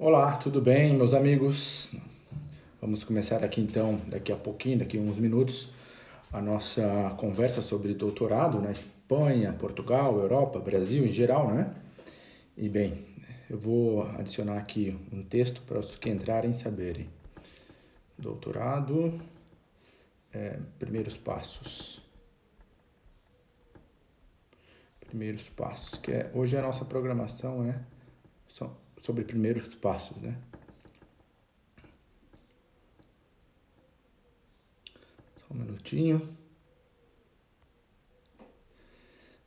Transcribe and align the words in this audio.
Olá, 0.00 0.36
tudo 0.36 0.60
bem, 0.60 0.94
meus 0.94 1.12
amigos? 1.12 1.92
Vamos 2.80 3.02
começar 3.02 3.42
aqui 3.42 3.60
então, 3.60 4.00
daqui 4.06 4.30
a 4.30 4.36
pouquinho, 4.36 4.78
daqui 4.78 4.96
a 4.96 5.00
uns 5.00 5.18
minutos, 5.18 5.70
a 6.32 6.40
nossa 6.40 7.16
conversa 7.18 7.60
sobre 7.60 7.92
doutorado 7.94 8.60
na 8.60 8.70
Espanha, 8.70 9.52
Portugal, 9.52 10.16
Europa, 10.16 10.60
Brasil 10.60 11.04
em 11.04 11.10
geral, 11.10 11.52
né? 11.52 11.74
E 12.56 12.68
bem, 12.68 13.06
eu 13.50 13.58
vou 13.58 14.06
adicionar 14.10 14.58
aqui 14.58 14.96
um 15.12 15.24
texto 15.24 15.62
para 15.62 15.80
os 15.80 15.96
que 15.96 16.08
entrarem 16.08 16.54
saberem. 16.54 17.10
Doutorado, 18.16 19.20
é, 20.32 20.60
primeiros 20.78 21.16
passos. 21.16 22.00
Primeiros 25.00 25.48
passos, 25.48 25.98
que 25.98 26.12
é, 26.12 26.30
hoje 26.32 26.56
a 26.56 26.62
nossa 26.62 26.84
programação 26.84 27.64
é 27.64 27.80
sobre 29.02 29.24
primeiros 29.24 29.68
passos, 29.74 30.16
né? 30.18 30.36
Só 35.46 35.54
um 35.54 35.58
minutinho. 35.58 36.36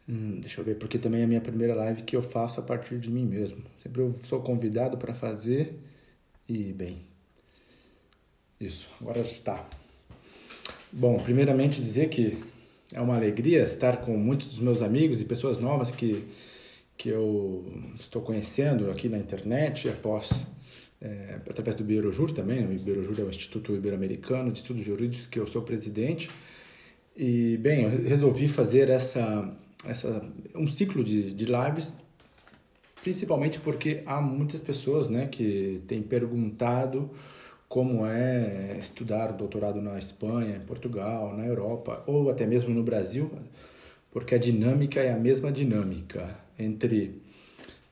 Hum, 0.08 0.40
deixa 0.40 0.60
eu 0.60 0.66
ver, 0.66 0.78
porque 0.78 0.98
também 0.98 1.22
é 1.22 1.24
a 1.24 1.28
minha 1.28 1.42
primeira 1.42 1.76
live 1.76 2.02
que 2.04 2.16
eu 2.16 2.22
faço 2.22 2.60
a 2.60 2.64
partir 2.64 3.00
de 3.00 3.10
mim 3.10 3.26
mesmo. 3.26 3.64
Sempre 3.82 4.02
eu 4.02 4.10
sou 4.24 4.42
convidado 4.42 4.98
para 4.98 5.14
fazer 5.14 5.80
e, 6.48 6.74
bem, 6.74 7.06
isso, 8.60 8.90
agora 9.00 9.20
está. 9.22 9.68
Bom, 10.92 11.18
primeiramente 11.20 11.80
dizer 11.80 12.10
que 12.10 12.44
é 12.94 13.00
uma 13.00 13.16
alegria 13.16 13.64
estar 13.64 13.98
com 14.02 14.18
muitos 14.18 14.48
dos 14.48 14.60
meus 14.60 14.82
amigos 14.82 15.22
e 15.22 15.26
pessoas 15.26 15.58
novas 15.58 15.90
que 15.92 16.28
que 17.02 17.10
eu 17.10 17.66
estou 18.00 18.22
conhecendo 18.22 18.92
aqui 18.92 19.10
na 19.10 19.18
internet, 19.18 19.90
após 19.90 20.46
é, 21.02 21.40
através 21.50 21.76
do 21.76 21.82
Iberojur 21.82 22.32
também, 22.32 22.62
né? 22.62 22.68
o 22.68 22.74
Iberojur 22.74 23.20
é 23.20 23.24
o 23.24 23.30
Instituto 23.32 23.76
Ibero-Americano 23.76 24.52
de 24.52 24.60
Estudos 24.60 24.86
Jurídicos, 24.86 25.26
que 25.26 25.40
eu 25.40 25.48
sou 25.48 25.64
presidente, 25.64 26.30
e, 27.18 27.58
bem, 27.58 27.86
eu 27.86 28.08
resolvi 28.08 28.48
fazer 28.48 28.88
essa, 28.88 29.52
essa, 29.84 30.24
um 30.54 30.68
ciclo 30.68 31.04
de, 31.04 31.34
de 31.34 31.46
lives, 31.46 31.96
principalmente 33.02 33.60
porque 33.60 34.04
há 34.06 34.22
muitas 34.22 34.62
pessoas 34.62 35.10
né, 35.10 35.26
que 35.26 35.82
têm 35.88 36.04
perguntado 36.04 37.10
como 37.68 38.06
é 38.06 38.78
estudar 38.80 39.32
doutorado 39.32 39.82
na 39.82 39.98
Espanha, 39.98 40.58
em 40.58 40.68
Portugal, 40.68 41.36
na 41.36 41.48
Europa, 41.48 42.04
ou 42.06 42.30
até 42.30 42.46
mesmo 42.46 42.72
no 42.72 42.84
Brasil, 42.84 43.32
porque 44.12 44.36
a 44.36 44.38
dinâmica 44.38 45.00
é 45.00 45.12
a 45.12 45.18
mesma 45.18 45.52
dinâmica 45.52 46.40
entre 46.62 47.22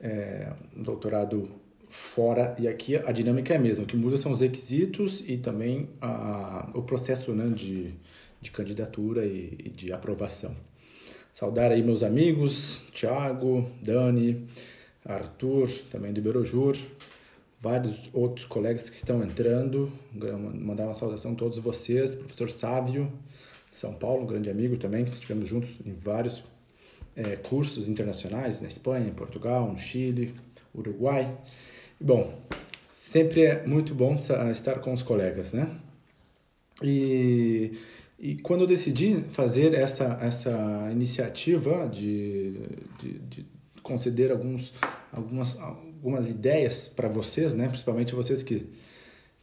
é, 0.00 0.52
doutorado 0.74 1.48
fora 1.88 2.54
e 2.58 2.68
aqui 2.68 2.96
a 2.96 3.12
dinâmica 3.12 3.52
é 3.52 3.56
a 3.56 3.60
mesma. 3.60 3.84
O 3.84 3.86
que 3.86 3.96
muda 3.96 4.16
são 4.16 4.32
os 4.32 4.40
requisitos 4.40 5.22
e 5.28 5.36
também 5.36 5.88
a, 6.00 6.70
o 6.74 6.82
processo 6.82 7.32
né, 7.32 7.48
de, 7.48 7.94
de 8.40 8.50
candidatura 8.50 9.26
e, 9.26 9.56
e 9.64 9.70
de 9.70 9.92
aprovação. 9.92 10.54
Saudar 11.32 11.72
aí 11.72 11.82
meus 11.82 12.02
amigos, 12.02 12.84
Thiago, 12.92 13.70
Dani, 13.82 14.46
Arthur, 15.04 15.68
também 15.90 16.12
do 16.12 16.20
Iberojur, 16.20 16.76
vários 17.60 18.08
outros 18.12 18.46
colegas 18.46 18.88
que 18.88 18.96
estão 18.96 19.22
entrando, 19.22 19.92
mandar 20.54 20.84
uma 20.84 20.94
saudação 20.94 21.32
a 21.32 21.34
todos 21.34 21.58
vocês, 21.58 22.14
professor 22.14 22.50
Sávio, 22.50 23.12
São 23.68 23.94
Paulo, 23.94 24.26
grande 24.26 24.50
amigo 24.50 24.76
também, 24.76 25.04
estivemos 25.04 25.48
juntos 25.48 25.70
em 25.84 25.92
vários 25.92 26.42
é, 27.16 27.36
cursos 27.36 27.88
internacionais 27.88 28.60
na 28.60 28.68
Espanha, 28.68 29.08
em 29.08 29.12
Portugal, 29.12 29.70
no 29.70 29.78
Chile, 29.78 30.34
Uruguai. 30.74 31.36
Bom, 32.00 32.32
sempre 32.94 33.42
é 33.42 33.66
muito 33.66 33.94
bom 33.94 34.16
estar 34.52 34.78
com 34.80 34.92
os 34.92 35.02
colegas, 35.02 35.52
né? 35.52 35.68
E, 36.82 37.78
e 38.18 38.36
quando 38.36 38.62
eu 38.62 38.66
decidi 38.66 39.22
fazer 39.32 39.74
essa, 39.74 40.18
essa 40.22 40.88
iniciativa 40.92 41.88
de, 41.88 42.52
de, 42.98 43.18
de 43.18 43.46
conceder 43.82 44.30
alguns, 44.30 44.72
algumas, 45.12 45.58
algumas 45.58 46.28
ideias 46.28 46.88
para 46.88 47.08
vocês, 47.08 47.54
né? 47.54 47.68
Principalmente 47.68 48.14
vocês 48.14 48.42
que, 48.42 48.66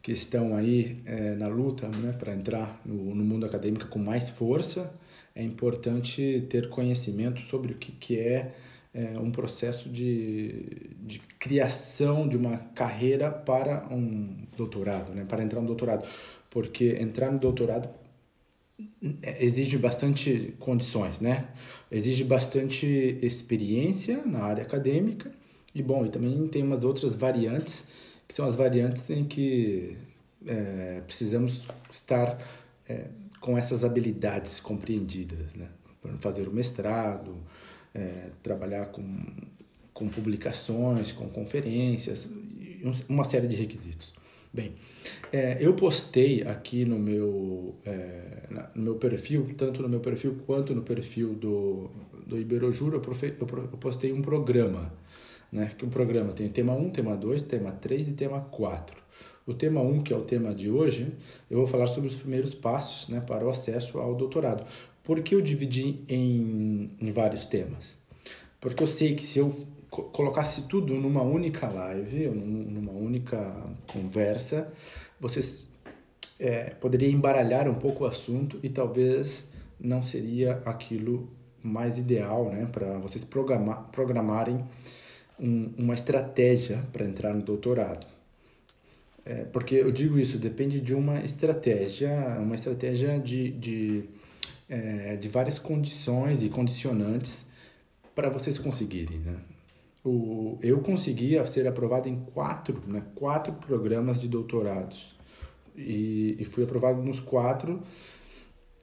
que 0.02 0.12
estão 0.12 0.56
aí 0.56 1.02
é, 1.06 1.36
na 1.36 1.48
luta 1.48 1.88
né? 1.88 2.14
para 2.14 2.34
entrar 2.34 2.82
no, 2.86 3.14
no 3.14 3.24
mundo 3.24 3.46
acadêmico 3.46 3.88
com 3.88 4.00
mais 4.00 4.30
força, 4.30 4.92
é 5.38 5.44
importante 5.44 6.48
ter 6.50 6.68
conhecimento 6.68 7.40
sobre 7.42 7.74
o 7.74 7.76
que, 7.76 7.92
que 7.92 8.20
é, 8.20 8.56
é 8.92 9.20
um 9.20 9.30
processo 9.30 9.88
de, 9.88 10.96
de 11.00 11.20
criação 11.38 12.28
de 12.28 12.36
uma 12.36 12.58
carreira 12.74 13.30
para 13.30 13.88
um 13.92 14.36
doutorado, 14.58 15.14
né? 15.14 15.26
para 15.30 15.44
entrar 15.44 15.62
no 15.62 15.68
doutorado. 15.68 16.08
Porque 16.50 16.98
entrar 17.00 17.32
no 17.32 17.38
doutorado 17.38 17.88
é, 19.22 19.46
exige 19.46 19.78
bastante 19.78 20.56
condições, 20.60 21.20
né? 21.20 21.50
Exige 21.92 22.24
bastante 22.24 23.20
experiência 23.22 24.26
na 24.26 24.42
área 24.42 24.64
acadêmica 24.64 25.32
e, 25.76 25.84
bom, 25.84 26.04
e 26.04 26.10
também 26.10 26.48
tem 26.48 26.64
umas 26.64 26.84
outras 26.84 27.14
variantes, 27.14 27.86
que 28.28 28.34
são 28.34 28.46
as 28.46 28.56
variantes 28.56 29.08
em 29.12 29.24
que 29.24 29.98
é, 30.48 31.02
precisamos 31.06 31.64
estar... 31.94 32.42
É, 32.90 33.06
com 33.48 33.58
essas 33.58 33.86
habilidades 33.86 34.60
compreendidas, 34.60 35.54
né? 35.56 35.70
fazer 36.20 36.50
o 36.50 36.52
mestrado, 36.52 37.34
é, 37.96 38.32
trabalhar 38.44 38.88
com, 38.88 39.08
com 39.94 40.10
publicações, 40.10 41.14
com 41.14 41.30
conferências, 41.30 42.28
uma 43.08 43.24
série 43.24 43.48
de 43.48 43.56
requisitos. 43.56 44.12
Bem, 44.52 44.74
é, 45.32 45.58
eu 45.62 45.74
postei 45.76 46.42
aqui 46.42 46.84
no 46.84 47.00
meu, 47.00 47.74
é, 47.86 48.50
no 48.76 48.84
meu 48.84 48.96
perfil, 48.96 49.50
tanto 49.56 49.82
no 49.82 49.88
meu 49.88 50.02
perfil 50.02 50.40
quanto 50.46 50.76
no 50.76 50.82
perfil 50.82 51.34
do, 51.34 51.90
do 52.26 52.38
Iberojur, 52.38 52.96
eu, 52.96 53.02
eu 53.02 53.78
postei 53.78 54.12
um 54.12 54.22
programa, 54.22 54.92
né? 55.50 55.72
que 55.78 55.86
o 55.86 55.88
programa 55.88 56.34
tem 56.34 56.50
tema 56.50 56.74
1, 56.74 56.90
tema 56.90 57.16
2, 57.16 57.44
tema 57.44 57.72
3 57.72 58.10
e 58.10 58.12
tema 58.12 58.42
4. 58.42 59.08
O 59.48 59.54
tema 59.54 59.80
1, 59.80 60.02
que 60.02 60.12
é 60.12 60.16
o 60.18 60.24
tema 60.24 60.54
de 60.54 60.70
hoje, 60.70 61.14
eu 61.50 61.60
vou 61.60 61.66
falar 61.66 61.88
sobre 61.88 62.10
os 62.10 62.16
primeiros 62.18 62.54
passos 62.54 63.08
né, 63.08 63.22
para 63.22 63.46
o 63.46 63.50
acesso 63.50 63.98
ao 63.98 64.14
doutorado. 64.14 64.68
Por 65.02 65.22
que 65.22 65.34
eu 65.34 65.42
dividi 65.42 66.04
em, 66.10 66.92
em 67.00 67.12
vários 67.14 67.46
temas? 67.46 67.96
Porque 68.60 68.84
eu 68.84 68.88
sei 68.88 69.16
que 69.16 69.24
se 69.24 69.40
eu 69.40 69.56
colocasse 70.12 70.64
tudo 70.64 70.94
numa 70.94 71.22
única 71.22 71.66
live, 71.66 72.28
ou 72.28 72.36
numa 72.36 72.92
única 72.92 73.56
conversa, 73.88 74.70
vocês 75.18 75.66
é, 76.38 76.72
poderiam 76.72 77.14
embaralhar 77.14 77.70
um 77.70 77.76
pouco 77.76 78.04
o 78.04 78.08
assunto 78.08 78.60
e 78.62 78.68
talvez 78.68 79.48
não 79.80 80.04
seria 80.04 80.62
aquilo 80.66 81.30
mais 81.64 81.98
ideal 81.98 82.50
né, 82.50 82.68
para 82.70 82.98
vocês 82.98 83.24
programar, 83.24 83.88
programarem 83.94 84.62
um, 85.40 85.72
uma 85.78 85.94
estratégia 85.94 86.84
para 86.92 87.06
entrar 87.06 87.34
no 87.34 87.42
doutorado. 87.42 88.17
É, 89.30 89.44
porque 89.44 89.76
eu 89.76 89.92
digo 89.92 90.18
isso, 90.18 90.38
depende 90.38 90.80
de 90.80 90.96
uma 90.96 91.20
estratégia, 91.20 92.10
uma 92.40 92.56
estratégia 92.56 93.20
de, 93.20 93.52
de, 93.52 94.04
é, 94.70 95.18
de 95.18 95.28
várias 95.28 95.60
condições 95.60 96.42
e 96.42 96.48
condicionantes 96.48 97.46
para 98.16 98.30
vocês 98.30 98.58
conseguirem. 98.58 99.18
Né? 99.18 99.36
O, 100.02 100.58
eu 100.62 100.80
consegui 100.80 101.36
ser 101.46 101.68
aprovado 101.68 102.08
em 102.08 102.16
quatro, 102.34 102.82
né, 102.88 103.04
quatro 103.16 103.52
programas 103.52 104.22
de 104.22 104.30
doutorados. 104.30 105.14
E, 105.76 106.38
e 106.40 106.46
fui 106.46 106.64
aprovado 106.64 107.04
nos 107.04 107.20
quatro. 107.20 107.84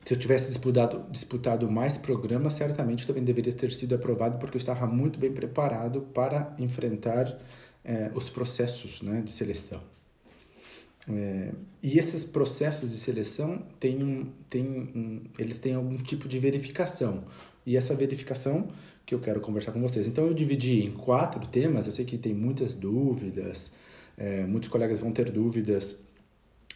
Se 0.04 0.12
eu 0.12 0.18
tivesse 0.18 0.48
disputado, 0.48 1.06
disputado 1.10 1.70
mais 1.70 1.96
programas, 1.96 2.52
certamente 2.52 3.06
também 3.06 3.24
deveria 3.24 3.54
ter 3.54 3.72
sido 3.72 3.94
aprovado, 3.94 4.36
porque 4.38 4.58
eu 4.58 4.60
estava 4.60 4.86
muito 4.86 5.18
bem 5.18 5.32
preparado 5.32 6.02
para 6.02 6.54
enfrentar 6.58 7.38
é, 7.82 8.10
os 8.14 8.28
processos 8.28 9.00
né, 9.00 9.22
de 9.22 9.30
seleção. 9.30 9.93
É, 11.08 11.52
e 11.82 11.98
esses 11.98 12.24
processos 12.24 12.90
de 12.90 12.96
seleção 12.96 13.62
têm 13.78 14.02
um, 14.02 14.26
têm 14.48 14.64
um, 14.66 15.20
eles 15.38 15.58
têm 15.58 15.74
algum 15.74 15.96
tipo 15.96 16.28
de 16.28 16.38
verificação. 16.38 17.24
E 17.66 17.76
essa 17.76 17.94
verificação 17.94 18.68
que 19.06 19.14
eu 19.14 19.20
quero 19.20 19.40
conversar 19.40 19.72
com 19.72 19.80
vocês. 19.80 20.06
Então 20.06 20.26
eu 20.26 20.34
dividi 20.34 20.82
em 20.82 20.90
quatro 20.90 21.46
temas. 21.46 21.86
Eu 21.86 21.92
sei 21.92 22.04
que 22.04 22.16
tem 22.16 22.34
muitas 22.34 22.74
dúvidas, 22.74 23.70
é, 24.16 24.44
muitos 24.46 24.68
colegas 24.68 24.98
vão 24.98 25.12
ter 25.12 25.30
dúvidas. 25.30 25.96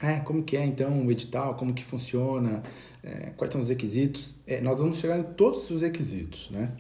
É, 0.00 0.20
como 0.20 0.44
que 0.44 0.56
é 0.56 0.64
então 0.64 1.04
o 1.06 1.10
edital, 1.10 1.56
como 1.56 1.74
que 1.74 1.82
funciona, 1.82 2.62
é, 3.02 3.30
quais 3.36 3.52
são 3.52 3.60
os 3.60 3.68
requisitos. 3.68 4.36
É, 4.46 4.60
nós 4.60 4.78
vamos 4.78 4.98
chegar 4.98 5.18
em 5.18 5.24
todos 5.24 5.70
os 5.70 5.82
requisitos, 5.82 6.50
né? 6.50 6.70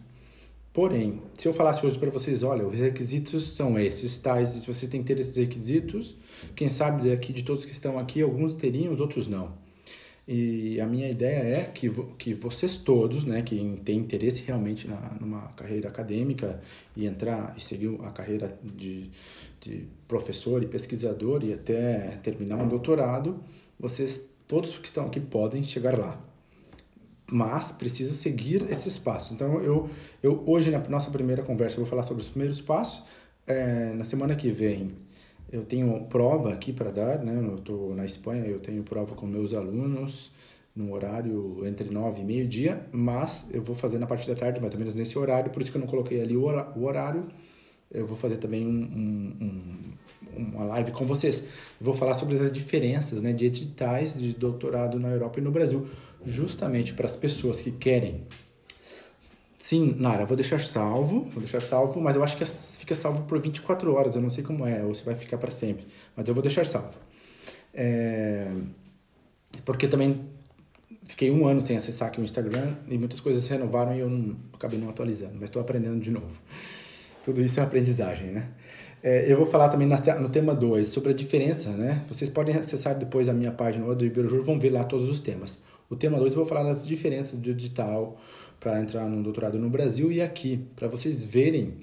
Porém, 0.78 1.20
se 1.36 1.48
eu 1.48 1.52
falasse 1.52 1.84
hoje 1.84 1.98
para 1.98 2.08
vocês, 2.08 2.44
olha, 2.44 2.64
os 2.64 2.78
requisitos 2.78 3.56
são 3.56 3.76
esses, 3.76 4.16
tais, 4.16 4.50
se 4.50 4.64
vocês 4.64 4.88
têm 4.88 5.02
que 5.02 5.12
ter 5.12 5.18
esses 5.18 5.34
requisitos, 5.34 6.16
quem 6.54 6.68
sabe 6.68 7.10
daqui 7.10 7.32
de 7.32 7.42
todos 7.42 7.64
que 7.64 7.72
estão 7.72 7.98
aqui, 7.98 8.22
alguns 8.22 8.54
teriam, 8.54 8.92
os 8.92 9.00
outros 9.00 9.26
não. 9.26 9.54
E 10.28 10.80
a 10.80 10.86
minha 10.86 11.10
ideia 11.10 11.62
é 11.62 11.64
que, 11.64 11.90
que 12.16 12.32
vocês 12.32 12.76
todos, 12.76 13.24
né, 13.24 13.42
que 13.42 13.56
têm 13.84 13.98
interesse 13.98 14.44
realmente 14.46 14.86
na, 14.86 15.16
numa 15.20 15.48
carreira 15.48 15.88
acadêmica 15.88 16.62
e 16.96 17.06
entrar 17.06 17.56
e 17.56 17.60
seguir 17.60 17.98
a 18.04 18.10
carreira 18.12 18.56
de, 18.62 19.10
de 19.60 19.84
professor 20.06 20.62
e 20.62 20.66
pesquisador 20.66 21.42
e 21.42 21.52
até 21.52 22.20
terminar 22.22 22.56
um 22.56 22.68
doutorado, 22.68 23.42
vocês, 23.80 24.24
todos 24.46 24.78
que 24.78 24.86
estão 24.86 25.06
aqui, 25.06 25.18
podem 25.18 25.64
chegar 25.64 25.98
lá. 25.98 26.28
Mas 27.30 27.72
precisa 27.72 28.14
seguir 28.14 28.66
esses 28.70 28.98
passos. 28.98 29.32
Então, 29.32 29.60
eu, 29.60 29.90
eu 30.22 30.42
hoje, 30.46 30.70
na 30.70 30.78
nossa 30.88 31.10
primeira 31.10 31.42
conversa, 31.42 31.76
eu 31.76 31.84
vou 31.84 31.86
falar 31.86 32.02
sobre 32.02 32.22
os 32.22 32.28
primeiros 32.28 32.60
passos. 32.60 33.04
É, 33.46 33.92
na 33.94 34.04
semana 34.04 34.34
que 34.34 34.50
vem, 34.50 34.88
eu 35.50 35.64
tenho 35.64 36.06
prova 36.06 36.52
aqui 36.52 36.72
para 36.72 36.90
dar, 36.90 37.18
né? 37.18 37.38
Eu 37.46 37.56
estou 37.56 37.94
na 37.94 38.04
Espanha, 38.04 38.44
eu 38.44 38.60
tenho 38.60 38.82
prova 38.82 39.14
com 39.14 39.26
meus 39.26 39.54
alunos 39.54 40.30
no 40.78 40.92
horário 40.94 41.66
entre 41.66 41.90
nove 41.90 42.20
e 42.20 42.24
meio-dia, 42.24 42.86
mas 42.92 43.48
eu 43.52 43.60
vou 43.60 43.74
fazer 43.74 43.98
na 43.98 44.06
parte 44.06 44.28
da 44.28 44.34
tarde, 44.34 44.60
mais 44.60 44.72
ou 44.72 44.78
menos 44.78 44.94
nesse 44.94 45.18
horário, 45.18 45.50
por 45.50 45.60
isso 45.60 45.72
que 45.72 45.76
eu 45.76 45.80
não 45.80 45.88
coloquei 45.88 46.20
ali 46.20 46.36
o 46.36 46.44
horário. 46.84 47.26
Eu 47.90 48.06
vou 48.06 48.16
fazer 48.16 48.36
também 48.36 48.66
um, 48.66 48.70
um, 48.70 50.36
um, 50.36 50.44
uma 50.44 50.64
live 50.66 50.92
com 50.92 51.04
vocês. 51.06 51.42
Vou 51.80 51.94
falar 51.94 52.14
sobre 52.14 52.38
as 52.38 52.52
diferenças 52.52 53.22
né, 53.22 53.32
de 53.32 53.46
editais 53.46 54.14
de 54.16 54.34
doutorado 54.34 55.00
na 55.00 55.08
Europa 55.08 55.40
e 55.40 55.42
no 55.42 55.50
Brasil, 55.50 55.88
justamente 56.24 56.92
para 56.92 57.06
as 57.06 57.16
pessoas 57.16 57.60
que 57.60 57.70
querem. 57.70 58.26
Sim, 59.58 59.96
Nara, 59.98 60.24
vou 60.24 60.36
deixar 60.36 60.60
salvo, 60.60 61.28
vou 61.30 61.40
deixar 61.40 61.60
salvo, 61.60 62.00
mas 62.00 62.16
eu 62.16 62.22
acho 62.22 62.36
que 62.36 62.44
fica 62.44 62.94
salvo 62.94 63.24
por 63.24 63.38
24 63.38 63.92
horas, 63.94 64.16
eu 64.16 64.22
não 64.22 64.30
sei 64.30 64.42
como 64.42 64.66
é, 64.66 64.82
ou 64.82 64.94
se 64.94 65.04
vai 65.04 65.14
ficar 65.14 65.36
para 65.36 65.50
sempre, 65.50 65.86
mas 66.16 66.26
eu 66.26 66.34
vou 66.34 66.42
deixar 66.42 66.64
salvo. 66.64 66.98
É... 67.74 68.50
Porque 69.64 69.86
também 69.86 70.24
fiquei 71.04 71.30
um 71.30 71.46
ano 71.46 71.60
sem 71.60 71.76
acessar 71.76 72.08
aqui 72.08 72.20
o 72.20 72.24
Instagram 72.24 72.74
e 72.88 72.96
muitas 72.98 73.20
coisas 73.20 73.42
se 73.42 73.50
renovaram 73.50 73.94
e 73.94 74.00
eu 74.00 74.08
não, 74.08 74.36
acabei 74.52 74.78
não 74.78 74.88
atualizando, 74.88 75.34
mas 75.34 75.44
estou 75.44 75.60
aprendendo 75.60 76.00
de 76.00 76.10
novo. 76.10 76.32
Tudo 77.24 77.42
isso 77.42 77.60
é 77.60 77.62
aprendizagem, 77.62 78.28
né? 78.28 78.48
É, 79.02 79.30
eu 79.30 79.36
vou 79.36 79.46
falar 79.46 79.68
também 79.68 79.86
no 79.86 80.28
tema 80.28 80.54
2 80.54 80.86
sobre 80.86 81.10
a 81.10 81.14
diferença, 81.14 81.70
né? 81.70 82.04
Vocês 82.08 82.28
podem 82.28 82.56
acessar 82.56 82.98
depois 82.98 83.28
a 83.28 83.32
minha 83.32 83.52
página 83.52 83.94
do 83.94 84.04
Iberjur, 84.04 84.42
vão 84.42 84.58
ver 84.58 84.70
lá 84.70 84.84
todos 84.84 85.08
os 85.08 85.20
temas. 85.20 85.60
O 85.90 85.96
tema 85.96 86.18
2 86.18 86.32
eu 86.32 86.38
vou 86.38 86.46
falar 86.46 86.72
das 86.72 86.86
diferenças 86.86 87.38
do 87.38 87.54
digital 87.54 88.20
para 88.60 88.80
entrar 88.80 89.08
no 89.08 89.22
doutorado 89.22 89.58
no 89.58 89.70
Brasil 89.70 90.12
e 90.12 90.20
aqui, 90.20 90.66
para 90.76 90.86
vocês 90.86 91.24
verem 91.24 91.78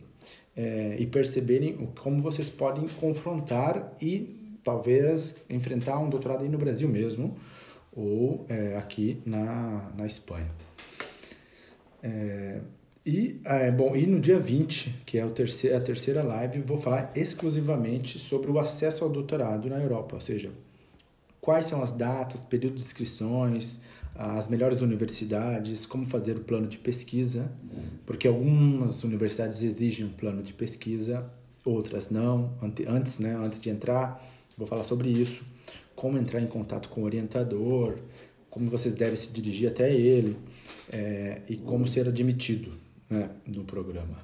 é, 0.56 0.96
e 1.00 1.07
perceberem 1.07 1.90
como 2.02 2.22
vocês 2.22 2.50
podem 2.50 2.88
confrontar 3.00 3.96
e 4.02 4.57
talvez 4.63 5.36
enfrentar 5.50 6.00
um 6.00 6.10
doutorado 6.10 6.44
aí 6.44 6.50
no 6.50 6.57
Brasil 6.57 6.88
mesmo 6.88 7.36
ou 7.96 8.46
é, 8.48 8.78
aqui 8.78 9.22
na, 9.25 9.92
na 9.98 10.06
Espanha. 10.06 10.50
É, 12.04 12.62
e, 13.06 13.40
é, 13.46 13.72
bom, 13.72 13.96
e 13.96 14.06
no 14.06 14.19
dia 14.19 14.40
20, 14.40 15.04
que 15.06 15.18
é 15.18 15.25
o 15.25 15.31
terceiro, 15.31 15.78
a 15.78 15.80
terceira 15.80 16.24
live, 16.24 16.62
vou 16.62 16.78
falar 16.78 17.12
exclusivamente 17.16 18.19
sobre 18.19 18.52
o 18.52 18.60
acesso 18.60 19.04
ao 19.04 19.10
doutorado 19.10 19.69
na 19.69 19.78
Europa, 19.78 20.16
ou 20.16 20.22
seja, 20.22 20.52
quais 21.45 21.68
são 21.68 21.83
as 21.83 21.92
datas, 21.92 22.44
período 22.44 22.77
de 22.77 22.81
inscrições, 22.81 23.77
as 24.15 24.47
melhores 24.47 24.81
universidades, 24.81 25.86
como 25.86 26.03
fazer 26.03 26.36
o 26.38 26.39
plano 26.39 26.65
de 26.65 26.80
pesquisa, 26.80 27.51
porque 28.03 28.27
algumas 28.27 29.03
universidades 29.03 29.62
exigem 29.62 30.07
um 30.07 30.09
plano 30.09 30.42
de 30.42 30.53
pesquisa, 30.53 31.24
outras 31.63 32.09
não, 32.09 32.57
antes, 32.88 33.19
né, 33.19 33.36
antes 33.36 33.59
de 33.62 33.69
entrar, 33.69 34.27
vou 34.57 34.65
falar 34.65 34.86
sobre 34.86 35.09
isso, 35.09 35.44
como 35.95 36.18
entrar 36.18 36.42
em 36.42 36.47
contato 36.47 36.89
com 36.89 37.01
o 37.01 37.03
orientador, 37.03 38.00
como 38.50 38.68
você 38.68 38.89
deve 38.89 39.15
se 39.15 39.31
dirigir 39.31 39.69
até 39.69 39.94
ele 39.94 40.36
é, 40.92 41.44
e 41.47 41.57
como 41.57 41.86
ser 41.86 42.07
admitido 42.07 42.71
né, 43.07 43.30
no 43.45 43.63
programa. 43.65 44.18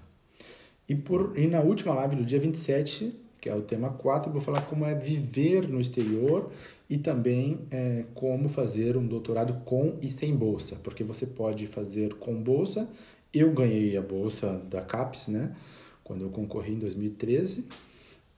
E, 0.90 0.96
por, 0.96 1.38
e 1.38 1.46
na 1.46 1.60
última 1.60 1.94
live 1.94 2.16
do 2.16 2.26
dia 2.26 2.40
27, 2.40 3.14
que 3.40 3.48
é 3.48 3.56
o 3.56 3.62
tema 3.62 3.92
4, 3.92 4.30
eu 4.30 4.34
vou 4.34 4.42
falar 4.42 4.62
como 4.62 4.86
é 4.86 4.96
viver 4.96 5.68
no 5.68 5.80
exterior 5.80 6.52
e 6.92 6.98
também 6.98 7.58
é, 7.72 8.04
como 8.14 8.50
fazer 8.50 8.98
um 8.98 9.08
doutorado 9.08 9.64
com 9.64 9.98
e 10.02 10.10
sem 10.10 10.36
bolsa, 10.36 10.76
porque 10.84 11.06
você 11.06 11.26
pode 11.26 11.66
fazer 11.66 12.16
com 12.16 12.36
bolsa. 12.44 12.86
Eu 13.34 13.54
ganhei 13.54 13.96
a 13.96 14.02
bolsa 14.02 14.62
da 14.70 14.82
CAPES, 14.82 15.30
né, 15.30 15.56
quando 16.04 16.26
eu 16.26 16.30
concorri 16.30 16.74
em 16.74 16.80
2013 16.80 17.66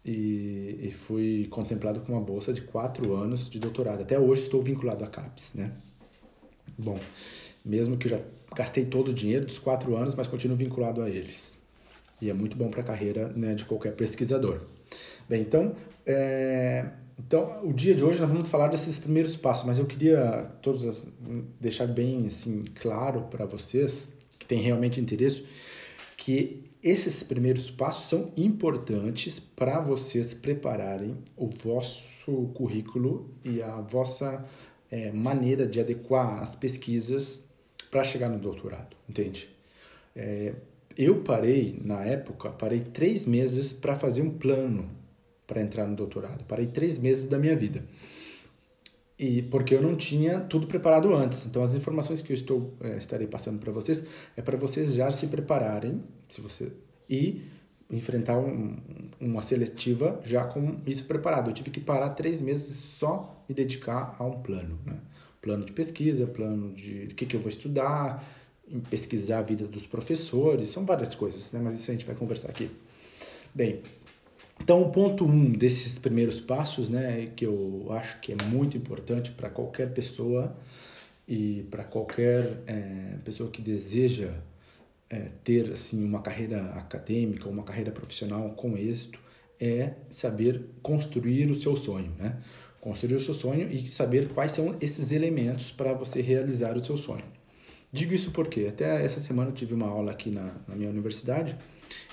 e, 0.06 0.78
e 0.84 0.92
fui 0.92 1.48
contemplado 1.50 2.02
com 2.02 2.14
uma 2.14 2.22
bolsa 2.22 2.54
de 2.54 2.62
quatro 2.62 3.16
anos 3.16 3.50
de 3.50 3.60
doutorado. 3.60 4.04
Até 4.04 4.20
hoje 4.20 4.44
estou 4.44 4.62
vinculado 4.62 5.04
à 5.04 5.08
CAPES, 5.08 5.56
né. 5.56 5.74
Bom, 6.78 7.00
mesmo 7.66 7.98
que 7.98 8.06
eu 8.06 8.12
já 8.12 8.20
gastei 8.56 8.86
todo 8.86 9.08
o 9.08 9.14
dinheiro 9.14 9.48
dos 9.48 9.58
quatro 9.58 9.96
anos, 9.96 10.14
mas 10.14 10.28
continuo 10.28 10.56
vinculado 10.56 11.02
a 11.02 11.10
eles. 11.10 11.58
E 12.22 12.30
é 12.30 12.34
muito 12.34 12.56
bom 12.56 12.70
para 12.70 12.82
a 12.82 12.86
carreira 12.86 13.30
né, 13.30 13.56
de 13.56 13.66
qualquer 13.66 13.96
pesquisador. 13.96 14.62
Bem, 15.28 15.42
então, 15.42 15.74
é, 16.06 16.86
então, 17.18 17.66
o 17.68 17.74
dia 17.74 17.94
de 17.94 18.04
hoje 18.04 18.20
nós 18.20 18.30
vamos 18.30 18.48
falar 18.48 18.68
desses 18.68 19.00
primeiros 19.00 19.36
passos, 19.36 19.66
mas 19.66 19.78
eu 19.78 19.86
queria 19.86 20.52
todos 20.62 21.08
deixar 21.60 21.88
bem 21.88 22.28
assim 22.28 22.64
claro 22.76 23.22
para 23.30 23.46
vocês 23.46 24.14
que 24.40 24.46
têm 24.46 24.62
realmente 24.62 25.00
interesse 25.00 25.46
que 26.18 26.64
esses 26.82 27.24
primeiros 27.24 27.70
passos 27.70 28.08
são 28.08 28.32
importantes 28.36 29.40
para 29.40 29.80
vocês 29.80 30.34
prepararem 30.34 31.18
o 31.36 31.48
vosso 31.48 32.48
currículo 32.54 33.30
e 33.44 33.62
a 33.62 33.80
vossa 33.82 34.46
é, 34.92 35.12
maneira 35.12 35.66
de 35.66 35.80
adequar 35.80 36.42
as 36.42 36.56
pesquisas 36.56 37.44
para 37.90 38.04
chegar 38.04 38.30
no 38.30 38.40
doutorado, 38.40 38.96
entende? 39.08 39.50
É, 40.16 40.56
eu 40.98 41.22
parei, 41.24 41.80
na 41.84 42.04
época, 42.04 42.50
parei 42.50 42.82
três 42.82 43.26
meses 43.26 43.72
para 43.74 43.96
fazer 43.96 44.22
um 44.22 44.32
plano 44.32 45.03
para 45.54 45.62
entrar 45.62 45.86
no 45.86 45.96
doutorado. 45.96 46.44
Parei 46.46 46.66
três 46.66 46.98
meses 46.98 47.28
da 47.28 47.38
minha 47.38 47.56
vida. 47.56 47.84
E 49.20 49.44
porque 49.44 49.76
eu 49.76 49.82
não 49.82 49.96
tinha 49.96 50.40
tudo 50.40 50.66
preparado 50.66 51.14
antes. 51.14 51.46
Então, 51.46 51.62
as 51.62 51.76
informações 51.76 52.22
que 52.22 52.34
eu 52.34 52.36
estou 52.36 52.74
é, 52.82 52.98
estarei 52.98 53.28
passando 53.28 53.60
para 53.60 53.72
vocês 53.72 54.04
é 54.36 54.42
para 54.42 54.58
vocês 54.58 54.94
já 54.94 55.12
se 55.12 55.28
prepararem, 55.28 56.04
se 56.28 56.42
você 56.42 56.72
e 57.08 57.44
enfrentar 57.92 58.40
um, 58.40 58.78
uma 59.20 59.44
seletiva 59.44 60.20
já 60.26 60.44
com 60.46 60.80
isso 60.88 61.06
preparado. 61.06 61.52
Eu 61.52 61.54
tive 61.54 61.70
que 61.70 61.80
parar 61.80 62.10
três 62.10 62.42
meses 62.42 62.76
só 62.76 63.46
me 63.48 63.54
dedicar 63.54 64.16
a 64.18 64.26
um 64.26 64.42
plano, 64.42 64.80
né? 64.86 64.98
Plano 65.40 65.66
de 65.66 65.74
pesquisa, 65.74 66.26
plano 66.26 66.74
de 66.74 67.10
o 67.12 67.16
que, 67.16 67.26
que 67.26 67.36
eu 67.36 67.40
vou 67.40 67.50
estudar, 67.50 68.24
pesquisar 68.90 69.40
a 69.40 69.42
vida 69.44 69.68
dos 69.68 69.86
professores, 69.86 70.70
são 70.70 70.86
várias 70.86 71.14
coisas, 71.14 71.52
né? 71.52 71.60
Mas 71.64 71.76
isso 71.76 71.92
a 71.92 71.94
gente 71.94 72.06
vai 72.06 72.16
conversar 72.16 72.50
aqui. 72.50 72.72
Bem, 73.54 73.82
então, 74.62 74.82
o 74.82 74.90
ponto 74.92 75.26
um 75.26 75.52
desses 75.52 76.00
primeiros 76.00 76.40
passos, 76.40 76.88
né, 76.90 77.32
que 77.36 77.46
eu 77.46 77.88
acho 77.92 78.20
que 78.20 78.32
é 78.32 78.36
muito 78.46 78.78
importante 78.78 79.32
para 79.32 79.50
qualquer 79.50 79.94
pessoa 79.94 80.56
e 81.28 81.66
para 81.70 81.84
qualquer 81.84 82.62
é, 82.68 83.18
pessoa 83.26 83.50
que 83.50 83.62
deseja 83.62 84.32
é, 85.10 85.30
ter 85.44 85.72
assim 85.72 86.04
uma 86.04 86.22
carreira 86.22 86.64
acadêmica, 86.76 87.50
uma 87.50 87.64
carreira 87.64 87.92
profissional 87.92 88.50
com 88.52 88.78
êxito, 88.78 89.20
é 89.60 89.94
saber 90.10 90.62
construir 90.82 91.50
o 91.52 91.56
seu 91.56 91.76
sonho, 91.76 92.12
né? 92.18 92.42
Construir 92.82 93.16
o 93.16 93.22
seu 93.22 93.34
sonho 93.34 93.70
e 93.72 93.88
saber 93.88 94.30
quais 94.30 94.52
são 94.52 94.76
esses 94.82 95.12
elementos 95.12 95.72
para 95.72 95.94
você 95.94 96.22
realizar 96.22 96.76
o 96.76 96.84
seu 96.84 96.98
sonho. 96.98 97.24
Digo 97.92 98.14
isso 98.14 98.32
porque 98.32 98.66
até 98.68 99.06
essa 99.06 99.22
semana 99.22 99.52
eu 99.52 99.54
tive 99.54 99.74
uma 99.74 99.88
aula 99.88 100.12
aqui 100.12 100.32
na, 100.32 100.56
na 100.68 100.76
minha 100.76 100.90
universidade 100.90 101.56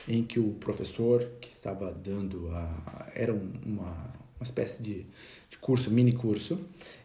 em 0.08 0.22
que 0.24 0.40
o 0.40 0.52
professor 0.54 1.24
que 1.40 1.48
estava 1.48 1.92
dando 1.92 2.48
a 2.48 3.10
era 3.14 3.32
uma, 3.32 4.12
uma 4.40 4.42
espécie 4.42 4.82
de, 4.82 5.06
de 5.48 5.58
curso, 5.58 5.90
mini 5.90 6.12
curso, 6.12 6.58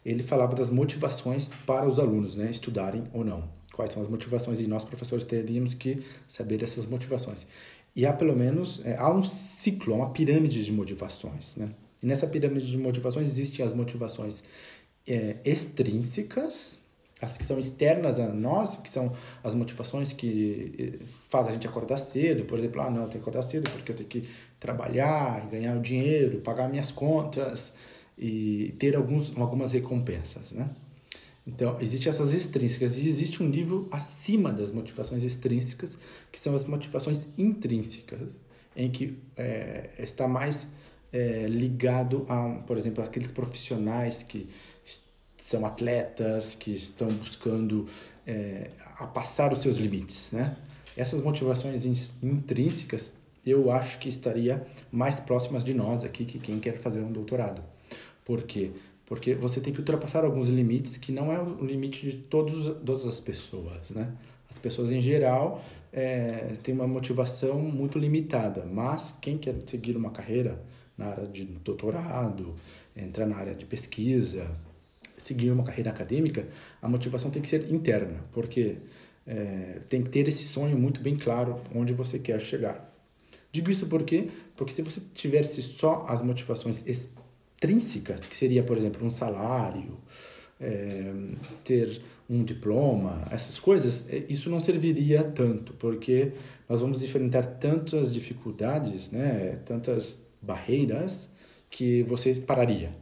ele 0.05 0.23
falava 0.23 0.55
das 0.55 0.69
motivações 0.69 1.49
para 1.65 1.87
os 1.87 1.99
alunos, 1.99 2.35
né, 2.35 2.49
estudarem 2.49 3.03
ou 3.13 3.23
não. 3.23 3.49
Quais 3.73 3.91
são 3.91 4.01
as 4.01 4.07
motivações 4.07 4.59
e 4.61 4.67
nós 4.67 4.85
professores 4.85 5.25
teríamos 5.25 5.73
que 5.73 6.03
saber 6.27 6.63
essas 6.63 6.85
motivações. 6.85 7.45
E 7.93 8.05
há 8.05 8.13
pelo 8.13 8.35
menos 8.35 8.81
é, 8.85 8.95
há 8.97 9.11
um 9.11 9.23
ciclo, 9.23 9.95
uma 9.95 10.11
pirâmide 10.11 10.63
de 10.63 10.71
motivações, 10.71 11.55
né? 11.57 11.69
E 12.01 12.05
nessa 12.05 12.27
pirâmide 12.27 12.69
de 12.69 12.77
motivações 12.77 13.27
existem 13.27 13.65
as 13.65 13.73
motivações 13.73 14.43
é, 15.07 15.37
extrínsecas, 15.43 16.79
as 17.21 17.37
que 17.37 17.43
são 17.43 17.57
externas 17.57 18.19
a 18.19 18.27
nós, 18.27 18.75
que 18.77 18.89
são 18.89 19.13
as 19.43 19.53
motivações 19.53 20.11
que 20.11 20.99
eh, 21.01 21.05
faz 21.29 21.47
a 21.47 21.51
gente 21.51 21.67
acordar 21.67 21.97
cedo, 21.97 22.45
por 22.45 22.59
exemplo, 22.59 22.81
ah, 22.81 22.89
não, 22.89 23.03
eu 23.03 23.07
tenho 23.07 23.23
que 23.23 23.29
acordar 23.29 23.43
cedo 23.43 23.69
porque 23.71 23.91
eu 23.91 23.95
tenho 23.95 24.09
que 24.09 24.29
trabalhar, 24.59 25.47
ganhar 25.47 25.77
o 25.77 25.81
dinheiro, 25.81 26.39
pagar 26.41 26.69
minhas 26.69 26.91
contas 26.91 27.73
e 28.17 28.75
ter 28.79 28.95
alguns, 28.95 29.35
algumas 29.37 29.71
recompensas, 29.71 30.51
né? 30.51 30.69
Então, 31.47 31.77
existem 31.79 32.09
essas 32.09 32.33
extrínsecas 32.33 32.97
e 32.97 33.07
existe 33.07 33.43
um 33.43 33.47
nível 33.47 33.87
acima 33.91 34.51
das 34.51 34.71
motivações 34.71 35.23
extrínsecas, 35.23 35.97
que 36.31 36.39
são 36.39 36.55
as 36.55 36.65
motivações 36.65 37.21
intrínsecas, 37.37 38.41
em 38.75 38.89
que 38.89 39.19
é, 39.37 39.91
está 39.99 40.27
mais 40.27 40.67
é, 41.13 41.45
ligado 41.47 42.25
a, 42.27 42.61
por 42.65 42.77
exemplo, 42.77 43.03
aqueles 43.03 43.31
profissionais 43.31 44.23
que 44.23 44.49
são 45.45 45.63
atletas, 45.63 46.55
que 46.55 46.71
estão 46.71 47.07
buscando 47.07 47.85
é, 48.25 48.71
a 48.97 49.05
passar 49.05 49.53
os 49.53 49.59
seus 49.59 49.77
limites, 49.77 50.31
né? 50.31 50.57
Essas 50.97 51.21
motivações 51.21 51.85
intrínsecas, 52.23 53.11
eu 53.45 53.69
acho 53.69 53.99
que 53.99 54.09
estaria 54.09 54.65
mais 54.91 55.19
próximas 55.19 55.63
de 55.63 55.71
nós 55.71 56.03
aqui 56.03 56.25
que 56.25 56.39
quem 56.39 56.59
quer 56.59 56.79
fazer 56.79 57.01
um 57.01 57.11
doutorado. 57.11 57.61
Por 58.25 58.41
quê? 58.41 58.71
Porque 59.05 59.35
você 59.35 59.61
tem 59.61 59.71
que 59.71 59.77
ultrapassar 59.77 60.25
alguns 60.25 60.49
limites 60.49 60.97
que 60.97 61.11
não 61.11 61.31
é 61.31 61.39
o 61.39 61.63
limite 61.63 62.09
de 62.09 62.17
todos, 62.17 62.65
todas 62.83 63.05
as 63.05 63.19
pessoas, 63.19 63.91
né? 63.91 64.15
As 64.49 64.57
pessoas 64.57 64.91
em 64.91 64.99
geral 64.99 65.63
é, 65.93 66.55
têm 66.63 66.73
uma 66.73 66.87
motivação 66.87 67.59
muito 67.59 67.99
limitada, 67.99 68.65
mas 68.65 69.13
quem 69.21 69.37
quer 69.37 69.53
seguir 69.67 69.95
uma 69.95 70.09
carreira 70.09 70.59
na 70.97 71.05
área 71.05 71.27
de 71.27 71.45
doutorado, 71.45 72.55
entrar 72.97 73.27
na 73.27 73.35
área 73.35 73.53
de 73.53 73.65
pesquisa, 73.65 74.49
seguir 75.27 75.51
uma 75.51 75.63
carreira 75.63 75.89
acadêmica, 75.89 76.47
a 76.81 76.87
motivação 76.87 77.31
tem 77.31 77.41
que 77.41 77.49
ser 77.49 77.71
interna, 77.71 78.23
porque 78.31 78.77
é, 79.25 79.81
tem 79.89 80.01
que 80.01 80.09
ter 80.09 80.27
esse 80.27 80.43
sonho 80.45 80.77
muito 80.77 81.01
bem 81.01 81.15
claro 81.15 81.59
onde 81.73 81.93
você 81.93 82.19
quer 82.19 82.39
chegar. 82.39 82.93
Digo 83.51 83.71
isso 83.71 83.87
porque 83.87 84.29
porque 84.55 84.73
se 84.73 84.81
você 84.81 85.01
tivesse 85.13 85.61
só 85.61 86.05
as 86.07 86.21
motivações 86.21 86.83
extrínsecas, 86.85 88.25
que 88.25 88.35
seria, 88.35 88.63
por 88.63 88.77
exemplo, 88.77 89.05
um 89.05 89.11
salário, 89.11 89.97
é, 90.59 91.13
ter 91.63 92.01
um 92.29 92.43
diploma, 92.43 93.27
essas 93.31 93.59
coisas, 93.59 94.09
é, 94.09 94.23
isso 94.29 94.49
não 94.49 94.59
serviria 94.59 95.23
tanto, 95.23 95.73
porque 95.73 96.31
nós 96.67 96.81
vamos 96.81 97.03
enfrentar 97.03 97.43
tantas 97.43 98.13
dificuldades, 98.13 99.11
né, 99.11 99.59
tantas 99.65 100.23
barreiras, 100.41 101.29
que 101.69 102.03
você 102.03 102.35
pararia. 102.35 102.95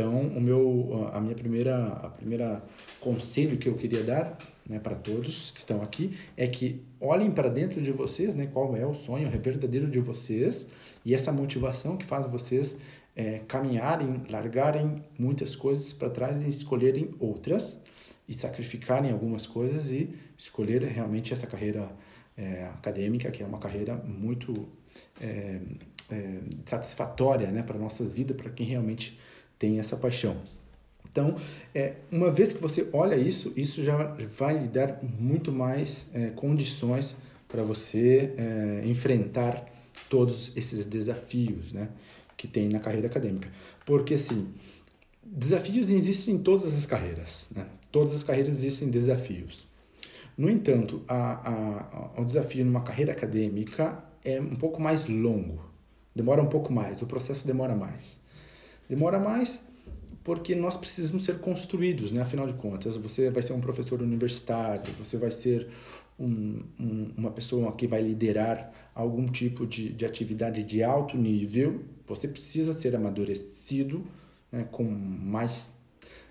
Então, 0.00 0.18
o 0.18 0.40
meu, 0.40 1.10
a 1.12 1.20
minha 1.20 1.34
primeira, 1.34 1.88
a 1.88 2.08
primeira 2.08 2.64
conselho 3.00 3.58
que 3.58 3.68
eu 3.68 3.74
queria 3.74 4.02
dar, 4.02 4.38
né, 4.66 4.78
para 4.78 4.96
todos 4.96 5.50
que 5.50 5.58
estão 5.58 5.82
aqui, 5.82 6.16
é 6.38 6.46
que 6.46 6.82
olhem 6.98 7.30
para 7.30 7.50
dentro 7.50 7.82
de 7.82 7.92
vocês, 7.92 8.34
né, 8.34 8.48
qual 8.50 8.74
é 8.74 8.86
o 8.86 8.94
sonho 8.94 9.28
verdadeiro 9.28 9.90
de 9.90 10.00
vocês 10.00 10.66
e 11.04 11.14
essa 11.14 11.30
motivação 11.30 11.98
que 11.98 12.06
faz 12.06 12.24
vocês 12.26 12.78
é, 13.14 13.40
caminharem, 13.46 14.22
largarem 14.30 15.04
muitas 15.18 15.54
coisas 15.54 15.92
para 15.92 16.08
trás 16.08 16.42
e 16.42 16.48
escolherem 16.48 17.10
outras 17.20 17.78
e 18.26 18.32
sacrificarem 18.32 19.12
algumas 19.12 19.46
coisas 19.46 19.92
e 19.92 20.14
escolher 20.38 20.82
realmente 20.84 21.34
essa 21.34 21.46
carreira 21.46 21.90
é, 22.38 22.64
acadêmica, 22.68 23.30
que 23.30 23.42
é 23.42 23.46
uma 23.46 23.58
carreira 23.58 23.96
muito 23.96 24.66
é, 25.20 25.60
é 26.10 26.38
satisfatória 26.64 27.50
né, 27.50 27.62
para 27.62 27.78
nossas 27.78 28.14
vidas, 28.14 28.34
para 28.34 28.48
quem 28.48 28.64
realmente 28.64 29.20
tem 29.60 29.78
essa 29.78 29.96
paixão. 29.96 30.36
Então, 31.12 31.36
é, 31.74 31.96
uma 32.10 32.30
vez 32.30 32.52
que 32.52 32.60
você 32.60 32.88
olha 32.92 33.14
isso, 33.14 33.52
isso 33.56 33.84
já 33.84 33.96
vai 34.38 34.58
lhe 34.58 34.68
dar 34.68 35.00
muito 35.02 35.52
mais 35.52 36.08
é, 36.14 36.30
condições 36.30 37.14
para 37.46 37.62
você 37.62 38.32
é, 38.36 38.82
enfrentar 38.86 39.66
todos 40.08 40.56
esses 40.56 40.84
desafios 40.84 41.72
né, 41.72 41.88
que 42.36 42.48
tem 42.48 42.68
na 42.68 42.80
carreira 42.80 43.08
acadêmica. 43.08 43.48
Porque, 43.84 44.14
assim, 44.14 44.48
desafios 45.22 45.90
existem 45.90 46.34
em 46.36 46.38
todas 46.38 46.74
as 46.74 46.86
carreiras. 46.86 47.48
Né? 47.54 47.66
Todas 47.92 48.14
as 48.14 48.22
carreiras 48.22 48.52
existem 48.52 48.88
desafios. 48.88 49.66
No 50.38 50.48
entanto, 50.48 51.02
a, 51.06 52.14
a, 52.16 52.20
o 52.20 52.24
desafio 52.24 52.64
numa 52.64 52.82
carreira 52.82 53.12
acadêmica 53.12 54.02
é 54.24 54.40
um 54.40 54.56
pouco 54.56 54.80
mais 54.80 55.06
longo. 55.06 55.60
Demora 56.14 56.40
um 56.40 56.46
pouco 56.46 56.72
mais, 56.72 57.02
o 57.02 57.06
processo 57.06 57.46
demora 57.46 57.74
mais. 57.74 58.18
Demora 58.90 59.20
mais 59.20 59.62
porque 60.24 60.52
nós 60.52 60.76
precisamos 60.76 61.24
ser 61.24 61.38
construídos, 61.38 62.10
né? 62.10 62.22
Afinal 62.22 62.44
de 62.48 62.54
contas, 62.54 62.96
você 62.96 63.30
vai 63.30 63.40
ser 63.40 63.52
um 63.52 63.60
professor 63.60 64.02
universitário, 64.02 64.92
você 64.98 65.16
vai 65.16 65.30
ser 65.30 65.68
um, 66.18 66.60
um, 66.78 67.10
uma 67.16 67.30
pessoa 67.30 67.70
que 67.72 67.86
vai 67.86 68.02
liderar 68.02 68.72
algum 68.92 69.26
tipo 69.28 69.64
de, 69.64 69.90
de 69.92 70.04
atividade 70.04 70.64
de 70.64 70.82
alto 70.82 71.16
nível, 71.16 71.84
você 72.04 72.26
precisa 72.26 72.72
ser 72.72 72.96
amadurecido 72.96 74.04
né, 74.50 74.66
com 74.72 74.82
mais, 74.82 75.72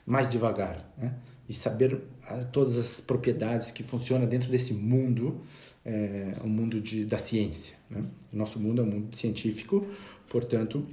mais 0.06 0.30
devagar, 0.30 0.94
né? 0.98 1.16
E 1.48 1.54
saber 1.54 2.02
ah, 2.28 2.44
todas 2.44 2.78
as 2.78 3.00
propriedades 3.00 3.72
que 3.72 3.84
funcionam 3.84 4.28
dentro 4.28 4.52
desse 4.52 4.74
mundo, 4.74 5.42
é, 5.86 6.36
o 6.44 6.48
mundo 6.48 6.82
de, 6.82 7.06
da 7.06 7.18
ciência. 7.18 7.74
Né? 7.90 8.04
O 8.34 8.36
nosso 8.36 8.60
mundo 8.60 8.82
é 8.82 8.84
um 8.84 8.88
mundo 8.88 9.16
científico, 9.16 9.88
portanto, 10.28 10.86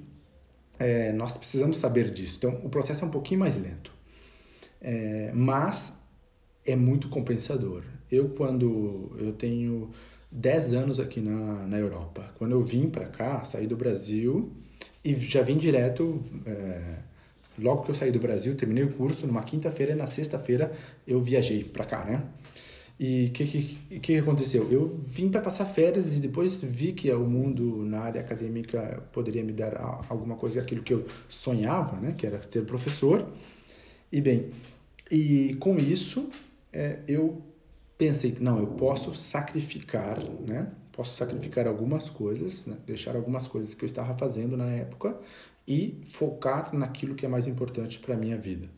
é, 0.79 1.13
nós 1.13 1.37
precisamos 1.37 1.79
saber 1.79 2.11
disso. 2.11 2.37
Então, 2.39 2.61
o 2.65 2.69
processo 2.69 3.05
é 3.05 3.07
um 3.07 3.11
pouquinho 3.11 3.41
mais 3.41 3.57
lento, 3.57 3.93
é, 4.81 5.31
mas 5.35 5.95
é 6.65 6.77
muito 6.77 7.09
compensador. 7.09 7.83
Eu, 8.11 8.31
quando 8.31 9.17
eu 9.19 9.33
tenho 9.33 9.91
10 10.31 10.75
anos 10.75 11.01
aqui 11.01 11.21
na, 11.21 11.67
na 11.67 11.79
Europa, 11.79 12.31
quando 12.37 12.53
eu 12.53 12.63
vim 12.63 12.89
para 12.89 13.07
cá, 13.07 13.45
saí 13.45 13.67
do 13.67 13.77
Brasil 13.77 14.53
e 15.05 15.15
já 15.15 15.43
vim 15.43 15.57
direto. 15.57 16.23
É, 16.45 16.99
logo 17.59 17.83
que 17.85 17.91
eu 17.91 17.95
saí 17.95 18.11
do 18.11 18.19
Brasil, 18.19 18.55
terminei 18.55 18.85
o 18.85 18.93
curso, 18.93 19.27
numa 19.27 19.43
quinta-feira 19.43 19.93
e 19.93 19.95
na 19.95 20.07
sexta-feira 20.07 20.73
eu 21.07 21.21
viajei 21.21 21.65
para 21.65 21.85
cá, 21.85 22.05
né? 22.05 22.23
E 22.99 23.27
o 23.27 23.33
que, 23.33 23.47
que, 23.47 24.01
que 24.01 24.17
aconteceu? 24.17 24.71
Eu 24.71 24.89
vim 25.07 25.29
para 25.29 25.43
passar 25.43 25.67
férias 25.67 26.07
e 26.07 26.21
depois 26.21 26.57
vi 26.63 26.93
que 26.93 27.13
o 27.13 27.27
mundo 27.27 27.85
na 27.85 28.01
área 28.01 28.21
acadêmica 28.23 29.03
poderia 29.13 29.45
me 29.45 29.53
dar 29.53 29.77
alguma 30.09 30.35
coisa, 30.37 30.61
aquilo 30.61 30.83
que 30.83 30.95
eu 30.95 31.05
sonhava, 31.29 32.01
né? 32.01 32.15
que 32.17 32.27
era 32.27 32.41
ser 32.49 32.65
professor. 32.65 33.31
E 34.11 34.21
bem, 34.21 34.51
e 35.11 35.55
com 35.61 35.77
isso 35.77 36.31
é, 36.73 37.01
eu 37.07 37.43
pensei 37.99 38.33
que 38.33 38.43
não, 38.43 38.59
eu 38.59 38.69
posso 38.69 39.15
sacrificar, 39.15 40.19
né? 40.47 40.73
Posso 40.91 41.15
sacrificar 41.17 41.67
algumas 41.67 42.09
coisas, 42.09 42.65
né? 42.65 42.79
deixar 42.87 43.15
algumas 43.15 43.47
coisas 43.47 43.75
que 43.75 43.85
eu 43.85 43.87
estava 43.87 44.17
fazendo 44.17 44.57
na 44.57 44.71
época 44.71 45.19
e 45.69 46.01
focar 46.07 46.75
naquilo 46.75 47.15
que 47.15 47.27
é 47.27 47.29
mais 47.29 47.47
importante 47.47 47.99
para 47.99 48.15
a 48.15 48.17
minha 48.17 48.39
vida. 48.39 48.69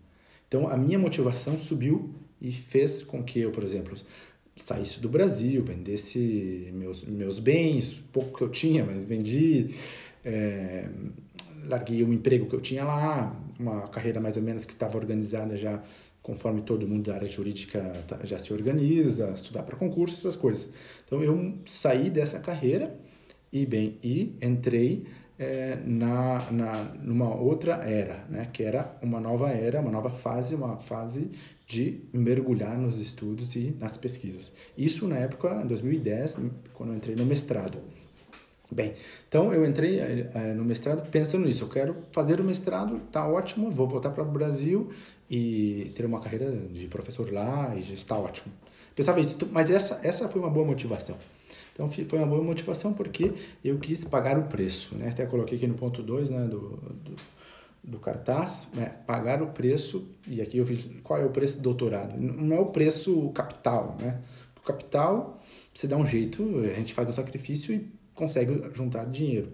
Então 0.49 0.69
a 0.69 0.77
minha 0.77 0.99
motivação 0.99 1.61
subiu 1.61 2.15
e 2.41 2.53
fez 2.53 3.03
com 3.03 3.23
que 3.23 3.41
eu, 3.41 3.51
por 3.51 3.63
exemplo, 3.63 3.97
saísse 4.63 5.01
do 5.01 5.09
Brasil, 5.09 5.63
vendesse 5.63 6.71
meus, 6.75 7.05
meus 7.05 7.39
bens, 7.39 8.03
pouco 8.13 8.39
que 8.39 8.45
eu 8.45 8.49
tinha, 8.49 8.85
mas 8.85 9.05
vendi, 9.05 9.75
é, 10.25 10.89
larguei 11.65 12.03
o 12.03 12.13
emprego 12.13 12.47
que 12.47 12.55
eu 12.55 12.61
tinha 12.61 12.85
lá, 12.85 13.35
uma 13.59 13.89
carreira 13.89 14.21
mais 14.21 14.37
ou 14.37 14.43
menos 14.43 14.65
que 14.65 14.73
estava 14.73 14.97
organizada 14.97 15.57
já 15.57 15.83
conforme 16.23 16.61
todo 16.61 16.87
mundo 16.87 17.07
da 17.07 17.15
área 17.15 17.27
jurídica 17.29 17.81
tá, 18.07 18.19
já 18.25 18.39
se 18.39 18.53
organiza, 18.53 19.31
estudar 19.31 19.63
para 19.63 19.77
concurso, 19.77 20.19
essas 20.19 20.37
coisas. 20.37 20.71
Então 21.07 21.23
eu 21.23 21.55
saí 21.67 22.11
dessa 22.11 22.39
carreira 22.39 22.95
e 23.51 23.65
bem, 23.65 23.99
e 24.03 24.37
entrei 24.43 25.07
é, 25.39 25.79
na, 25.87 26.51
na, 26.51 26.85
numa 27.01 27.35
outra 27.35 27.77
era, 27.77 28.27
né? 28.29 28.49
que 28.53 28.63
era 28.63 28.95
uma 29.01 29.21
nova 29.21 29.49
era, 29.49 29.81
uma 29.81 29.91
nova 29.91 30.11
fase, 30.11 30.55
uma 30.55 30.77
fase 30.77 31.31
de 31.69 32.01
mergulhar 32.15 32.79
nos 32.79 32.99
estudos 32.99 33.55
e 33.55 33.77
nas 33.79 33.99
pesquisas. 33.99 34.51
Isso 34.77 35.07
na 35.07 35.19
época, 35.19 35.61
em 35.63 35.67
2010, 35.67 36.41
quando 36.73 36.91
eu 36.91 36.97
entrei 36.97 37.15
no 37.15 37.27
mestrado. 37.27 37.79
Bem, 38.71 38.95
então 39.29 39.53
eu 39.53 39.65
entrei 39.65 40.01
é, 40.01 40.55
no 40.55 40.65
mestrado 40.65 41.09
pensando 41.11 41.47
nisso. 41.47 41.65
Eu 41.65 41.69
quero 41.69 41.97
fazer 42.11 42.41
o 42.41 42.45
mestrado, 42.45 42.99
tá 43.13 43.27
ótimo, 43.27 43.71
vou 43.71 43.87
voltar 43.87 44.11
para 44.11 44.25
o 44.25 44.31
Brasil 44.31 44.91
e 45.31 45.93
ter 45.95 46.07
uma 46.07 46.21
carreira 46.21 46.51
de 46.51 46.87
professor 46.87 47.31
lá 47.31 47.75
e 47.77 47.83
já 47.83 47.95
está 47.95 48.17
ótimo. 48.17 48.53
Pensava 48.97 49.21
isso, 49.21 49.37
mas 49.53 49.71
essa, 49.71 50.01
essa 50.03 50.27
foi 50.27 50.41
uma 50.41 50.51
boa 50.51 50.67
motivação. 50.67 51.17
Então 51.73 51.89
foi 51.89 52.19
uma 52.19 52.27
boa 52.27 52.43
motivação 52.43 52.93
porque 52.93 53.33
eu 53.63 53.79
quis 53.79 54.05
pagar 54.05 54.39
o 54.39 54.45
preço, 54.45 54.97
né? 54.97 55.11
Até 55.11 55.25
coloquei 55.27 55.57
aqui 55.57 55.67
no 55.67 55.75
ponto 55.75 56.03
2 56.03 56.31
né, 56.31 56.47
do, 56.47 56.77
do, 57.05 57.15
do, 57.83 57.99
cartaz, 57.99 58.67
né? 58.75 58.95
pagar 59.07 59.43
o 59.43 59.49
preço, 59.49 60.09
e 60.27 60.41
aqui 60.41 60.59
eu 60.59 60.65
vi 60.65 61.01
qual 61.03 61.21
é 61.21 61.25
o 61.25 61.31
preço 61.31 61.57
do 61.57 61.63
doutorado. 61.63 62.19
Não 62.19 62.57
é 62.57 62.61
o 62.61 62.67
preço 62.67 63.31
capital, 63.31 63.97
né? 63.99 64.21
O 64.57 64.61
capital, 64.61 65.43
você 65.73 65.87
dá 65.87 65.97
um 65.97 66.05
jeito, 66.05 66.61
a 66.61 66.75
gente 66.75 66.93
faz 66.93 67.09
um 67.09 67.13
sacrifício 67.13 67.75
e 67.75 67.91
consegue 68.15 68.63
juntar 68.75 69.05
dinheiro. 69.07 69.53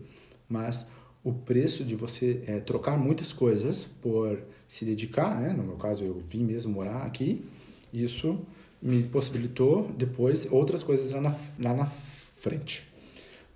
Mas 0.49 0.89
o 1.23 1.33
preço 1.33 1.85
de 1.85 1.95
você 1.95 2.43
é, 2.47 2.61
trocar 2.61 2.99
muitas 2.99 3.33
coisas 3.33 3.87
por 4.03 4.43
se 4.69 4.85
dedicar, 4.85 5.41
né? 5.41 5.53
No 5.53 5.63
meu 5.63 5.77
caso, 5.77 6.05
eu 6.05 6.23
vim 6.29 6.45
mesmo 6.45 6.73
morar 6.73 7.03
aqui, 7.03 7.45
isso 7.93 8.39
me 8.83 9.03
possibilitou 9.05 9.91
depois 9.97 10.47
outras 10.51 10.83
coisas 10.83 11.13
lá 11.13 11.21
na, 11.21 11.37
lá 11.59 11.75
na 11.75 11.87
frente. 11.87 12.94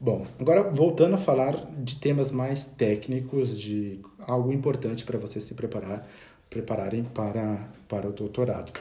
Bom, 0.01 0.27
agora 0.39 0.63
voltando 0.63 1.17
a 1.17 1.19
falar 1.19 1.57
de 1.83 1.97
temas 1.97 2.31
mais 2.31 2.65
técnicos, 2.65 3.59
de 3.59 4.01
algo 4.21 4.53
importante 4.53 5.05
para 5.05 5.19
vocês 5.19 5.43
se 5.45 5.55
preparar, 5.55 6.09
prepararem 6.49 7.03
para, 7.03 7.69
para 7.89 8.09
o 8.09 8.13
doutorado. 8.13 8.73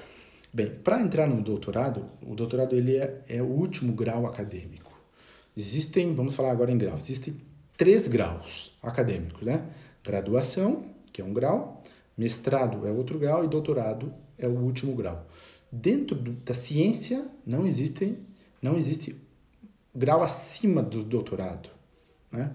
Bem, 0.53 0.69
para 0.69 1.01
entrar 1.01 1.27
no 1.27 1.41
doutorado, 1.41 2.05
o 2.21 2.35
doutorado 2.35 2.75
ele 2.75 2.97
é, 2.97 3.23
é 3.27 3.41
o 3.41 3.47
último 3.47 3.93
grau 3.93 4.27
acadêmico. 4.27 4.95
Existem, 5.55 6.13
vamos 6.13 6.35
falar 6.35 6.51
agora 6.51 6.71
em 6.71 6.77
graus, 6.77 7.05
existem 7.05 7.35
três 7.75 8.07
graus 8.07 8.77
acadêmicos, 8.81 9.41
né? 9.41 9.65
Graduação, 10.03 10.85
que 11.11 11.19
é 11.19 11.25
um 11.25 11.33
grau, 11.33 11.83
Mestrado 12.17 12.87
é 12.87 12.91
outro 12.91 13.19
grau 13.19 13.45
e 13.45 13.47
doutorado 13.47 14.11
é 14.39 14.47
o 14.47 14.57
último 14.57 14.95
grau. 14.95 15.27
Dentro 15.71 16.15
do, 16.15 16.31
da 16.31 16.55
ciência 16.55 17.27
não 17.45 17.67
existem, 17.67 18.17
não 18.59 18.75
existe 18.75 19.15
grau 19.97 20.21
acima 20.21 20.83
do 20.83 21.03
doutorado, 21.03 21.69
né? 22.31 22.51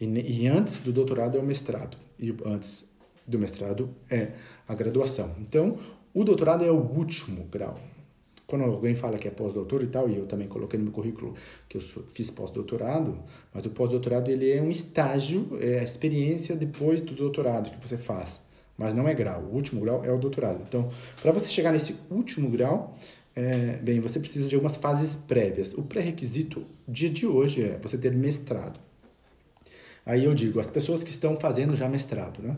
E, 0.00 0.06
e 0.06 0.48
antes 0.48 0.78
do 0.78 0.92
doutorado 0.92 1.36
é 1.36 1.40
o 1.40 1.44
mestrado 1.44 1.96
e 2.18 2.34
antes 2.44 2.88
do 3.26 3.38
mestrado 3.38 3.90
é 4.10 4.32
a 4.66 4.74
graduação. 4.74 5.34
Então, 5.40 5.78
o 6.14 6.24
doutorado 6.24 6.64
é 6.64 6.70
o 6.70 6.76
último 6.76 7.44
grau. 7.44 7.78
Quando 8.46 8.64
alguém 8.64 8.94
fala 8.94 9.18
que 9.18 9.26
é 9.26 9.30
pós-doutor 9.30 9.82
e 9.82 9.88
tal, 9.88 10.08
e 10.08 10.16
eu 10.16 10.26
também 10.26 10.46
coloquei 10.46 10.78
no 10.78 10.84
meu 10.84 10.92
currículo 10.92 11.34
que 11.68 11.76
eu 11.76 11.80
fiz 12.10 12.30
pós-doutorado, 12.30 13.18
mas 13.52 13.66
o 13.66 13.70
pós-doutorado 13.70 14.30
ele 14.30 14.50
é 14.50 14.62
um 14.62 14.70
estágio, 14.70 15.58
é 15.60 15.80
a 15.80 15.82
experiência 15.82 16.54
depois 16.54 17.00
do 17.00 17.12
doutorado 17.12 17.70
que 17.70 17.86
você 17.88 17.98
faz, 17.98 18.40
mas 18.78 18.94
não 18.94 19.08
é 19.08 19.14
grau. 19.14 19.42
O 19.42 19.54
último 19.54 19.80
grau 19.80 20.04
é 20.04 20.12
o 20.12 20.18
doutorado. 20.18 20.62
Então, 20.66 20.88
para 21.20 21.32
você 21.32 21.48
chegar 21.48 21.72
nesse 21.72 21.96
último 22.08 22.48
grau, 22.48 22.96
é, 23.36 23.76
bem, 23.76 24.00
você 24.00 24.18
precisa 24.18 24.48
de 24.48 24.54
algumas 24.54 24.76
fases 24.76 25.14
prévias. 25.14 25.74
O 25.74 25.82
pré-requisito 25.82 26.64
dia 26.88 27.10
de 27.10 27.26
hoje 27.26 27.62
é 27.62 27.78
você 27.78 27.98
ter 27.98 28.12
mestrado. 28.12 28.80
Aí 30.06 30.24
eu 30.24 30.34
digo, 30.34 30.58
as 30.58 30.70
pessoas 30.70 31.04
que 31.04 31.10
estão 31.10 31.38
fazendo 31.38 31.76
já 31.76 31.86
mestrado, 31.86 32.42
né? 32.42 32.56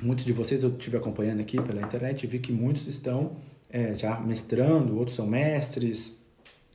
Muitos 0.00 0.24
de 0.24 0.32
vocês 0.32 0.62
eu 0.62 0.70
estive 0.70 0.96
acompanhando 0.96 1.40
aqui 1.40 1.60
pela 1.60 1.80
internet 1.80 2.22
e 2.22 2.26
vi 2.26 2.38
que 2.38 2.52
muitos 2.52 2.86
estão 2.86 3.36
é, 3.68 3.94
já 3.94 4.20
mestrando, 4.20 4.96
outros 4.96 5.16
são 5.16 5.26
mestres, 5.26 6.16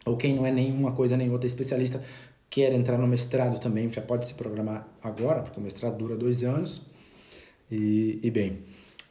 ou 0.06 0.18
quem 0.18 0.36
não 0.36 0.46
é 0.46 0.52
nenhuma 0.52 0.92
coisa 0.92 1.16
nem 1.16 1.32
outra 1.32 1.48
especialista 1.48 2.04
quer 2.50 2.74
entrar 2.74 2.98
no 2.98 3.08
mestrado 3.08 3.60
também, 3.60 3.92
já 3.92 4.02
pode 4.02 4.28
se 4.28 4.34
programar 4.34 4.88
agora, 5.02 5.42
porque 5.42 5.60
o 5.60 5.64
mestrado 5.64 5.98
dura 5.98 6.16
dois 6.16 6.44
anos. 6.44 6.82
E, 7.72 8.20
e 8.22 8.30
bem, 8.30 8.60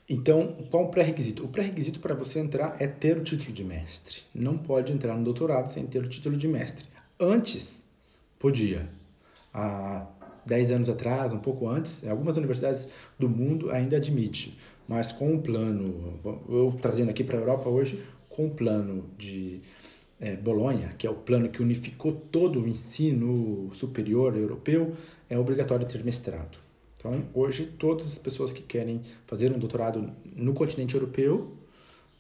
então 0.09 0.57
qual 0.71 0.85
o 0.85 0.89
pré-requisito? 0.89 1.45
O 1.45 1.49
pré-requisito 1.49 2.01
para 2.01 2.15
você 2.15 2.39
entrar 2.39 2.77
é 2.79 2.87
ter 2.87 3.17
o 3.17 3.23
título 3.23 3.53
de 3.53 3.65
mestre. 3.65 4.23
Não 4.35 4.59
pode 4.59 4.93
entrar 4.93 5.17
no 5.17 5.25
doutorado 5.25 5.69
sem 5.69 5.87
ter 5.87 6.05
o 6.05 6.09
título 6.09 6.37
de 6.37 6.49
mestre. 6.49 6.87
Antes, 7.19 7.83
podia. 8.39 8.89
Há 9.53 10.07
10 10.45 10.71
anos 10.73 10.89
atrás, 10.89 11.33
um 11.33 11.39
pouco 11.39 11.69
antes, 11.69 12.07
algumas 12.07 12.37
universidades 12.37 12.89
do 13.19 13.29
mundo 13.29 13.71
ainda 13.71 13.97
admite 13.97 14.59
mas 14.87 15.11
com 15.11 15.33
um 15.33 15.41
plano, 15.41 16.19
eu 16.49 16.77
trazendo 16.81 17.11
aqui 17.11 17.25
para 17.25 17.39
a 17.39 17.41
Europa 17.41 17.69
hoje, 17.69 18.03
com 18.29 18.47
o 18.47 18.51
plano 18.51 19.09
de 19.17 19.61
é, 20.21 20.37
Bolonha, 20.37 20.95
que 20.99 21.07
é 21.07 21.11
o 21.11 21.15
plano 21.15 21.49
que 21.49 21.63
unificou 21.63 22.13
todo 22.13 22.61
o 22.61 22.69
ensino 22.69 23.71
superior 23.73 24.37
europeu, 24.37 24.95
é 25.29 25.39
obrigatório 25.39 25.87
ter 25.87 26.05
mestrado. 26.05 26.59
Então, 27.05 27.23
hoje, 27.35 27.67
todas 27.79 28.07
as 28.07 28.17
pessoas 28.17 28.51
que 28.51 28.63
querem 28.63 29.03
fazer 29.27 29.53
um 29.53 29.59
doutorado 29.59 30.11
no 30.35 30.55
continente 30.55 30.95
europeu 30.95 31.53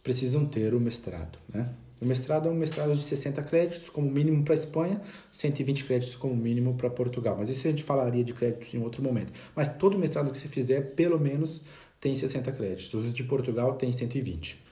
precisam 0.02 0.44
ter 0.44 0.74
o 0.74 0.80
mestrado. 0.80 1.38
Né? 1.48 1.70
O 1.98 2.04
mestrado 2.04 2.48
é 2.48 2.50
um 2.50 2.54
mestrado 2.54 2.94
de 2.94 3.02
60 3.02 3.42
créditos 3.44 3.88
como 3.88 4.10
mínimo 4.10 4.44
para 4.44 4.52
a 4.52 4.58
Espanha, 4.58 5.00
120 5.32 5.84
créditos 5.84 6.14
como 6.14 6.36
mínimo 6.36 6.74
para 6.74 6.90
Portugal. 6.90 7.34
Mas 7.38 7.48
isso 7.48 7.66
a 7.66 7.70
gente 7.70 7.82
falaria 7.82 8.22
de 8.22 8.34
créditos 8.34 8.74
em 8.74 8.82
outro 8.82 9.02
momento. 9.02 9.32
Mas 9.56 9.74
todo 9.74 9.98
mestrado 9.98 10.30
que 10.30 10.36
você 10.36 10.48
fizer, 10.48 10.94
pelo 10.94 11.18
menos 11.18 11.62
tem 11.98 12.14
60 12.14 12.52
créditos. 12.52 12.92
Os 12.92 13.14
de 13.14 13.24
Portugal 13.24 13.76
tem 13.76 13.90
120. 13.90 14.62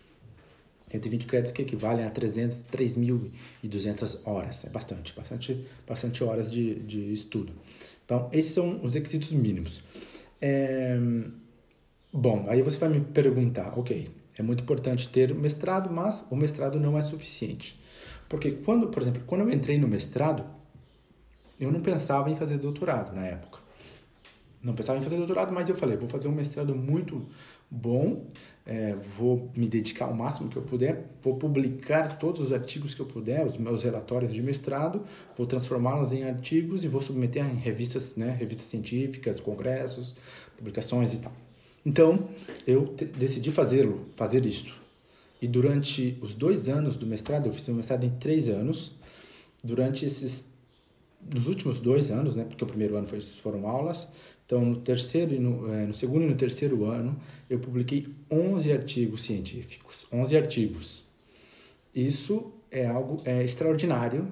120 0.91 1.25
créditos 1.25 1.53
que 1.53 1.63
equivalem 1.63 2.05
a 2.05 2.11
300, 2.11 2.67
3.200 2.71 4.21
horas. 4.27 4.67
É 4.67 4.69
bastante, 4.69 5.15
bastante, 5.17 5.67
bastante 5.89 6.23
horas 6.23 6.51
de, 6.53 6.75
de 6.81 7.15
estudo. 7.15 7.55
Então, 8.05 8.29
esses 8.33 8.53
são 8.53 8.81
os 8.83 8.95
requisitos 8.95 9.31
mínimos. 9.33 9.83
É... 10.41 10.99
Bom, 12.13 12.45
aí 12.49 12.61
você 12.63 12.77
vai 12.79 12.89
me 12.89 13.01
perguntar, 13.01 13.79
ok, 13.79 14.11
é 14.37 14.43
muito 14.43 14.63
importante 14.63 15.09
ter 15.09 15.35
mestrado, 15.35 15.91
mas 15.91 16.25
o 16.31 16.37
mestrado 16.37 16.79
não 16.79 16.99
é 16.99 17.03
suficiente. 17.03 17.81
Porque 18.29 18.51
quando, 18.51 18.89
por 18.89 19.03
exemplo, 19.03 19.23
quando 19.27 19.43
eu 19.43 19.51
entrei 19.51 19.79
no 19.79 19.89
mestrado, 19.89 20.45
eu 21.59 21.73
não 21.73 21.81
pensava 21.81 22.31
em 22.31 22.37
fazer 22.37 22.59
doutorado 22.59 23.15
na 23.15 23.27
época 23.27 23.63
não 24.63 24.75
pensava 24.75 24.99
em 24.99 25.03
fazer 25.03 25.17
doutorado, 25.17 25.53
mas 25.53 25.69
eu 25.69 25.77
falei, 25.77 25.97
vou 25.97 26.09
fazer 26.09 26.29
um 26.29 26.33
mestrado 26.33 26.75
muito 26.75 27.27
bom, 27.69 28.27
é, 28.65 28.95
vou 28.95 29.51
me 29.57 29.69
dedicar 29.69 30.07
ao 30.07 30.15
máximo 30.15 30.49
que 30.49 30.57
eu 30.57 30.63
puder, 30.63 31.05
vou 31.23 31.37
publicar 31.37 32.19
todos 32.19 32.41
os 32.41 32.53
artigos 32.53 32.95
que 32.95 33.01
eu 33.01 33.07
puder, 33.07 33.45
os 33.45 33.57
meus 33.57 33.83
relatórios 33.83 34.33
de 34.33 34.43
mestrado, 34.43 35.05
vou 35.37 35.47
transformá-los 35.47 36.13
em 36.13 36.25
artigos 36.25 36.85
e 36.85 36.89
vou 36.89 37.01
submeter 37.01 37.45
em 37.45 37.57
revistas, 37.57 38.17
né, 38.17 38.37
revistas 38.39 38.67
científicas, 38.67 39.41
congressos, 39.41 40.15
publicações 40.57 41.13
e 41.15 41.19
tal. 41.19 41.33
Então, 41.85 42.29
eu 42.65 42.95
decidi 43.19 43.51
fazê-lo, 43.51 44.07
fazer 44.15 44.47
isso. 44.47 44.81
E 45.41 45.49
durante 45.49 46.17
os 46.23 46.35
dois 46.35 46.69
anos 46.69 46.97
do 46.97 47.05
mestrado, 47.05 47.47
eu 47.47 47.53
fiz 47.53 47.69
um 47.69 47.75
mestrado 47.75 48.05
em 48.05 48.11
três 48.11 48.49
anos, 48.49 48.93
durante 49.63 50.07
esses, 50.07 50.49
nos 51.35 51.49
últimos 51.49 51.81
dois 51.81 52.13
anos, 52.13 52.37
né, 52.37 52.45
porque 52.45 52.63
o 52.63 52.67
primeiro 52.67 52.97
ano 52.97 53.09
foi, 53.09 53.21
foram 53.21 53.67
aulas, 53.67 54.07
então, 54.45 54.65
no 54.65 54.77
terceiro 54.77 55.41
no, 55.41 55.73
é, 55.73 55.87
no 55.87 55.95
segundo 55.95 56.25
e 56.25 56.29
no 56.29 56.35
terceiro 56.35 56.85
ano, 56.85 57.19
eu 57.49 57.59
publiquei 57.59 58.09
11 58.31 58.73
artigos 58.73 59.23
científicos. 59.23 60.07
11 60.13 60.37
artigos. 60.37 61.05
Isso 61.95 62.53
é 62.71 62.87
algo 62.87 63.23
é, 63.25 63.43
extraordinário 63.43 64.29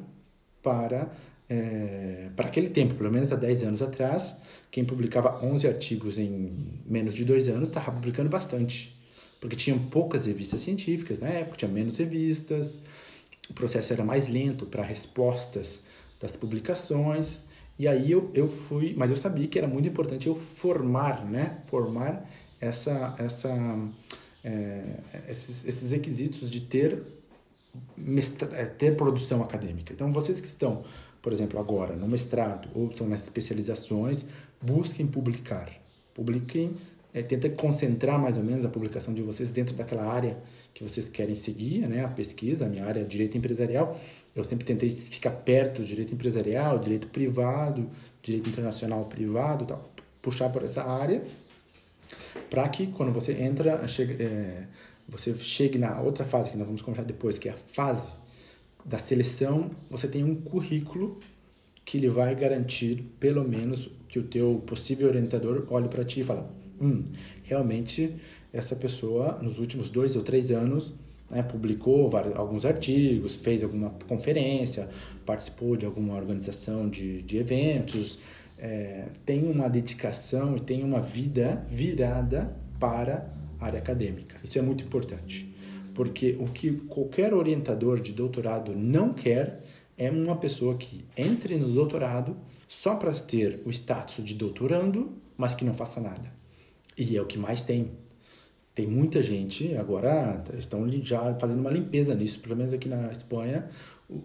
para, 0.62 1.11
é, 1.49 2.29
para 2.37 2.49
aquele 2.49 2.68
tempo, 2.68 2.94
pelo 2.94 3.11
menos 3.11 3.33
há 3.33 3.37
10 3.37 3.62
anos 3.64 3.83
atrás. 3.83 4.35
Quem 4.70 4.85
publicava 4.85 5.44
11 5.44 5.66
artigos 5.66 6.18
em 6.18 6.53
menos 6.87 7.14
de 7.14 7.25
dois 7.25 7.49
anos 7.49 7.68
estava 7.68 7.90
publicando 7.92 8.29
bastante, 8.29 8.96
porque 9.40 9.57
tinham 9.57 9.79
poucas 9.79 10.27
revistas 10.27 10.61
científicas 10.61 11.18
na 11.18 11.29
época, 11.29 11.57
tinha 11.57 11.70
menos 11.70 11.96
revistas, 11.96 12.79
o 13.49 13.53
processo 13.53 13.92
era 13.92 14.05
mais 14.05 14.29
lento 14.29 14.64
para 14.64 14.83
respostas 14.83 15.81
das 16.20 16.37
publicações. 16.37 17.40
E 17.80 17.88
aí 17.88 18.10
eu, 18.10 18.30
eu 18.34 18.46
fui, 18.46 18.92
mas 18.94 19.10
eu 19.10 19.16
sabia 19.16 19.48
que 19.48 19.58
era 19.58 19.66
muito 19.66 19.88
importante 19.88 20.26
eu 20.26 20.34
formar, 20.34 21.24
né? 21.24 21.62
Formar 21.64 22.28
essa, 22.60 23.14
essa, 23.18 23.48
é, 24.44 24.82
esses, 25.30 25.66
esses 25.66 25.90
requisitos 25.90 26.50
de 26.50 26.60
ter, 26.60 27.02
mestra, 27.96 28.54
é, 28.54 28.66
ter 28.66 28.98
produção 28.98 29.42
acadêmica. 29.42 29.94
Então, 29.94 30.12
vocês 30.12 30.42
que 30.42 30.46
estão, 30.46 30.84
por 31.22 31.32
exemplo, 31.32 31.58
agora 31.58 31.96
no 31.96 32.06
mestrado 32.06 32.68
ou 32.74 32.90
estão 32.90 33.08
nas 33.08 33.22
especializações, 33.22 34.26
busquem 34.60 35.06
publicar. 35.06 35.70
Publiquem, 36.12 36.74
é, 37.14 37.22
tentem 37.22 37.50
concentrar 37.52 38.20
mais 38.20 38.36
ou 38.36 38.44
menos 38.44 38.62
a 38.62 38.68
publicação 38.68 39.14
de 39.14 39.22
vocês 39.22 39.50
dentro 39.50 39.74
daquela 39.74 40.04
área 40.04 40.36
que 40.74 40.82
vocês 40.82 41.08
querem 41.08 41.34
seguir, 41.34 41.88
né? 41.88 42.04
A 42.04 42.08
pesquisa, 42.08 42.66
a 42.66 42.68
minha 42.68 42.84
área 42.84 43.00
é 43.00 43.04
direito 43.04 43.38
empresarial 43.38 43.98
eu 44.34 44.44
sempre 44.44 44.64
tentei 44.64 44.90
ficar 44.90 45.30
perto 45.30 45.82
do 45.82 45.86
direito 45.86 46.14
empresarial, 46.14 46.78
direito 46.78 47.08
privado, 47.08 47.90
direito 48.22 48.48
internacional 48.48 49.04
privado, 49.06 49.64
tal, 49.64 49.90
puxar 50.22 50.50
por 50.50 50.62
essa 50.62 50.82
área, 50.82 51.22
para 52.48 52.68
que 52.68 52.86
quando 52.88 53.12
você 53.12 53.32
entra, 53.32 53.86
chegue, 53.88 54.22
é, 54.22 54.66
você 55.08 55.34
chegue 55.34 55.78
na 55.78 56.00
outra 56.00 56.24
fase 56.24 56.50
que 56.50 56.56
nós 56.56 56.66
vamos 56.66 56.82
conversar 56.82 57.04
depois, 57.06 57.38
que 57.38 57.48
é 57.48 57.52
a 57.52 57.56
fase 57.56 58.12
da 58.84 58.98
seleção, 58.98 59.70
você 59.90 60.06
tem 60.08 60.24
um 60.24 60.34
currículo 60.34 61.18
que 61.84 61.98
ele 61.98 62.08
vai 62.08 62.34
garantir, 62.34 63.04
pelo 63.18 63.46
menos, 63.46 63.90
que 64.08 64.18
o 64.18 64.22
teu 64.22 64.62
possível 64.66 65.08
orientador 65.08 65.66
olhe 65.70 65.88
para 65.88 66.04
ti 66.04 66.20
e 66.20 66.24
fala, 66.24 66.50
hum, 66.80 67.04
realmente 67.42 68.16
essa 68.52 68.74
pessoa 68.74 69.38
nos 69.42 69.58
últimos 69.58 69.90
dois 69.90 70.16
ou 70.16 70.22
três 70.22 70.50
anos 70.50 70.92
né, 71.30 71.42
publicou 71.42 72.08
vários, 72.08 72.36
alguns 72.36 72.64
artigos, 72.64 73.36
fez 73.36 73.62
alguma 73.62 73.90
conferência, 74.08 74.88
participou 75.24 75.76
de 75.76 75.86
alguma 75.86 76.16
organização 76.16 76.88
de, 76.88 77.22
de 77.22 77.38
eventos, 77.38 78.18
é, 78.58 79.08
tem 79.24 79.44
uma 79.44 79.68
dedicação 79.68 80.56
e 80.56 80.60
tem 80.60 80.82
uma 80.82 81.00
vida 81.00 81.64
virada 81.68 82.54
para 82.78 83.32
a 83.58 83.66
área 83.66 83.78
acadêmica. 83.78 84.36
Isso 84.42 84.58
é 84.58 84.62
muito 84.62 84.84
importante, 84.84 85.54
porque 85.94 86.36
o 86.38 86.44
que 86.44 86.72
qualquer 86.88 87.32
orientador 87.32 88.00
de 88.00 88.12
doutorado 88.12 88.74
não 88.74 89.12
quer 89.12 89.64
é 89.96 90.10
uma 90.10 90.36
pessoa 90.36 90.76
que 90.76 91.04
entre 91.16 91.56
no 91.56 91.72
doutorado 91.72 92.36
só 92.66 92.96
para 92.96 93.12
ter 93.12 93.60
o 93.64 93.70
status 93.70 94.24
de 94.24 94.34
doutorando, 94.34 95.12
mas 95.36 95.54
que 95.54 95.64
não 95.64 95.74
faça 95.74 96.00
nada. 96.00 96.32
E 96.96 97.16
é 97.16 97.22
o 97.22 97.26
que 97.26 97.38
mais 97.38 97.64
tem 97.64 97.90
tem 98.80 98.86
muita 98.86 99.20
gente 99.20 99.76
agora 99.76 100.42
estão 100.58 100.88
já 101.02 101.34
fazendo 101.34 101.60
uma 101.60 101.70
limpeza 101.70 102.14
nisso, 102.14 102.40
pelo 102.40 102.56
menos 102.56 102.72
aqui 102.72 102.88
na 102.88 103.12
Espanha, 103.12 103.68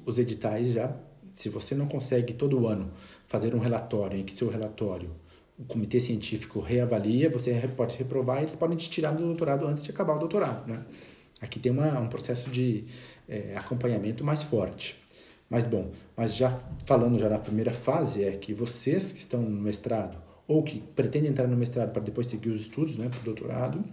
os 0.06 0.18
editais 0.18 0.72
já, 0.72 0.96
se 1.34 1.50
você 1.50 1.76
não 1.76 1.88
consegue 1.88 2.34
todo 2.34 2.66
ano 2.66 2.90
fazer 3.28 3.54
um 3.54 3.60
relatório 3.60 4.18
em 4.18 4.24
que 4.24 4.38
seu 4.38 4.50
relatório 4.50 5.12
o 5.60 5.66
comitê 5.66 6.00
científico 6.00 6.62
reavalia, 6.62 7.30
você 7.30 7.54
pode 7.76 7.98
reprovar 7.98 8.40
eles 8.40 8.56
podem 8.56 8.78
te 8.78 8.90
tirar 8.90 9.12
do 9.12 9.26
doutorado 9.26 9.68
antes 9.68 9.84
de 9.84 9.92
acabar 9.92 10.16
o 10.16 10.20
doutorado, 10.20 10.66
né? 10.70 10.86
Aqui 11.42 11.60
tem 11.60 11.70
uma, 11.70 12.00
um 12.00 12.08
processo 12.08 12.50
de 12.50 12.86
é, 13.28 13.58
acompanhamento 13.58 14.24
mais 14.24 14.42
forte. 14.42 14.96
Mas 15.50 15.66
bom, 15.66 15.92
mas 16.16 16.34
já 16.34 16.50
falando 16.86 17.20
já 17.20 17.28
na 17.28 17.40
primeira 17.40 17.72
fase 17.72 18.24
é 18.24 18.32
que 18.32 18.54
vocês 18.54 19.12
que 19.12 19.20
estão 19.20 19.42
no 19.42 19.62
mestrado 19.62 20.18
ou 20.48 20.64
que 20.64 20.80
pretendem 20.80 21.30
entrar 21.30 21.48
no 21.48 21.58
mestrado 21.58 21.92
para 21.92 22.02
depois 22.02 22.28
seguir 22.28 22.50
os 22.50 22.62
estudos, 22.62 22.98
né, 22.98 23.10
para 23.10 23.20
o 23.20 23.24
doutorado, 23.24 23.84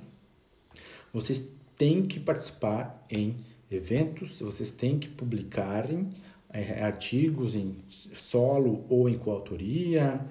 vocês 1.12 1.48
têm 1.76 2.02
que 2.02 2.18
participar 2.18 3.04
em 3.10 3.36
eventos, 3.70 4.40
vocês 4.40 4.70
têm 4.70 4.98
que 4.98 5.08
publicarem 5.08 6.08
é, 6.50 6.82
artigos 6.82 7.54
em 7.54 7.76
solo 8.12 8.84
ou 8.88 9.08
em 9.08 9.16
coautoria. 9.16 10.24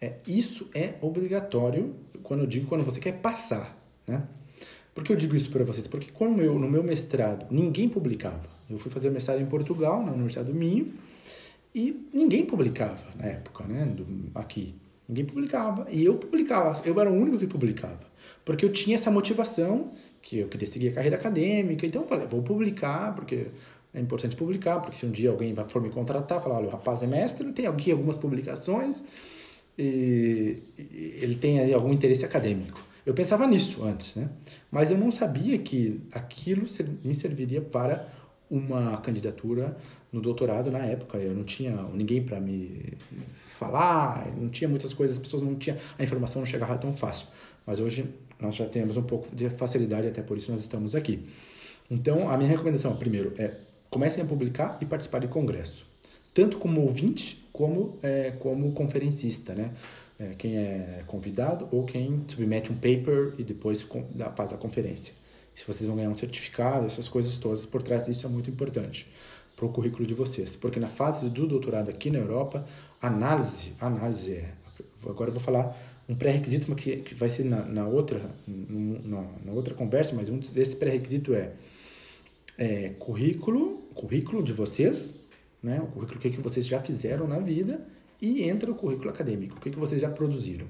É, 0.00 0.16
isso 0.26 0.68
é 0.74 0.94
obrigatório 1.00 1.94
quando 2.22 2.40
eu 2.40 2.46
digo 2.46 2.66
quando 2.66 2.84
você 2.84 3.00
quer 3.00 3.12
passar, 3.20 3.76
né? 4.06 4.26
Por 4.94 5.02
que 5.02 5.12
eu 5.12 5.16
digo 5.16 5.34
isso 5.34 5.50
para 5.50 5.64
vocês? 5.64 5.88
Porque 5.88 6.10
eu, 6.20 6.58
no 6.58 6.70
meu 6.70 6.82
mestrado 6.82 7.46
ninguém 7.50 7.88
publicava. 7.88 8.48
Eu 8.70 8.78
fui 8.78 8.90
fazer 8.90 9.10
mestrado 9.10 9.40
em 9.40 9.46
Portugal, 9.46 10.04
na 10.04 10.12
Universidade 10.12 10.52
do 10.52 10.54
Minho, 10.54 10.92
e 11.74 12.08
ninguém 12.12 12.46
publicava 12.46 13.02
na 13.16 13.26
época, 13.26 13.64
né? 13.64 13.84
Do, 13.86 14.06
aqui. 14.34 14.74
Ninguém 15.08 15.24
publicava. 15.24 15.86
E 15.90 16.04
eu 16.04 16.16
publicava, 16.16 16.80
eu 16.84 16.98
era 17.00 17.10
o 17.10 17.14
único 17.14 17.38
que 17.38 17.46
publicava. 17.46 18.00
Porque 18.44 18.64
eu 18.64 18.72
tinha 18.72 18.96
essa 18.96 19.10
motivação, 19.10 19.92
que 20.24 20.38
eu 20.38 20.48
queria 20.48 20.66
seguir 20.66 20.88
a 20.88 20.92
carreira 20.92 21.16
acadêmica. 21.16 21.86
Então 21.86 22.02
eu 22.02 22.08
falei, 22.08 22.26
vou 22.26 22.42
publicar, 22.42 23.14
porque 23.14 23.48
é 23.92 24.00
importante 24.00 24.34
publicar, 24.34 24.80
porque 24.80 24.96
se 24.96 25.04
um 25.04 25.10
dia 25.10 25.30
alguém 25.30 25.54
for 25.68 25.82
me 25.82 25.90
contratar, 25.90 26.40
falar, 26.40 26.56
olha, 26.56 26.68
o 26.68 26.70
rapaz 26.70 27.02
é 27.02 27.06
mestre, 27.06 27.52
tem 27.52 27.66
aqui 27.66 27.92
algumas 27.92 28.16
publicações, 28.16 29.04
e 29.78 30.62
ele 31.20 31.34
tem 31.36 31.72
algum 31.74 31.92
interesse 31.92 32.24
acadêmico. 32.24 32.80
Eu 33.04 33.12
pensava 33.12 33.46
nisso 33.46 33.84
antes, 33.84 34.14
né? 34.14 34.30
Mas 34.70 34.90
eu 34.90 34.96
não 34.96 35.10
sabia 35.10 35.58
que 35.58 36.00
aquilo 36.10 36.66
me 37.04 37.14
serviria 37.14 37.60
para 37.60 38.08
uma 38.50 38.96
candidatura 38.96 39.76
no 40.14 40.20
doutorado 40.20 40.70
na 40.70 40.78
época. 40.78 41.18
Eu 41.18 41.34
não 41.34 41.42
tinha 41.42 41.72
ninguém 41.92 42.22
para 42.22 42.40
me 42.40 42.96
falar, 43.58 44.32
não 44.36 44.48
tinha 44.48 44.68
muitas 44.68 44.92
coisas, 44.92 45.16
as 45.16 45.22
pessoas 45.22 45.42
não 45.42 45.56
tinham, 45.56 45.76
a 45.98 46.04
informação 46.04 46.40
não 46.40 46.46
chegava 46.46 46.78
tão 46.78 46.94
fácil. 46.94 47.26
Mas 47.66 47.80
hoje 47.80 48.08
nós 48.40 48.54
já 48.54 48.66
temos 48.66 48.96
um 48.96 49.02
pouco 49.02 49.34
de 49.34 49.50
facilidade, 49.50 50.06
até 50.06 50.22
por 50.22 50.38
isso 50.38 50.52
nós 50.52 50.60
estamos 50.60 50.94
aqui. 50.94 51.26
Então, 51.90 52.30
a 52.30 52.36
minha 52.36 52.48
recomendação, 52.48 52.96
primeiro, 52.96 53.34
é 53.36 53.56
comecem 53.90 54.22
a 54.22 54.26
publicar 54.26 54.78
e 54.80 54.84
participar 54.84 55.20
de 55.20 55.28
congresso, 55.28 55.86
tanto 56.32 56.58
como 56.58 56.80
ouvinte 56.80 57.44
como 57.52 57.98
é, 58.02 58.32
como 58.38 58.72
conferencista, 58.72 59.54
né? 59.54 59.72
É, 60.18 60.32
quem 60.38 60.56
é 60.56 61.02
convidado 61.08 61.68
ou 61.72 61.84
quem 61.84 62.24
submete 62.28 62.70
um 62.70 62.76
paper 62.76 63.34
e 63.36 63.42
depois 63.42 63.84
faz 64.36 64.52
a 64.52 64.56
conferência. 64.56 65.12
Se 65.56 65.64
vocês 65.66 65.86
vão 65.86 65.96
ganhar 65.96 66.08
um 66.08 66.14
certificado, 66.14 66.86
essas 66.86 67.08
coisas 67.08 67.36
todas 67.36 67.66
por 67.66 67.82
trás 67.82 68.06
disso 68.06 68.24
é 68.24 68.28
muito 68.28 68.48
importante 68.48 69.08
para 69.56 69.66
o 69.66 69.68
currículo 69.68 70.06
de 70.06 70.14
vocês, 70.14 70.56
porque 70.56 70.80
na 70.80 70.88
fase 70.88 71.28
do 71.28 71.46
doutorado 71.46 71.88
aqui 71.88 72.10
na 72.10 72.18
Europa, 72.18 72.66
análise, 73.00 73.72
análise 73.80 74.32
é, 74.32 74.52
agora 75.06 75.30
eu 75.30 75.34
vou 75.34 75.42
falar 75.42 75.76
um 76.08 76.14
pré-requisito 76.14 76.72
que, 76.74 76.96
que 76.98 77.14
vai 77.14 77.30
ser 77.30 77.44
na, 77.44 77.64
na 77.64 77.86
outra 77.86 78.20
na, 78.46 79.24
na 79.44 79.52
outra 79.52 79.74
conversa, 79.74 80.14
mas 80.14 80.28
um 80.28 80.38
desse 80.38 80.76
pré-requisito 80.76 81.34
é, 81.34 81.52
é 82.58 82.90
currículo, 82.98 83.82
currículo 83.94 84.42
de 84.42 84.52
vocês, 84.52 85.20
né, 85.62 85.80
o 85.80 85.86
currículo 85.86 86.20
que, 86.20 86.30
que 86.30 86.40
vocês 86.40 86.66
já 86.66 86.80
fizeram 86.80 87.26
na 87.26 87.38
vida 87.38 87.80
e 88.20 88.42
entra 88.42 88.70
o 88.70 88.74
currículo 88.74 89.10
acadêmico, 89.10 89.56
o 89.56 89.60
que, 89.60 89.70
que 89.70 89.78
vocês 89.78 90.00
já 90.00 90.10
produziram. 90.10 90.66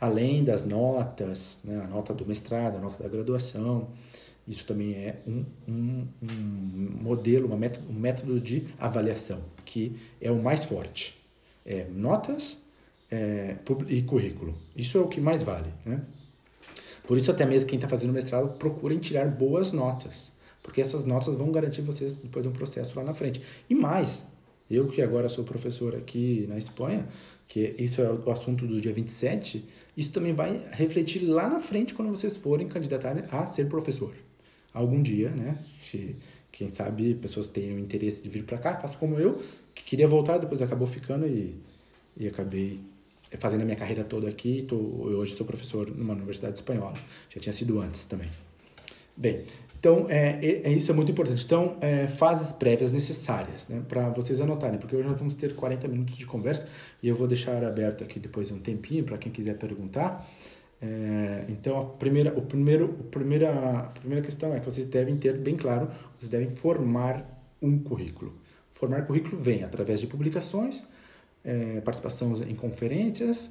Além 0.00 0.42
das 0.42 0.64
notas, 0.64 1.60
né, 1.62 1.82
a 1.84 1.86
nota 1.86 2.14
do 2.14 2.24
mestrado, 2.26 2.76
a 2.76 2.80
nota 2.80 3.02
da 3.02 3.08
graduação, 3.08 3.88
isso 4.46 4.64
também 4.64 4.94
é 4.94 5.20
um, 5.26 5.44
um, 5.68 6.06
um 6.22 7.02
modelo, 7.02 7.46
uma 7.46 7.56
método, 7.56 7.90
um 7.90 7.98
método 7.98 8.40
de 8.40 8.66
avaliação, 8.78 9.40
que 9.64 9.96
é 10.20 10.30
o 10.30 10.42
mais 10.42 10.64
forte. 10.64 11.18
É 11.64 11.86
notas 11.94 12.58
é, 13.10 13.56
e 13.88 14.02
currículo. 14.02 14.54
Isso 14.74 14.98
é 14.98 15.00
o 15.00 15.08
que 15.08 15.20
mais 15.20 15.42
vale. 15.42 15.72
Né? 15.84 16.00
Por 17.06 17.18
isso, 17.18 17.30
até 17.30 17.44
mesmo 17.44 17.68
quem 17.68 17.76
está 17.76 17.88
fazendo 17.88 18.12
mestrado, 18.12 18.56
procurem 18.56 18.98
tirar 18.98 19.26
boas 19.26 19.72
notas, 19.72 20.32
porque 20.62 20.80
essas 20.80 21.04
notas 21.04 21.34
vão 21.34 21.50
garantir 21.50 21.82
vocês 21.82 22.16
depois 22.16 22.42
de 22.42 22.48
um 22.48 22.52
processo 22.52 22.96
lá 22.96 23.04
na 23.04 23.14
frente. 23.14 23.42
E 23.68 23.74
mais, 23.74 24.24
eu 24.70 24.86
que 24.88 25.02
agora 25.02 25.28
sou 25.28 25.44
professor 25.44 25.96
aqui 25.96 26.46
na 26.48 26.56
Espanha, 26.56 27.08
que 27.48 27.74
isso 27.78 28.00
é 28.00 28.08
o 28.10 28.30
assunto 28.30 28.64
do 28.64 28.80
dia 28.80 28.92
27, 28.92 29.64
isso 29.96 30.12
também 30.12 30.32
vai 30.32 30.64
refletir 30.70 31.24
lá 31.24 31.48
na 31.48 31.60
frente 31.60 31.94
quando 31.94 32.10
vocês 32.10 32.36
forem 32.36 32.68
candidatar 32.68 33.24
a 33.32 33.46
ser 33.46 33.68
professor. 33.68 34.14
Algum 34.72 35.02
dia, 35.02 35.30
né? 35.30 35.58
Quem 36.52 36.70
sabe 36.70 37.14
pessoas 37.14 37.48
tenham 37.48 37.78
interesse 37.78 38.22
de 38.22 38.28
vir 38.28 38.44
para 38.44 38.58
cá, 38.58 38.76
faça 38.76 38.96
como 38.96 39.18
eu, 39.18 39.42
que 39.74 39.82
queria 39.82 40.06
voltar, 40.06 40.38
depois 40.38 40.60
acabou 40.62 40.86
ficando 40.86 41.26
e, 41.26 41.56
e 42.16 42.28
acabei 42.28 42.80
fazendo 43.38 43.62
a 43.62 43.64
minha 43.64 43.76
carreira 43.76 44.04
toda 44.04 44.28
aqui. 44.28 44.64
Tô, 44.68 44.76
hoje 44.76 45.34
sou 45.34 45.46
professor 45.46 45.90
numa 45.90 46.14
universidade 46.14 46.54
espanhola. 46.54 46.94
Já 47.28 47.40
tinha 47.40 47.52
sido 47.52 47.80
antes 47.80 48.04
também. 48.04 48.28
Bem, 49.16 49.44
então, 49.78 50.06
é, 50.08 50.38
é, 50.42 50.68
é, 50.68 50.72
isso 50.72 50.90
é 50.90 50.94
muito 50.94 51.10
importante. 51.10 51.44
Então, 51.44 51.76
é, 51.80 52.06
fases 52.06 52.52
prévias 52.52 52.92
necessárias, 52.92 53.66
né, 53.68 53.82
para 53.88 54.10
vocês 54.10 54.40
anotarem, 54.40 54.78
porque 54.78 54.94
hoje 54.94 55.08
nós 55.08 55.18
vamos 55.18 55.34
ter 55.34 55.54
40 55.54 55.88
minutos 55.88 56.16
de 56.16 56.26
conversa 56.26 56.68
e 57.02 57.08
eu 57.08 57.16
vou 57.16 57.26
deixar 57.26 57.64
aberto 57.64 58.04
aqui 58.04 58.18
depois 58.18 58.50
um 58.50 58.58
tempinho 58.58 59.04
para 59.04 59.16
quem 59.16 59.32
quiser 59.32 59.56
perguntar. 59.56 60.28
É, 60.82 61.44
então, 61.48 61.78
a 61.78 61.84
primeira, 61.84 62.36
o 62.36 62.42
primeiro, 62.42 62.96
a 63.00 63.10
primeira, 63.10 63.78
a 63.78 63.82
primeira 63.82 64.24
questão 64.24 64.54
é 64.54 64.60
que 64.60 64.64
vocês 64.64 64.86
devem 64.86 65.16
ter 65.16 65.36
bem 65.36 65.56
claro, 65.56 65.90
vocês 66.16 66.30
devem 66.30 66.50
formar 66.50 67.24
um 67.60 67.78
currículo. 67.78 68.34
Formar 68.72 69.06
currículo 69.06 69.40
vem 69.42 69.62
através 69.62 70.00
de 70.00 70.06
publicações, 70.06 70.82
é, 71.44 71.80
participação 71.80 72.34
em 72.42 72.54
conferências, 72.54 73.50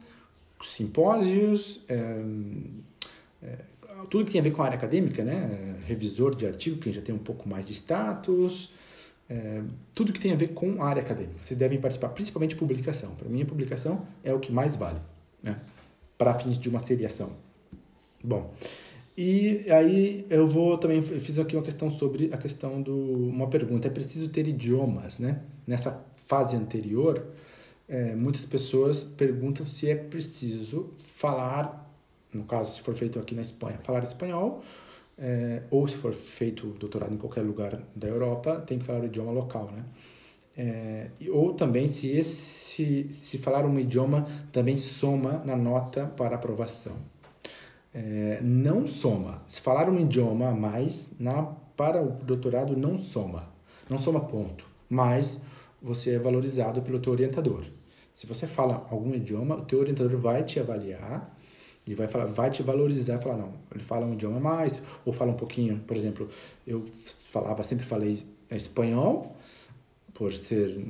simpósios, 0.63 1.81
é, 1.87 2.23
é 3.43 3.57
tudo 4.09 4.25
que 4.25 4.31
tem 4.31 4.41
a 4.41 4.43
ver 4.43 4.51
com 4.51 4.61
a 4.61 4.65
área 4.65 4.77
acadêmica, 4.77 5.23
né? 5.23 5.75
Revisor 5.85 6.35
de 6.35 6.45
artigo, 6.45 6.79
quem 6.79 6.93
já 6.93 7.01
tem 7.01 7.13
um 7.13 7.19
pouco 7.19 7.47
mais 7.49 7.67
de 7.67 7.73
status, 7.73 8.71
é, 9.29 9.61
tudo 9.93 10.13
que 10.13 10.19
tem 10.19 10.31
a 10.31 10.35
ver 10.35 10.49
com 10.49 10.81
a 10.81 10.87
área 10.87 11.01
acadêmica. 11.01 11.35
Vocês 11.41 11.57
devem 11.57 11.79
participar, 11.79 12.09
principalmente 12.09 12.55
publicação. 12.55 13.11
Para 13.15 13.29
mim, 13.29 13.41
a 13.41 13.45
publicação 13.45 14.07
é 14.23 14.33
o 14.33 14.39
que 14.39 14.51
mais 14.51 14.75
vale, 14.75 14.99
né? 15.43 15.59
Para 16.19 16.37
fins 16.37 16.59
de 16.59 16.69
uma 16.69 16.79
seriação. 16.79 17.31
Bom, 18.23 18.53
e 19.17 19.65
aí 19.71 20.27
eu 20.29 20.47
vou 20.47 20.77
também, 20.77 20.97
eu 20.97 21.19
fiz 21.19 21.39
aqui 21.39 21.55
uma 21.55 21.63
questão 21.63 21.89
sobre 21.89 22.31
a 22.31 22.37
questão 22.37 22.79
do, 22.79 22.95
uma 22.95 23.49
pergunta, 23.49 23.87
é 23.87 23.91
preciso 23.91 24.29
ter 24.29 24.47
idiomas, 24.47 25.17
né? 25.17 25.41
Nessa 25.65 26.05
fase 26.15 26.55
anterior, 26.55 27.25
é, 27.87 28.13
muitas 28.13 28.45
pessoas 28.45 29.01
perguntam 29.01 29.65
se 29.65 29.89
é 29.89 29.95
preciso 29.95 30.91
falar 31.01 31.89
no 32.33 32.43
caso, 32.43 32.75
se 32.75 32.81
for 32.81 32.95
feito 32.95 33.19
aqui 33.19 33.33
na 33.35 33.41
Espanha, 33.41 33.79
falar 33.83 34.03
espanhol, 34.03 34.63
é, 35.17 35.63
ou 35.69 35.87
se 35.87 35.95
for 35.95 36.13
feito 36.13 36.67
doutorado 36.79 37.13
em 37.13 37.17
qualquer 37.17 37.41
lugar 37.41 37.81
da 37.95 38.07
Europa, 38.07 38.61
tem 38.61 38.79
que 38.79 38.85
falar 38.85 39.01
o 39.01 39.05
idioma 39.05 39.31
local, 39.31 39.71
né? 39.71 39.83
É, 40.61 41.11
ou 41.31 41.53
também 41.53 41.87
se 41.87 42.11
esse, 42.11 43.09
se 43.13 43.37
falar 43.37 43.65
um 43.65 43.79
idioma 43.79 44.27
também 44.51 44.77
soma 44.77 45.41
na 45.45 45.55
nota 45.55 46.05
para 46.05 46.35
aprovação. 46.35 46.97
É, 47.93 48.41
não 48.43 48.85
soma. 48.85 49.41
Se 49.47 49.61
falar 49.61 49.89
um 49.89 49.97
idioma 49.97 50.49
a 50.49 50.53
mais, 50.53 51.11
na, 51.17 51.43
para 51.77 52.03
o 52.03 52.11
doutorado 52.11 52.75
não 52.75 52.97
soma. 52.97 53.47
Não 53.89 53.97
soma 53.97 54.19
ponto. 54.19 54.65
Mas 54.89 55.41
você 55.81 56.15
é 56.15 56.19
valorizado 56.19 56.81
pelo 56.81 56.99
teu 56.99 57.13
orientador. 57.13 57.63
Se 58.13 58.27
você 58.27 58.45
fala 58.45 58.85
algum 58.91 59.15
idioma, 59.15 59.55
o 59.55 59.61
teu 59.61 59.79
orientador 59.79 60.19
vai 60.19 60.43
te 60.43 60.59
avaliar 60.59 61.37
e 61.87 61.95
vai 61.95 62.09
falar, 62.09 62.25
vai 62.25 62.51
te 62.51 62.61
valorizar, 62.61 63.17
falar 63.19 63.37
não, 63.37 63.53
ele 63.73 63.81
fala 63.81 64.05
um 64.05 64.11
idioma 64.11 64.35
a 64.35 64.41
mais, 64.41 64.81
ou 65.05 65.13
fala 65.13 65.31
um 65.31 65.37
pouquinho, 65.37 65.79
por 65.87 65.95
exemplo, 65.95 66.29
eu 66.67 66.83
falava, 67.31 67.63
sempre 67.63 67.85
falei 67.85 68.25
espanhol, 68.51 69.37
por 70.19 70.33
ser, 70.33 70.85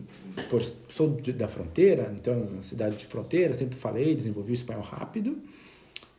por, 0.49 0.59
sou 0.89 1.21
de, 1.21 1.31
da 1.31 1.47
fronteira, 1.47 2.11
então, 2.19 2.63
cidade 2.63 2.97
de 2.97 3.05
fronteira, 3.05 3.53
sempre 3.53 3.77
falei, 3.77 4.15
desenvolvi 4.15 4.53
o 4.53 4.55
espanhol 4.55 4.81
rápido, 4.81 5.37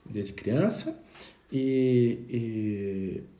desde 0.08 0.32
criança, 0.32 0.96
e, 1.50 2.20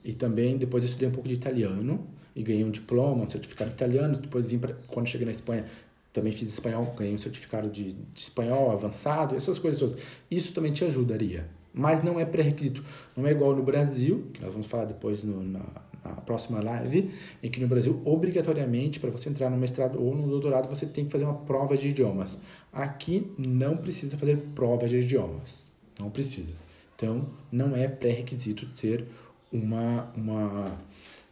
e, 0.04 0.10
e 0.10 0.12
também 0.12 0.58
depois 0.58 0.82
estudei 0.82 1.08
um 1.08 1.12
pouco 1.12 1.28
de 1.28 1.34
italiano, 1.34 2.04
e 2.34 2.42
ganhei 2.42 2.64
um 2.64 2.70
diploma, 2.70 3.22
um 3.22 3.28
certificado 3.28 3.70
italiano, 3.70 4.16
depois 4.16 4.48
vim 4.48 4.58
para 4.58 4.74
quando 4.88 5.06
cheguei 5.06 5.24
na 5.24 5.30
Espanha, 5.32 5.64
também 6.12 6.32
fiz 6.32 6.48
espanhol, 6.48 6.92
ganhei 6.98 7.14
um 7.14 7.18
certificado 7.18 7.70
de, 7.70 7.92
de, 7.92 8.20
espanhol 8.20 8.72
avançado, 8.72 9.36
essas 9.36 9.60
coisas 9.60 9.78
todas. 9.78 9.96
Isso 10.28 10.52
também 10.52 10.72
te 10.72 10.84
ajudaria. 10.84 11.46
Mas 11.72 12.02
não 12.02 12.18
é 12.18 12.24
pré-requisito. 12.24 12.84
Não 13.16 13.24
é 13.24 13.30
igual 13.30 13.54
no 13.54 13.62
Brasil, 13.62 14.26
que 14.32 14.42
nós 14.42 14.52
vamos 14.52 14.66
falar 14.66 14.86
depois 14.86 15.22
no, 15.22 15.40
na, 15.40 15.60
na, 16.04 16.12
próxima 16.14 16.62
live, 16.62 17.10
em 17.42 17.50
que 17.50 17.60
no 17.60 17.66
Brasil, 17.66 18.00
obrigatoriamente, 18.04 19.00
para 19.00 19.10
você 19.10 19.28
entrar 19.28 19.50
no 19.50 19.56
mestrado 19.56 20.02
ou 20.02 20.14
no 20.14 20.28
doutorado, 20.28 20.68
você 20.68 20.86
tem 20.86 21.04
que 21.04 21.10
fazer 21.10 21.24
uma 21.24 21.34
prova 21.34 21.76
de 21.76 21.88
idiomas. 21.88 22.38
Aqui 22.72 23.32
não 23.36 23.76
precisa 23.76 24.16
fazer 24.16 24.36
prova 24.54 24.88
de 24.88 24.98
idiomas. 24.98 25.70
Não 25.98 26.10
precisa. 26.10 26.52
Então, 26.96 27.28
não 27.50 27.76
é 27.76 27.88
pré-requisito 27.88 28.66
ter 28.74 29.06
uma, 29.52 30.12
uma 30.16 30.78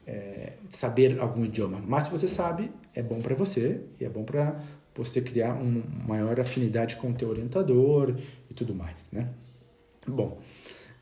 é, 0.07 0.55
saber 0.71 1.21
algum 1.21 1.45
idioma. 1.45 1.83
Mas 1.87 2.05
se 2.05 2.11
você 2.11 2.27
sabe, 2.27 2.71
é 2.95 3.03
bom 3.03 3.21
para 3.21 3.35
você 3.35 3.83
e 4.01 4.05
é 4.05 4.09
bom 4.09 4.25
para 4.25 4.59
você 4.95 5.21
criar 5.21 5.53
uma 5.53 5.83
maior 6.07 6.41
afinidade 6.41 6.97
com 6.97 7.11
o 7.11 7.15
teu 7.15 7.29
orientador 7.29 8.17
e 8.51 8.55
tudo 8.55 8.75
mais, 8.75 8.97
né? 9.13 9.29
Bom, 10.07 10.39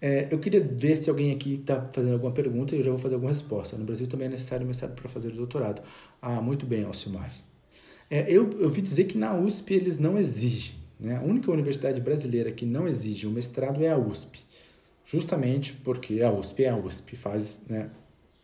é, 0.00 0.28
eu 0.30 0.38
queria 0.38 0.60
ver 0.60 0.96
se 0.96 1.08
alguém 1.08 1.32
aqui 1.32 1.54
está 1.54 1.88
fazendo 1.92 2.14
alguma 2.14 2.32
pergunta 2.32 2.74
e 2.74 2.78
eu 2.78 2.84
já 2.84 2.90
vou 2.90 2.98
fazer 2.98 3.14
alguma 3.14 3.32
resposta. 3.32 3.76
No 3.76 3.84
Brasil 3.84 4.06
também 4.06 4.26
é 4.26 4.30
necessário 4.30 4.66
mestrado 4.66 4.94
para 4.94 5.08
fazer 5.08 5.28
o 5.28 5.36
doutorado. 5.36 5.82
Ah, 6.20 6.40
muito 6.40 6.66
bem, 6.66 6.84
Alcimar. 6.84 7.32
É, 8.10 8.30
eu, 8.30 8.50
eu 8.60 8.70
vi 8.70 8.82
dizer 8.82 9.04
que 9.04 9.18
na 9.18 9.34
USP 9.34 9.74
eles 9.74 9.98
não 9.98 10.18
exigem. 10.18 10.76
Né? 10.98 11.16
A 11.16 11.22
única 11.22 11.50
universidade 11.50 12.00
brasileira 12.00 12.52
que 12.52 12.64
não 12.64 12.86
exige 12.86 13.26
um 13.26 13.30
mestrado 13.30 13.82
é 13.82 13.90
a 13.90 13.98
USP. 13.98 14.40
Justamente 15.04 15.72
porque 15.72 16.22
a 16.22 16.32
USP 16.32 16.64
é 16.64 16.70
a 16.70 16.76
USP, 16.76 17.16
faz, 17.16 17.60
né, 17.68 17.90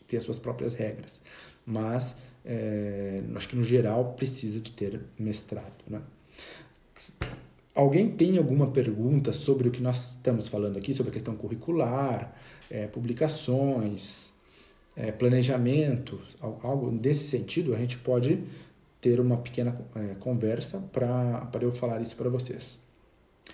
ter 0.07 0.19
as 0.19 0.25
suas 0.25 0.39
próprias 0.39 0.75
regras. 0.75 1.21
Mas 1.67 2.17
é, 2.45 3.23
acho 3.35 3.49
que 3.49 3.57
no 3.57 3.65
geral 3.65 4.15
precisa 4.15 4.61
de 4.61 4.73
ter 4.73 5.01
mestrado. 5.19 5.73
Né? 5.89 6.01
Alguém 7.75 8.11
tem 8.11 8.37
alguma 8.37 8.71
pergunta 8.71 9.33
sobre 9.33 9.69
o 9.69 9.71
que 9.71 9.83
nós 9.83 10.11
estamos 10.11 10.47
falando 10.47 10.77
aqui, 10.77 10.93
sobre 10.93 11.11
a 11.11 11.13
questão 11.13 11.35
curricular, 11.35 12.35
é, 12.71 12.87
publicações, 12.87 14.31
é, 14.95 15.11
planejamento, 15.11 16.21
algo 16.41 16.91
desse 16.91 17.25
sentido? 17.29 17.75
A 17.75 17.79
gente 17.79 17.97
pode 17.99 18.43
ter 19.01 19.19
uma 19.19 19.39
pequena 19.39 19.77
é, 19.95 20.15
conversa 20.17 20.79
para 20.93 21.49
eu 21.63 21.73
falar 21.73 22.03
isso 22.03 22.15
para 22.15 22.29
vocês. 22.29 22.81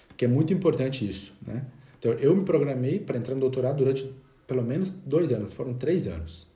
Porque 0.08 0.24
é 0.24 0.28
muito 0.28 0.52
importante 0.52 1.08
isso, 1.08 1.32
né? 1.46 1.64
Então, 1.98 2.12
eu 2.12 2.34
me 2.34 2.44
programei 2.44 2.98
para 2.98 3.18
entrar 3.18 3.34
no 3.34 3.40
doutorado 3.40 3.78
durante 3.78 4.12
pelo 4.48 4.62
menos 4.62 4.90
dois 4.90 5.30
anos, 5.30 5.52
foram 5.52 5.74
três 5.74 6.06
anos. 6.06 6.48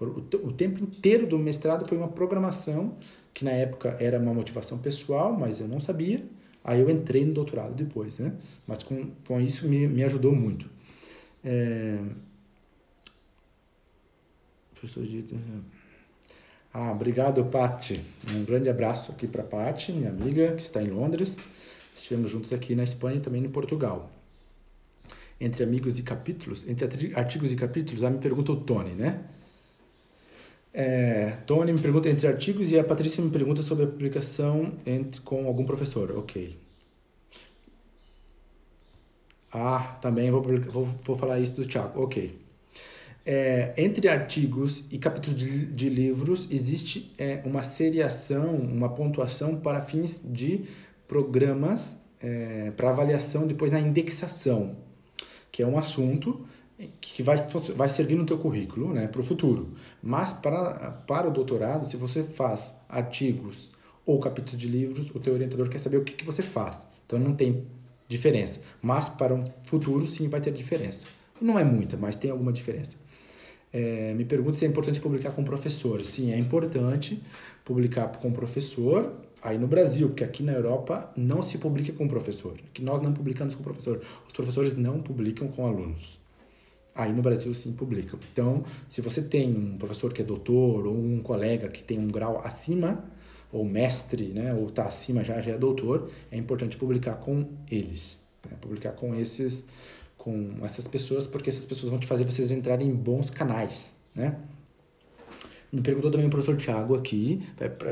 O 0.00 0.52
tempo 0.52 0.82
inteiro 0.82 1.26
do 1.26 1.38
mestrado 1.38 1.86
foi 1.86 1.98
uma 1.98 2.08
programação, 2.08 2.96
que 3.34 3.44
na 3.44 3.50
época 3.50 3.96
era 4.00 4.18
uma 4.18 4.32
motivação 4.32 4.78
pessoal, 4.78 5.36
mas 5.38 5.60
eu 5.60 5.68
não 5.68 5.78
sabia. 5.78 6.24
Aí 6.62 6.80
eu 6.80 6.90
entrei 6.90 7.24
no 7.24 7.32
doutorado 7.32 7.74
depois, 7.74 8.18
né? 8.18 8.34
Mas 8.66 8.82
com, 8.82 9.10
com 9.26 9.40
isso 9.40 9.66
me, 9.66 9.86
me 9.88 10.04
ajudou 10.04 10.34
muito. 10.34 10.68
É... 11.44 11.98
Professor 14.74 15.04
Gito... 15.04 15.36
Ah, 16.72 16.92
obrigado, 16.92 17.44
Pati. 17.46 18.00
Um 18.32 18.44
grande 18.44 18.68
abraço 18.68 19.10
aqui 19.10 19.26
para 19.26 19.42
Pati, 19.42 19.90
minha 19.90 20.08
amiga, 20.08 20.54
que 20.54 20.62
está 20.62 20.80
em 20.80 20.88
Londres. 20.88 21.36
Estivemos 21.96 22.30
juntos 22.30 22.52
aqui 22.52 22.76
na 22.76 22.84
Espanha 22.84 23.16
e 23.16 23.20
também 23.20 23.44
em 23.44 23.48
Portugal. 23.48 24.08
Entre 25.40 25.64
amigos 25.64 25.98
e 25.98 26.02
capítulos, 26.02 26.68
entre 26.68 27.12
artigos 27.16 27.50
e 27.50 27.56
capítulos, 27.56 28.04
ah, 28.04 28.10
me 28.10 28.18
pergunta 28.18 28.52
o 28.52 28.56
Tony, 28.56 28.90
né? 28.90 29.24
É, 30.72 31.38
Tony 31.46 31.72
me 31.72 31.80
pergunta 31.80 32.08
entre 32.08 32.26
artigos 32.28 32.70
e 32.70 32.78
a 32.78 32.84
Patrícia 32.84 33.22
me 33.22 33.30
pergunta 33.30 33.62
sobre 33.62 33.84
a 33.84 33.88
publicação 33.88 34.72
entre, 34.86 35.20
com 35.22 35.46
algum 35.46 35.64
professor. 35.64 36.16
Ok. 36.16 36.56
Ah, 39.52 39.98
também 40.00 40.30
vou, 40.30 40.42
vou, 40.42 40.84
vou 40.84 41.16
falar 41.16 41.40
isso 41.40 41.52
do 41.52 41.66
Thiago. 41.66 42.02
Ok. 42.02 42.38
É, 43.26 43.74
entre 43.76 44.08
artigos 44.08 44.84
e 44.90 44.98
capítulos 44.98 45.38
de, 45.38 45.66
de 45.66 45.88
livros 45.88 46.48
existe 46.50 47.12
é, 47.18 47.42
uma 47.44 47.62
seriação, 47.62 48.54
uma 48.54 48.88
pontuação 48.88 49.56
para 49.56 49.82
fins 49.82 50.22
de 50.24 50.64
programas 51.06 51.96
é, 52.20 52.70
para 52.70 52.90
avaliação 52.90 53.46
depois 53.46 53.70
na 53.70 53.80
indexação, 53.80 54.76
que 55.52 55.62
é 55.62 55.66
um 55.66 55.78
assunto 55.78 56.46
que 57.00 57.22
vai, 57.22 57.36
vai 57.76 57.88
servir 57.88 58.16
no 58.16 58.24
teu 58.24 58.38
currículo 58.38 58.92
né, 58.92 59.06
para 59.06 59.20
o 59.20 59.24
futuro. 59.24 59.74
Mas 60.02 60.32
para, 60.32 60.90
para 61.06 61.28
o 61.28 61.32
doutorado, 61.32 61.88
se 61.90 61.96
você 61.96 62.22
faz 62.22 62.74
artigos 62.88 63.70
ou 64.06 64.18
capítulos 64.18 64.58
de 64.58 64.68
livros, 64.68 65.10
o 65.14 65.20
teu 65.20 65.34
orientador 65.34 65.68
quer 65.68 65.78
saber 65.78 65.98
o 65.98 66.04
que, 66.04 66.14
que 66.14 66.24
você 66.24 66.42
faz. 66.42 66.84
Então 67.06 67.18
não 67.18 67.34
tem 67.34 67.66
diferença. 68.08 68.60
Mas 68.80 69.08
para 69.08 69.34
um 69.34 69.42
futuro, 69.64 70.06
sim, 70.06 70.28
vai 70.28 70.40
ter 70.40 70.52
diferença. 70.52 71.06
Não 71.40 71.58
é 71.58 71.64
muita, 71.64 71.96
mas 71.96 72.16
tem 72.16 72.30
alguma 72.30 72.52
diferença. 72.52 72.96
É, 73.72 74.12
me 74.14 74.24
pergunta 74.24 74.58
se 74.58 74.64
é 74.64 74.68
importante 74.68 75.00
publicar 75.00 75.30
com 75.30 75.44
professor. 75.44 76.04
Sim, 76.04 76.32
é 76.32 76.38
importante 76.38 77.22
publicar 77.64 78.08
com 78.08 78.32
professor 78.32 79.12
aí 79.42 79.56
no 79.56 79.66
Brasil, 79.66 80.08
porque 80.08 80.24
aqui 80.24 80.42
na 80.42 80.52
Europa 80.52 81.10
não 81.16 81.40
se 81.40 81.56
publica 81.56 81.92
com 81.92 82.08
professor. 82.08 82.58
Que 82.74 82.82
nós 82.82 83.00
não 83.00 83.12
publicamos 83.12 83.54
com 83.54 83.62
professor. 83.62 84.00
Os 84.26 84.32
professores 84.32 84.76
não 84.76 85.00
publicam 85.00 85.48
com 85.48 85.66
alunos. 85.66 86.19
Aí 87.00 87.14
no 87.14 87.22
Brasil 87.22 87.54
sim 87.54 87.72
publicam. 87.72 88.20
Então, 88.30 88.62
se 88.90 89.00
você 89.00 89.22
tem 89.22 89.56
um 89.56 89.78
professor 89.78 90.12
que 90.12 90.20
é 90.20 90.24
doutor 90.24 90.86
ou 90.86 90.94
um 90.94 91.22
colega 91.22 91.66
que 91.66 91.82
tem 91.82 91.98
um 91.98 92.08
grau 92.08 92.42
acima, 92.44 93.02
ou 93.50 93.64
mestre, 93.64 94.26
né, 94.26 94.52
ou 94.52 94.68
está 94.68 94.84
acima 94.84 95.24
já, 95.24 95.40
já 95.40 95.52
é 95.52 95.56
doutor, 95.56 96.10
é 96.30 96.36
importante 96.36 96.76
publicar 96.76 97.14
com 97.14 97.48
eles. 97.70 98.20
Né? 98.44 98.54
Publicar 98.60 98.92
com 98.92 99.14
esses 99.14 99.64
com 100.18 100.58
essas 100.62 100.86
pessoas, 100.86 101.26
porque 101.26 101.48
essas 101.48 101.64
pessoas 101.64 101.88
vão 101.88 101.98
te 101.98 102.06
fazer 102.06 102.24
vocês 102.24 102.50
entrarem 102.50 102.86
em 102.86 102.94
bons 102.94 103.30
canais, 103.30 103.94
né? 104.14 104.36
Me 105.72 105.80
perguntou 105.80 106.10
também 106.10 106.26
o 106.26 106.30
professor 106.30 106.58
Tiago 106.58 106.94
aqui, 106.94 107.40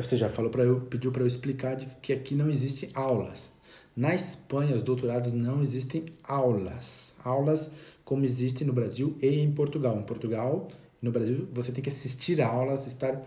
você 0.03 0.19
já 0.19 0.29
falou 0.29 0.51
para 0.51 0.65
eu, 0.65 0.83
pediu 0.83 1.11
para 1.11 1.23
eu 1.23 1.27
explicar 1.27 1.77
que 2.03 2.13
aqui 2.13 2.35
não 2.35 2.51
existem 2.51 2.91
aulas. 2.93 3.51
Na 3.99 4.15
Espanha, 4.15 4.77
os 4.77 4.83
doutorados 4.85 5.33
não 5.33 5.61
existem 5.61 6.05
aulas. 6.23 7.15
Aulas 7.25 7.69
como 8.09 8.25
existem 8.25 8.67
no 8.67 8.73
Brasil 8.73 9.19
e 9.21 9.39
em 9.39 9.53
Portugal. 9.53 9.99
Em 9.99 10.03
Portugal 10.03 10.69
no 11.03 11.13
Brasil 11.13 11.47
você 11.53 11.71
tem 11.71 11.83
que 11.85 11.91
assistir 11.91 12.41
a 12.41 12.49
aulas, 12.49 12.87
estar 12.87 13.21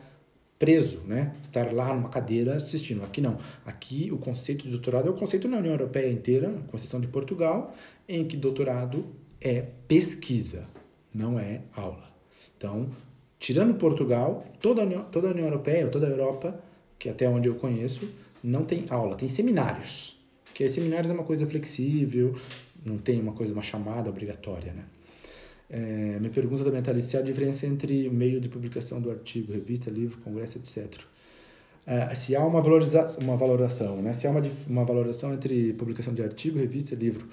preso, 0.58 1.02
né? 1.06 1.36
Estar 1.44 1.72
lá 1.72 1.94
numa 1.94 2.10
cadeira 2.10 2.56
assistindo. 2.56 3.04
Aqui 3.04 3.22
não. 3.22 3.38
Aqui 3.64 4.10
o 4.12 4.18
conceito 4.18 4.64
de 4.64 4.72
doutorado 4.72 5.08
é 5.08 5.12
o 5.12 5.14
conceito 5.14 5.48
na 5.48 5.58
União 5.58 5.74
Europeia 5.74 6.12
inteira, 6.12 6.52
com 6.68 6.76
exceção 6.76 7.00
de 7.00 7.08
Portugal, 7.08 7.76
em 8.10 8.26
que 8.28 8.36
doutorado 8.36 9.06
é 9.40 9.68
pesquisa, 9.88 10.68
não 11.14 11.38
é 11.38 11.62
aula. 11.76 12.10
Então, 12.58 12.90
tirando 13.38 13.76
Portugal, 13.76 14.44
toda 14.60 14.82
a 14.82 14.86
União, 14.86 15.04
toda 15.12 15.28
a 15.28 15.32
União 15.32 15.46
Europeia, 15.46 15.90
toda 15.90 16.08
a 16.08 16.10
Europa, 16.10 16.60
que 16.98 17.08
até 17.08 17.30
onde 17.30 17.48
eu 17.48 17.54
conheço, 17.54 18.10
não 18.44 18.66
tem 18.66 18.86
aula, 18.90 19.16
tem 19.16 19.30
seminários. 19.30 20.20
Porque 20.46 20.68
seminários 20.68 21.10
é 21.10 21.14
uma 21.14 21.24
coisa 21.24 21.46
flexível, 21.46 22.36
não 22.86 22.98
tem 22.98 23.20
uma 23.20 23.34
coisa, 23.34 23.54
uma 23.54 23.62
chamada 23.62 24.10
obrigatória, 24.10 24.74
né? 24.74 24.86
É, 25.74 26.20
me 26.20 26.30
pergunta 26.30 26.66
também, 26.66 26.82
Thalys, 26.82 27.06
se 27.06 27.16
há 27.16 27.22
diferença 27.22 27.66
entre 27.66 28.10
meio 28.10 28.42
de 28.42 28.50
publicação 28.50 29.00
do 29.00 29.10
artigo, 29.10 29.54
revista, 29.54 29.90
livro, 29.90 30.20
congresso, 30.20 30.58
etc. 30.58 31.04
É, 31.88 32.14
se 32.14 32.36
há 32.36 32.46
uma, 32.46 32.62
valoriza 32.62 33.08
uma 33.22 33.38
valoração, 33.38 34.02
né? 34.02 34.14
Se 34.14 34.28
há 34.28 34.32
uma, 34.32 34.42
uma 34.68 34.84
valoração 34.84 35.34
entre 35.34 35.72
publicação 35.74 36.14
de 36.14 36.22
artigo, 36.22 36.60
revista, 36.60 36.94
livro 36.94 37.26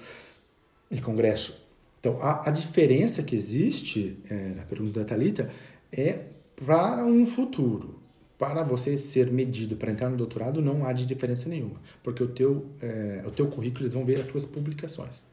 e 0.89 1.01
congresso. 1.01 1.67
Então, 1.99 2.21
a, 2.21 2.47
a 2.47 2.51
diferença 2.51 3.21
que 3.21 3.35
existe, 3.35 4.17
é, 4.29 4.53
na 4.55 4.63
pergunta 4.63 5.01
da 5.01 5.05
Thalita, 5.05 5.51
é 5.91 6.19
para 6.55 7.03
um 7.05 7.25
futuro. 7.25 7.99
Para 8.37 8.63
você 8.63 8.97
ser 8.97 9.29
medido 9.29 9.75
para 9.75 9.91
entrar 9.91 10.09
no 10.09 10.15
doutorado, 10.15 10.61
não 10.61 10.85
há 10.85 10.93
de 10.93 11.05
diferença 11.05 11.49
nenhuma, 11.49 11.81
porque 12.01 12.23
o 12.23 12.27
teu, 12.29 12.67
é, 12.81 13.21
o 13.27 13.31
teu 13.31 13.47
currículo, 13.47 13.83
eles 13.83 13.93
vão 13.93 14.05
ver 14.05 14.21
as 14.21 14.27
tuas 14.27 14.45
publicações 14.45 15.25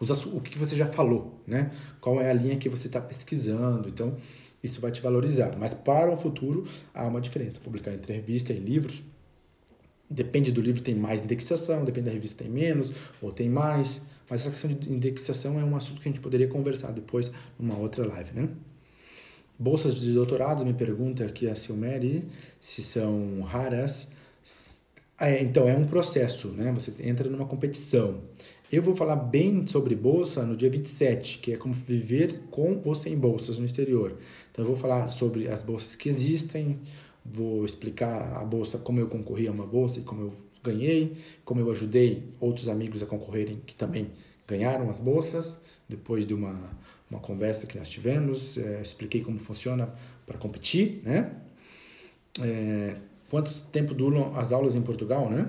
o 0.00 0.40
que 0.40 0.58
você 0.58 0.76
já 0.76 0.86
falou, 0.86 1.40
né? 1.46 1.72
Qual 2.00 2.20
é 2.20 2.30
a 2.30 2.34
linha 2.34 2.56
que 2.56 2.68
você 2.68 2.86
está 2.86 3.00
pesquisando. 3.00 3.88
Então, 3.88 4.16
isso 4.62 4.80
vai 4.80 4.90
te 4.90 5.00
valorizar. 5.00 5.56
Mas 5.58 5.74
para 5.74 6.10
o 6.10 6.16
futuro, 6.16 6.66
há 6.94 7.04
uma 7.06 7.20
diferença. 7.20 7.60
Publicar 7.60 7.92
entre 7.92 8.12
revista 8.14 8.52
e 8.52 8.58
livros, 8.58 9.02
depende 10.08 10.50
do 10.50 10.60
livro, 10.60 10.82
tem 10.82 10.94
mais 10.94 11.22
indexação, 11.22 11.84
depende 11.84 12.06
da 12.06 12.12
revista, 12.12 12.42
tem 12.42 12.52
menos 12.52 12.92
ou 13.20 13.30
tem 13.30 13.48
mais. 13.48 14.00
Mas 14.28 14.40
essa 14.40 14.50
questão 14.50 14.72
de 14.72 14.90
indexação 14.90 15.60
é 15.60 15.64
um 15.64 15.76
assunto 15.76 16.00
que 16.00 16.08
a 16.08 16.12
gente 16.12 16.20
poderia 16.20 16.48
conversar 16.48 16.92
depois 16.92 17.30
numa 17.58 17.76
outra 17.76 18.06
live, 18.06 18.32
né? 18.32 18.48
Bolsas 19.58 19.94
de 19.94 20.12
doutorado, 20.12 20.64
me 20.64 20.74
pergunta 20.74 21.24
aqui 21.24 21.48
a 21.48 21.54
Silmeri 21.54 22.26
se 22.58 22.82
são 22.82 23.42
raras. 23.42 24.08
É, 25.20 25.42
então, 25.42 25.68
é 25.68 25.76
um 25.76 25.86
processo, 25.86 26.48
né? 26.48 26.72
Você 26.72 26.92
entra 27.00 27.28
numa 27.28 27.46
competição. 27.46 28.22
Eu 28.74 28.82
vou 28.82 28.96
falar 28.96 29.14
bem 29.14 29.64
sobre 29.68 29.94
bolsa 29.94 30.44
no 30.44 30.56
dia 30.56 30.68
27, 30.68 31.38
que 31.38 31.52
é 31.52 31.56
como 31.56 31.72
viver 31.72 32.40
com 32.50 32.82
ou 32.84 32.92
sem 32.92 33.16
bolsas 33.16 33.56
no 33.56 33.64
exterior. 33.64 34.18
Então 34.50 34.64
eu 34.64 34.66
vou 34.68 34.76
falar 34.76 35.10
sobre 35.10 35.46
as 35.46 35.62
bolsas 35.62 35.94
que 35.94 36.08
existem, 36.08 36.80
vou 37.24 37.64
explicar 37.64 38.36
a 38.36 38.44
bolsa, 38.44 38.76
como 38.76 38.98
eu 38.98 39.06
concorri 39.06 39.46
a 39.46 39.52
uma 39.52 39.64
bolsa 39.64 40.00
e 40.00 40.02
como 40.02 40.22
eu 40.22 40.32
ganhei, 40.60 41.16
como 41.44 41.60
eu 41.60 41.70
ajudei 41.70 42.24
outros 42.40 42.68
amigos 42.68 43.00
a 43.00 43.06
concorrerem 43.06 43.62
que 43.64 43.76
também 43.76 44.10
ganharam 44.44 44.90
as 44.90 44.98
bolsas, 44.98 45.56
depois 45.88 46.26
de 46.26 46.34
uma, 46.34 46.58
uma 47.08 47.20
conversa 47.20 47.68
que 47.68 47.78
nós 47.78 47.88
tivemos, 47.88 48.58
é, 48.58 48.82
expliquei 48.82 49.20
como 49.20 49.38
funciona 49.38 49.94
para 50.26 50.36
competir, 50.36 51.00
né? 51.04 51.30
É, 52.42 52.96
quanto 53.30 53.54
tempo 53.66 53.94
duram 53.94 54.36
as 54.36 54.50
aulas 54.50 54.74
em 54.74 54.82
Portugal, 54.82 55.30
né? 55.30 55.48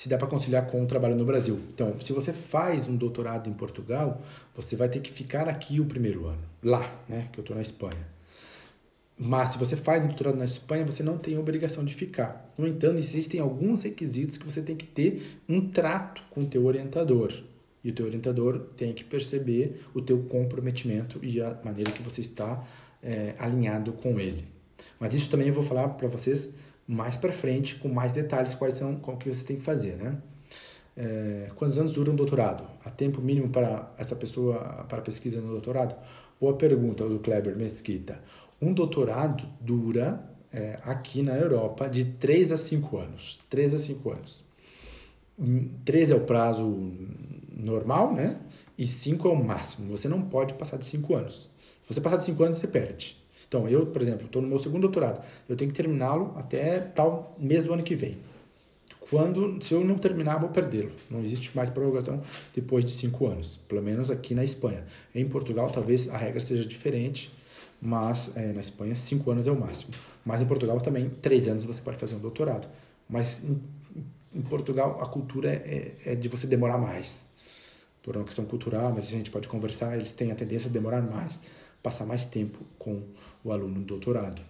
Se 0.00 0.08
dá 0.08 0.16
para 0.16 0.26
conciliar 0.26 0.66
com 0.66 0.82
o 0.82 0.86
trabalho 0.86 1.14
no 1.14 1.26
Brasil. 1.26 1.60
Então, 1.74 2.00
se 2.00 2.10
você 2.14 2.32
faz 2.32 2.88
um 2.88 2.96
doutorado 2.96 3.50
em 3.50 3.52
Portugal, 3.52 4.22
você 4.56 4.74
vai 4.74 4.88
ter 4.88 5.00
que 5.00 5.12
ficar 5.12 5.46
aqui 5.46 5.78
o 5.78 5.84
primeiro 5.84 6.24
ano, 6.24 6.40
lá, 6.62 6.90
né, 7.06 7.28
que 7.30 7.38
eu 7.38 7.42
estou 7.42 7.54
na 7.54 7.60
Espanha. 7.60 8.08
Mas 9.18 9.50
se 9.50 9.58
você 9.58 9.76
faz 9.76 10.02
doutorado 10.02 10.38
na 10.38 10.46
Espanha, 10.46 10.86
você 10.86 11.02
não 11.02 11.18
tem 11.18 11.36
obrigação 11.36 11.84
de 11.84 11.92
ficar. 11.92 12.48
No 12.56 12.66
entanto, 12.66 12.96
existem 12.96 13.40
alguns 13.40 13.82
requisitos 13.82 14.38
que 14.38 14.46
você 14.46 14.62
tem 14.62 14.74
que 14.74 14.86
ter 14.86 15.38
um 15.46 15.68
trato 15.68 16.22
com 16.30 16.40
o 16.40 16.46
teu 16.46 16.64
orientador. 16.64 17.34
E 17.84 17.90
o 17.90 17.94
teu 17.94 18.06
orientador 18.06 18.58
tem 18.78 18.94
que 18.94 19.04
perceber 19.04 19.82
o 19.92 20.00
teu 20.00 20.22
comprometimento 20.22 21.18
e 21.22 21.42
a 21.42 21.60
maneira 21.62 21.90
que 21.90 22.02
você 22.02 22.22
está 22.22 22.66
é, 23.02 23.34
alinhado 23.38 23.92
com 23.92 24.18
ele. 24.18 24.46
Mas 24.98 25.12
isso 25.12 25.28
também 25.28 25.48
eu 25.48 25.54
vou 25.54 25.62
falar 25.62 25.90
para 25.90 26.08
vocês 26.08 26.54
mais 26.90 27.16
para 27.16 27.30
frente, 27.30 27.76
com 27.76 27.88
mais 27.88 28.12
detalhes, 28.12 28.52
quais 28.52 28.76
são, 28.76 29.00
o 29.00 29.16
que 29.16 29.32
você 29.32 29.44
tem 29.44 29.56
que 29.56 29.62
fazer, 29.62 29.94
né? 29.96 30.18
É, 30.96 31.48
quantos 31.54 31.78
anos 31.78 31.92
dura 31.92 32.10
um 32.10 32.16
doutorado? 32.16 32.64
Há 32.84 32.90
tempo 32.90 33.20
mínimo 33.20 33.48
para 33.48 33.92
essa 33.96 34.16
pessoa, 34.16 34.84
para 34.88 35.00
pesquisa 35.00 35.40
no 35.40 35.50
doutorado? 35.50 35.94
Boa 36.40 36.56
pergunta 36.56 37.08
do 37.08 37.20
Kleber 37.20 37.56
Mesquita. 37.56 38.20
Um 38.60 38.72
doutorado 38.72 39.46
dura, 39.60 40.20
é, 40.52 40.80
aqui 40.82 41.22
na 41.22 41.36
Europa, 41.36 41.88
de 41.88 42.04
3 42.04 42.50
a 42.50 42.58
5 42.58 42.98
anos. 42.98 43.38
3 43.48 43.76
a 43.76 43.78
5 43.78 44.10
anos. 44.10 44.44
3 45.84 46.10
hum, 46.10 46.12
é 46.12 46.16
o 46.16 46.20
prazo 46.24 46.92
normal, 47.56 48.12
né? 48.12 48.36
E 48.76 48.84
5 48.84 49.28
é 49.28 49.30
o 49.30 49.36
máximo. 49.36 49.96
Você 49.96 50.08
não 50.08 50.22
pode 50.22 50.54
passar 50.54 50.76
de 50.76 50.86
5 50.86 51.14
anos. 51.14 51.48
Se 51.84 51.94
você 51.94 52.00
passar 52.00 52.16
de 52.16 52.24
5 52.24 52.42
anos, 52.42 52.56
você 52.56 52.66
perde. 52.66 53.19
Então, 53.50 53.68
eu, 53.68 53.84
por 53.84 54.00
exemplo, 54.00 54.26
estou 54.26 54.40
no 54.40 54.46
meu 54.46 54.60
segundo 54.60 54.82
doutorado. 54.82 55.24
Eu 55.48 55.56
tenho 55.56 55.72
que 55.72 55.76
terminá-lo 55.76 56.32
até 56.36 56.78
tal 56.78 57.34
mês 57.36 57.64
do 57.64 57.72
ano 57.72 57.82
que 57.82 57.96
vem. 57.96 58.16
Quando, 59.10 59.60
se 59.60 59.74
eu 59.74 59.84
não 59.84 59.98
terminar, 59.98 60.38
vou 60.38 60.50
perdê-lo. 60.50 60.92
Não 61.10 61.18
existe 61.18 61.50
mais 61.56 61.68
prorrogação 61.68 62.22
depois 62.54 62.84
de 62.84 62.92
cinco 62.92 63.26
anos, 63.26 63.58
pelo 63.66 63.82
menos 63.82 64.08
aqui 64.08 64.36
na 64.36 64.44
Espanha. 64.44 64.84
Em 65.12 65.28
Portugal, 65.28 65.68
talvez 65.68 66.08
a 66.08 66.16
regra 66.16 66.40
seja 66.40 66.64
diferente, 66.64 67.34
mas 67.82 68.36
é, 68.36 68.52
na 68.52 68.60
Espanha, 68.60 68.94
cinco 68.94 69.32
anos 69.32 69.48
é 69.48 69.50
o 69.50 69.58
máximo. 69.58 69.94
Mas 70.24 70.40
em 70.40 70.46
Portugal 70.46 70.80
também, 70.80 71.10
três 71.20 71.48
anos 71.48 71.64
você 71.64 71.80
pode 71.80 71.96
fazer 71.96 72.14
um 72.14 72.20
doutorado. 72.20 72.68
Mas 73.08 73.40
em, 73.42 73.60
em 74.32 74.42
Portugal, 74.42 75.00
a 75.02 75.06
cultura 75.06 75.50
é, 75.50 75.92
é, 76.06 76.14
de 76.14 76.28
você 76.28 76.46
demorar 76.46 76.78
mais. 76.78 77.26
Por 78.00 78.16
uma 78.16 78.24
questão 78.24 78.44
cultural, 78.44 78.92
mas 78.94 79.08
a 79.08 79.10
gente 79.10 79.28
pode 79.28 79.48
conversar, 79.48 79.96
eles 79.98 80.12
têm 80.12 80.30
a 80.30 80.36
tendência 80.36 80.68
de 80.68 80.72
demorar 80.72 81.02
mais, 81.02 81.38
passar 81.82 82.06
mais 82.06 82.24
tempo 82.24 82.58
com 82.78 83.02
o 83.44 83.52
aluno 83.52 83.80
no 83.80 83.84
doutorado. 83.84 84.42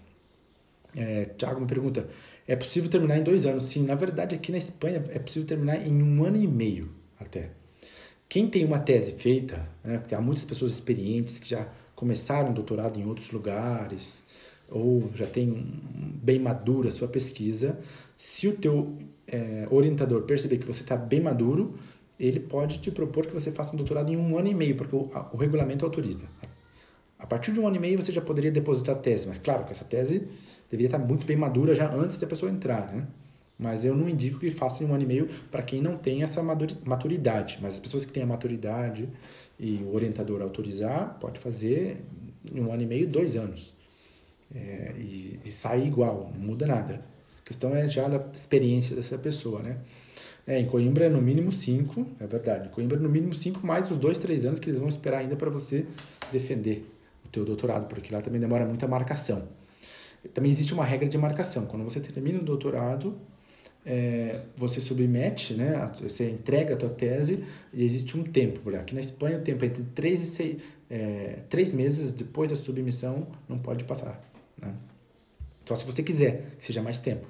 É, 0.97 1.27
Tiago 1.37 1.61
me 1.61 1.67
pergunta, 1.67 2.09
é 2.47 2.57
possível 2.57 2.91
terminar 2.91 3.19
em 3.19 3.23
dois 3.23 3.47
anos? 3.47 3.65
Sim, 3.65 3.85
na 3.85 3.95
verdade 3.95 4.35
aqui 4.35 4.51
na 4.51 4.59
Espanha 4.59 5.05
é 5.11 5.19
possível 5.19 5.47
terminar 5.47 5.87
em 5.87 6.03
um 6.03 6.25
ano 6.25 6.37
e 6.37 6.47
meio 6.47 6.91
até. 7.19 7.51
Quem 8.29 8.49
tem 8.49 8.65
uma 8.65 8.79
tese 8.79 9.13
feita, 9.13 9.69
né, 9.83 10.03
há 10.13 10.21
muitas 10.21 10.45
pessoas 10.45 10.73
experientes 10.73 11.39
que 11.39 11.49
já 11.49 11.69
começaram 11.95 12.53
doutorado 12.53 12.99
em 12.99 13.05
outros 13.05 13.31
lugares 13.31 14.23
ou 14.69 15.11
já 15.15 15.27
tem 15.27 15.81
bem 16.23 16.39
madura 16.39 16.89
a 16.89 16.93
sua 16.93 17.09
pesquisa, 17.09 17.79
se 18.17 18.47
o 18.47 18.57
teu 18.57 18.97
é, 19.27 19.67
orientador 19.71 20.23
perceber 20.23 20.59
que 20.59 20.67
você 20.67 20.83
está 20.83 20.97
bem 20.97 21.21
maduro, 21.21 21.75
ele 22.19 22.39
pode 22.39 22.79
te 22.81 22.91
propor 22.91 23.27
que 23.27 23.35
você 23.35 23.51
faça 23.51 23.73
um 23.73 23.77
doutorado 23.77 24.13
em 24.13 24.17
um 24.17 24.39
ano 24.39 24.49
e 24.49 24.55
meio, 24.55 24.77
porque 24.77 24.95
o, 24.95 25.11
o 25.33 25.37
regulamento 25.37 25.85
autoriza. 25.85 26.27
A 27.21 27.27
partir 27.27 27.53
de 27.53 27.61
um 27.61 27.67
ano 27.67 27.77
e 27.77 27.79
meio 27.79 28.01
você 28.01 28.11
já 28.11 28.21
poderia 28.21 28.51
depositar 28.51 28.97
a 28.97 28.99
tese, 28.99 29.29
mas 29.29 29.39
claro 29.39 29.65
que 29.65 29.73
essa 29.73 29.85
tese 29.85 30.27
deveria 30.71 30.87
estar 30.87 30.99
muito 30.99 31.27
bem 31.27 31.37
madura 31.37 31.75
já 31.75 31.93
antes 31.93 32.17
da 32.19 32.27
pessoa 32.27 32.51
entrar, 32.51 32.93
né? 32.93 33.07
Mas 33.59 33.85
eu 33.85 33.95
não 33.95 34.09
indico 34.09 34.39
que 34.39 34.51
faça 34.51 34.83
em 34.83 34.87
um 34.87 34.95
ano 34.95 35.03
e 35.03 35.07
meio 35.07 35.29
para 35.51 35.63
quem 35.63 35.83
não 35.83 35.99
tem 35.99 36.23
essa 36.23 36.43
maturidade. 36.43 37.59
Mas 37.61 37.75
as 37.75 37.81
pessoas 37.81 38.07
que 38.07 38.13
têm 38.13 38.23
a 38.23 38.27
maturidade 38.27 39.07
e 39.59 39.83
o 39.85 39.95
orientador 39.95 40.41
autorizar, 40.41 41.19
pode 41.21 41.39
fazer 41.39 42.03
em 42.51 42.59
um 42.59 42.73
ano 42.73 42.83
e 42.83 42.87
meio, 42.87 43.07
dois 43.07 43.37
anos. 43.37 43.75
É, 44.55 44.95
e, 44.97 45.39
e 45.45 45.51
sair 45.51 45.87
igual, 45.87 46.33
não 46.35 46.41
muda 46.41 46.67
nada. 46.67 47.05
A 47.45 47.47
questão 47.47 47.77
é 47.77 47.87
já 47.87 48.07
a 48.07 48.35
experiência 48.35 48.97
dessa 48.97 49.19
pessoa, 49.19 49.61
né? 49.61 49.77
É, 50.47 50.59
em 50.59 50.65
Coimbra 50.65 51.05
é 51.05 51.09
no 51.11 51.21
mínimo 51.21 51.53
cinco, 51.53 52.07
é 52.19 52.27
verdade. 52.27 52.69
Em 52.69 52.71
Coimbra 52.71 52.97
é 52.97 53.01
no 53.01 53.11
mínimo 53.11 53.35
cinco, 53.35 53.65
mais 53.67 53.91
os 53.91 53.99
dois, 53.99 54.19
três 54.19 54.47
anos 54.47 54.59
que 54.59 54.71
eles 54.71 54.81
vão 54.81 54.89
esperar 54.89 55.19
ainda 55.19 55.37
para 55.37 55.51
você 55.51 55.85
defender 56.33 56.91
teu 57.31 57.45
doutorado, 57.45 57.87
porque 57.87 58.13
lá 58.15 58.21
também 58.21 58.41
demora 58.41 58.65
muita 58.65 58.87
marcação. 58.87 59.49
Também 60.35 60.53
existe 60.53 60.75
uma 60.75 60.85
regra 60.85 61.09
de 61.09 61.17
marcação. 61.17 61.67
Quando 61.67 61.85
você 61.85 62.01
termina 62.01 62.39
o 62.39 62.43
doutorado, 62.43 63.19
é, 63.85 64.43
você 64.57 64.81
submete, 64.81 65.55
né, 65.55 65.91
você 66.01 66.31
entrega 66.31 66.75
a 66.75 66.77
tua 66.77 66.91
tese 66.91 67.45
e 67.73 67.85
existe 67.85 68.17
um 68.19 68.23
tempo. 68.23 68.69
Aqui 68.77 68.95
na 68.95 69.01
Espanha, 69.01 69.39
o 69.39 69.43
tempo 69.43 69.65
é 69.65 69.69
entre 69.69 69.83
três 69.95 70.21
e 70.21 70.27
seis, 70.27 70.63
é, 70.91 71.39
três 71.49 71.73
meses 71.73 72.13
depois 72.13 72.51
da 72.51 72.57
submissão 72.57 73.29
não 73.49 73.59
pode 73.59 73.85
passar. 73.85 74.21
Né? 74.61 74.75
Só 75.65 75.77
se 75.77 75.87
você 75.87 76.03
quiser 76.03 76.57
que 76.59 76.65
seja 76.65 76.83
mais 76.83 76.99
tempo. 76.99 77.27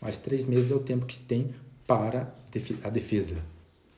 Mas 0.00 0.18
três 0.18 0.46
meses 0.46 0.70
é 0.70 0.74
o 0.74 0.80
tempo 0.80 1.06
que 1.06 1.18
tem 1.18 1.54
para 1.86 2.34
a 2.82 2.90
defesa. 2.90 3.36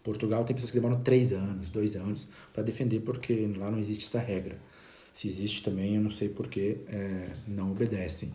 Portugal 0.02 0.44
tem 0.44 0.54
pessoas 0.54 0.70
que 0.70 0.78
demoram 0.78 1.02
três 1.02 1.32
anos, 1.32 1.68
dois 1.68 1.96
anos 1.96 2.28
para 2.52 2.62
defender, 2.62 3.00
porque 3.00 3.50
lá 3.56 3.70
não 3.70 3.78
existe 3.78 4.06
essa 4.06 4.20
regra. 4.20 4.58
Se 5.18 5.26
existe 5.26 5.64
também, 5.64 5.96
eu 5.96 6.00
não 6.00 6.12
sei 6.12 6.28
por 6.28 6.46
que 6.46 6.78
é, 6.86 7.30
não 7.44 7.72
obedecem. 7.72 8.32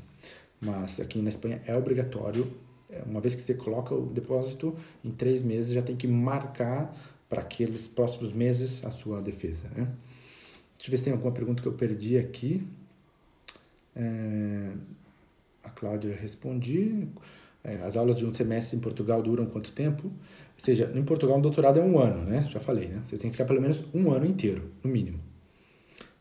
Mas 0.60 1.00
aqui 1.00 1.22
na 1.22 1.30
Espanha 1.30 1.62
é 1.66 1.74
obrigatório, 1.74 2.52
é, 2.90 3.02
uma 3.04 3.22
vez 3.22 3.36
que 3.36 3.42
você 3.42 3.54
coloca 3.54 3.96
o 3.96 4.08
depósito, 4.08 4.76
em 5.02 5.10
três 5.10 5.42
meses 5.42 5.72
já 5.72 5.82
tem 5.82 5.96
que 5.96 6.06
marcar 6.06 6.94
para 7.30 7.40
aqueles 7.40 7.88
próximos 7.88 8.34
meses 8.34 8.84
a 8.84 8.92
sua 8.92 9.22
defesa. 9.22 9.70
Né? 9.70 9.88
Deixa 10.78 10.88
eu 10.88 10.92
ver 10.92 10.98
se 10.98 11.04
tem 11.06 11.14
alguma 11.14 11.32
pergunta 11.32 11.62
que 11.62 11.70
eu 11.70 11.72
perdi 11.72 12.18
aqui. 12.18 12.68
É, 13.96 14.74
a 15.64 15.70
Cláudia 15.70 16.12
já 16.12 16.18
respondi. 16.18 17.08
É, 17.64 17.76
as 17.76 17.96
aulas 17.96 18.18
de 18.18 18.26
um 18.26 18.34
semestre 18.34 18.76
em 18.76 18.82
Portugal 18.82 19.24
duram 19.24 19.46
quanto 19.46 19.72
tempo? 19.72 20.08
Ou 20.08 20.14
seja, 20.58 20.92
em 20.94 21.04
Portugal 21.06 21.38
um 21.38 21.42
doutorado 21.42 21.80
é 21.80 21.82
um 21.82 21.98
ano, 21.98 22.26
né? 22.26 22.46
Já 22.50 22.60
falei, 22.60 22.90
né? 22.90 23.02
Você 23.06 23.18
tem 23.18 23.30
que 23.30 23.38
ficar 23.38 23.46
pelo 23.46 23.62
menos 23.62 23.82
um 23.94 24.12
ano 24.12 24.26
inteiro, 24.26 24.70
no 24.84 24.92
mínimo 24.92 25.32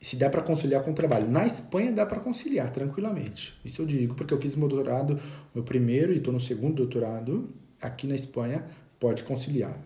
se 0.03 0.17
dá 0.17 0.29
para 0.29 0.43
conciliar 0.43 0.83
com 0.83 0.91
o 0.91 0.95
trabalho. 0.95 1.31
Na 1.31 1.47
Espanha 1.47 1.93
dá 1.93 2.05
para 2.05 2.19
conciliar 2.19 2.71
tranquilamente. 2.73 3.55
Isso 3.65 3.81
eu 3.83 3.87
digo 3.87 4.15
porque 4.15 4.35
eu 4.35 4.41
fiz 4.41 4.57
meu 4.57 4.69
doutorado, 4.69 5.19
meu 5.55 5.63
primeiro 5.63 6.13
e 6.13 6.17
estou 6.17 6.33
no 6.33 6.41
segundo 6.41 6.75
doutorado 6.75 7.49
aqui 7.81 8.09
na 8.09 8.17
Espanha, 8.17 8.65
pode 8.99 9.23
conciliar. 9.23 9.79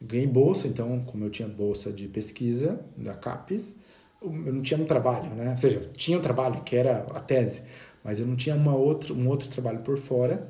Ganhei 0.00 0.26
bolsa, 0.26 0.68
então, 0.68 1.00
como 1.00 1.24
eu 1.24 1.30
tinha 1.30 1.48
bolsa 1.48 1.92
de 1.92 2.06
pesquisa 2.06 2.80
da 2.96 3.12
CAPES, 3.12 3.76
eu 4.22 4.30
não 4.30 4.62
tinha 4.62 4.80
um 4.80 4.86
trabalho, 4.86 5.30
né? 5.34 5.50
Ou 5.50 5.58
seja, 5.58 5.90
tinha 5.96 6.16
um 6.16 6.20
trabalho 6.22 6.62
que 6.62 6.76
era 6.76 7.06
a 7.14 7.20
tese, 7.20 7.62
mas 8.04 8.20
eu 8.20 8.26
não 8.26 8.36
tinha 8.36 8.54
uma 8.54 8.74
outra, 8.74 9.12
um 9.12 9.28
outro 9.28 9.48
trabalho 9.48 9.80
por 9.80 9.98
fora 9.98 10.48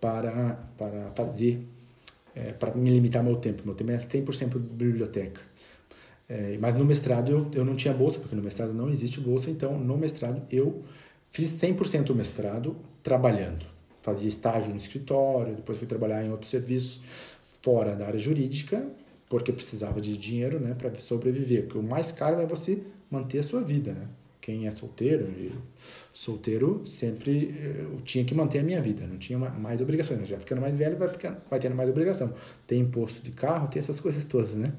para, 0.00 0.58
para 0.76 1.12
fazer, 1.14 1.66
é, 2.34 2.52
para 2.52 2.74
me 2.74 2.90
limitar 2.90 3.22
meu 3.22 3.36
tempo. 3.36 3.62
Meu 3.64 3.74
tempo 3.74 3.92
é 3.92 3.96
100% 3.96 4.58
biblioteca. 4.58 5.40
É, 6.28 6.56
mas 6.58 6.74
no 6.74 6.84
mestrado 6.84 7.30
eu, 7.30 7.50
eu 7.54 7.64
não 7.64 7.76
tinha 7.76 7.92
bolsa, 7.92 8.18
porque 8.18 8.34
no 8.34 8.42
mestrado 8.42 8.72
não 8.72 8.88
existe 8.88 9.20
bolsa, 9.20 9.50
então 9.50 9.78
no 9.78 9.96
mestrado 9.96 10.42
eu 10.50 10.82
fiz 11.30 11.50
100% 11.60 12.10
o 12.10 12.14
mestrado 12.14 12.76
trabalhando. 13.02 13.66
Fazia 14.00 14.28
estágio 14.28 14.70
no 14.70 14.76
escritório, 14.76 15.54
depois 15.54 15.78
fui 15.78 15.86
trabalhar 15.86 16.24
em 16.24 16.30
outros 16.30 16.50
serviços 16.50 17.00
fora 17.62 17.96
da 17.96 18.06
área 18.06 18.20
jurídica, 18.20 18.86
porque 19.28 19.52
precisava 19.52 20.00
de 20.00 20.16
dinheiro 20.16 20.60
né, 20.60 20.74
para 20.74 20.94
sobreviver. 20.94 21.64
Porque 21.64 21.78
o 21.78 21.82
mais 21.82 22.12
caro 22.12 22.40
é 22.40 22.46
você 22.46 22.82
manter 23.10 23.38
a 23.38 23.42
sua 23.42 23.62
vida. 23.62 23.92
Né? 23.92 24.06
Quem 24.40 24.66
é 24.66 24.70
solteiro, 24.70 25.26
solteiro 26.12 26.82
sempre 26.84 27.54
eu 27.78 28.00
tinha 28.02 28.22
que 28.24 28.34
manter 28.34 28.58
a 28.58 28.62
minha 28.62 28.80
vida, 28.82 29.06
não 29.06 29.16
tinha 29.16 29.38
mais 29.38 29.80
obrigações. 29.80 30.28
Já 30.28 30.38
ficando 30.38 30.60
mais 30.60 30.76
velho, 30.76 30.98
vai, 30.98 31.08
ficando, 31.08 31.38
vai 31.48 31.58
tendo 31.58 31.74
mais 31.74 31.88
obrigação. 31.88 32.34
Tem 32.66 32.80
imposto 32.80 33.22
de 33.22 33.30
carro, 33.30 33.68
tem 33.68 33.80
essas 33.80 33.98
coisas 33.98 34.26
todas, 34.26 34.52
né? 34.52 34.74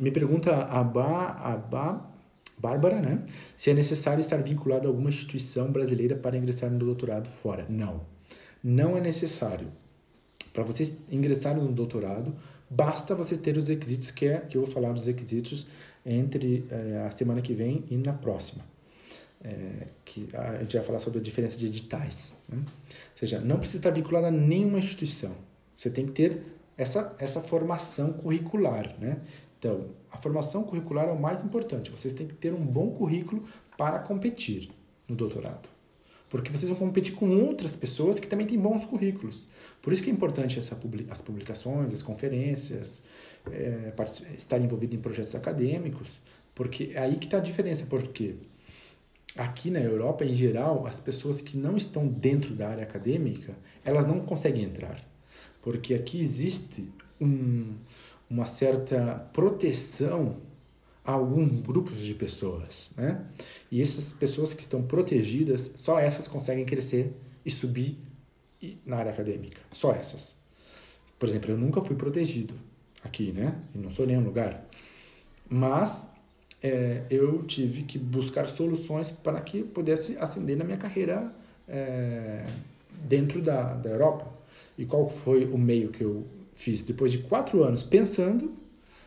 Me 0.00 0.10
pergunta 0.10 0.64
a, 0.64 0.84
ba, 0.84 1.28
a 1.42 1.56
ba, 1.56 2.16
Bárbara, 2.58 3.00
né? 3.00 3.22
Se 3.56 3.70
é 3.70 3.74
necessário 3.74 4.20
estar 4.20 4.38
vinculado 4.38 4.86
a 4.86 4.90
alguma 4.90 5.10
instituição 5.10 5.70
brasileira 5.70 6.16
para 6.16 6.36
ingressar 6.36 6.70
no 6.70 6.78
doutorado 6.78 7.28
fora. 7.28 7.66
Não. 7.68 8.00
Não 8.62 8.96
é 8.96 9.00
necessário. 9.00 9.68
Para 10.52 10.62
você 10.62 10.96
ingressar 11.10 11.54
no 11.54 11.70
doutorado, 11.70 12.34
basta 12.68 13.14
você 13.14 13.36
ter 13.36 13.56
os 13.58 13.68
requisitos 13.68 14.10
que, 14.10 14.26
é, 14.26 14.38
que 14.40 14.56
eu 14.56 14.64
vou 14.64 14.70
falar 14.70 14.92
dos 14.92 15.06
requisitos 15.06 15.66
entre 16.04 16.64
é, 16.70 17.04
a 17.06 17.10
semana 17.10 17.42
que 17.42 17.52
vem 17.52 17.84
e 17.90 17.96
na 17.96 18.12
próxima. 18.12 18.64
É, 19.44 19.88
que 20.04 20.28
a 20.34 20.58
gente 20.62 20.76
vai 20.76 20.84
falar 20.84 20.98
sobre 20.98 21.18
a 21.18 21.22
diferença 21.22 21.58
de 21.58 21.66
editais. 21.66 22.34
Né? 22.48 22.56
Ou 22.58 23.18
seja, 23.18 23.38
não 23.38 23.58
precisa 23.58 23.78
estar 23.78 23.90
vinculado 23.90 24.26
a 24.26 24.30
nenhuma 24.30 24.78
instituição. 24.78 25.32
Você 25.76 25.90
tem 25.90 26.06
que 26.06 26.12
ter 26.12 26.42
essa, 26.76 27.14
essa 27.18 27.40
formação 27.40 28.12
curricular, 28.14 28.94
né? 28.98 29.18
Então, 29.58 29.90
a 30.10 30.18
formação 30.18 30.62
curricular 30.62 31.08
é 31.08 31.12
o 31.12 31.20
mais 31.20 31.42
importante. 31.42 31.90
Vocês 31.90 32.12
têm 32.12 32.26
que 32.26 32.34
ter 32.34 32.52
um 32.52 32.64
bom 32.64 32.90
currículo 32.90 33.44
para 33.76 33.98
competir 33.98 34.70
no 35.08 35.16
doutorado. 35.16 35.68
Porque 36.28 36.50
vocês 36.50 36.68
vão 36.68 36.78
competir 36.78 37.14
com 37.14 37.30
outras 37.30 37.76
pessoas 37.76 38.18
que 38.18 38.26
também 38.26 38.46
têm 38.46 38.58
bons 38.58 38.84
currículos. 38.84 39.48
Por 39.80 39.92
isso 39.92 40.02
que 40.02 40.10
é 40.10 40.12
importante 40.12 40.58
essa, 40.58 40.76
as 41.10 41.22
publicações, 41.22 41.92
as 41.92 42.02
conferências, 42.02 43.02
é, 43.50 43.92
estar 44.36 44.58
envolvido 44.58 44.96
em 44.96 44.98
projetos 44.98 45.34
acadêmicos, 45.34 46.08
porque 46.54 46.90
é 46.94 46.98
aí 46.98 47.16
que 47.16 47.26
está 47.26 47.36
a 47.36 47.40
diferença. 47.40 47.86
Porque 47.86 48.34
aqui 49.36 49.70
na 49.70 49.80
Europa, 49.80 50.24
em 50.24 50.34
geral, 50.34 50.86
as 50.86 50.98
pessoas 50.98 51.40
que 51.40 51.56
não 51.56 51.76
estão 51.76 52.08
dentro 52.08 52.54
da 52.54 52.68
área 52.68 52.82
acadêmica, 52.82 53.54
elas 53.84 54.04
não 54.04 54.20
conseguem 54.20 54.64
entrar. 54.64 55.00
Porque 55.62 55.94
aqui 55.94 56.20
existe 56.20 56.88
um, 57.20 57.74
uma 58.28 58.46
certa 58.46 59.28
proteção 59.32 60.36
a 61.04 61.12
alguns 61.12 61.60
grupos 61.62 62.00
de 62.00 62.14
pessoas, 62.14 62.90
né? 62.96 63.24
E 63.70 63.80
essas 63.80 64.12
pessoas 64.12 64.52
que 64.52 64.62
estão 64.62 64.82
protegidas, 64.82 65.70
só 65.76 65.98
essas 66.00 66.26
conseguem 66.26 66.64
crescer 66.64 67.12
e 67.44 67.50
subir 67.50 67.96
na 68.84 68.96
área 68.96 69.12
acadêmica. 69.12 69.60
Só 69.70 69.92
essas. 69.92 70.34
Por 71.18 71.28
exemplo, 71.28 71.50
eu 71.52 71.56
nunca 71.56 71.80
fui 71.80 71.94
protegido 71.94 72.54
aqui, 73.04 73.32
né? 73.32 73.56
E 73.74 73.78
não 73.78 73.90
sou 73.90 74.04
nenhum 74.04 74.24
lugar. 74.24 74.66
Mas 75.48 76.06
é, 76.60 77.04
eu 77.08 77.44
tive 77.44 77.84
que 77.84 77.98
buscar 77.98 78.48
soluções 78.48 79.12
para 79.12 79.40
que 79.40 79.62
pudesse 79.62 80.16
ascender 80.18 80.56
na 80.56 80.64
minha 80.64 80.76
carreira 80.76 81.32
é, 81.68 82.44
dentro 83.04 83.40
da, 83.40 83.74
da 83.74 83.90
Europa. 83.90 84.26
E 84.76 84.84
qual 84.84 85.08
foi 85.08 85.44
o 85.44 85.56
meio 85.56 85.90
que 85.90 86.02
eu 86.02 86.26
fiz? 86.56 86.82
Depois 86.82 87.12
de 87.12 87.18
quatro 87.18 87.62
anos 87.62 87.84
pensando, 87.84 88.52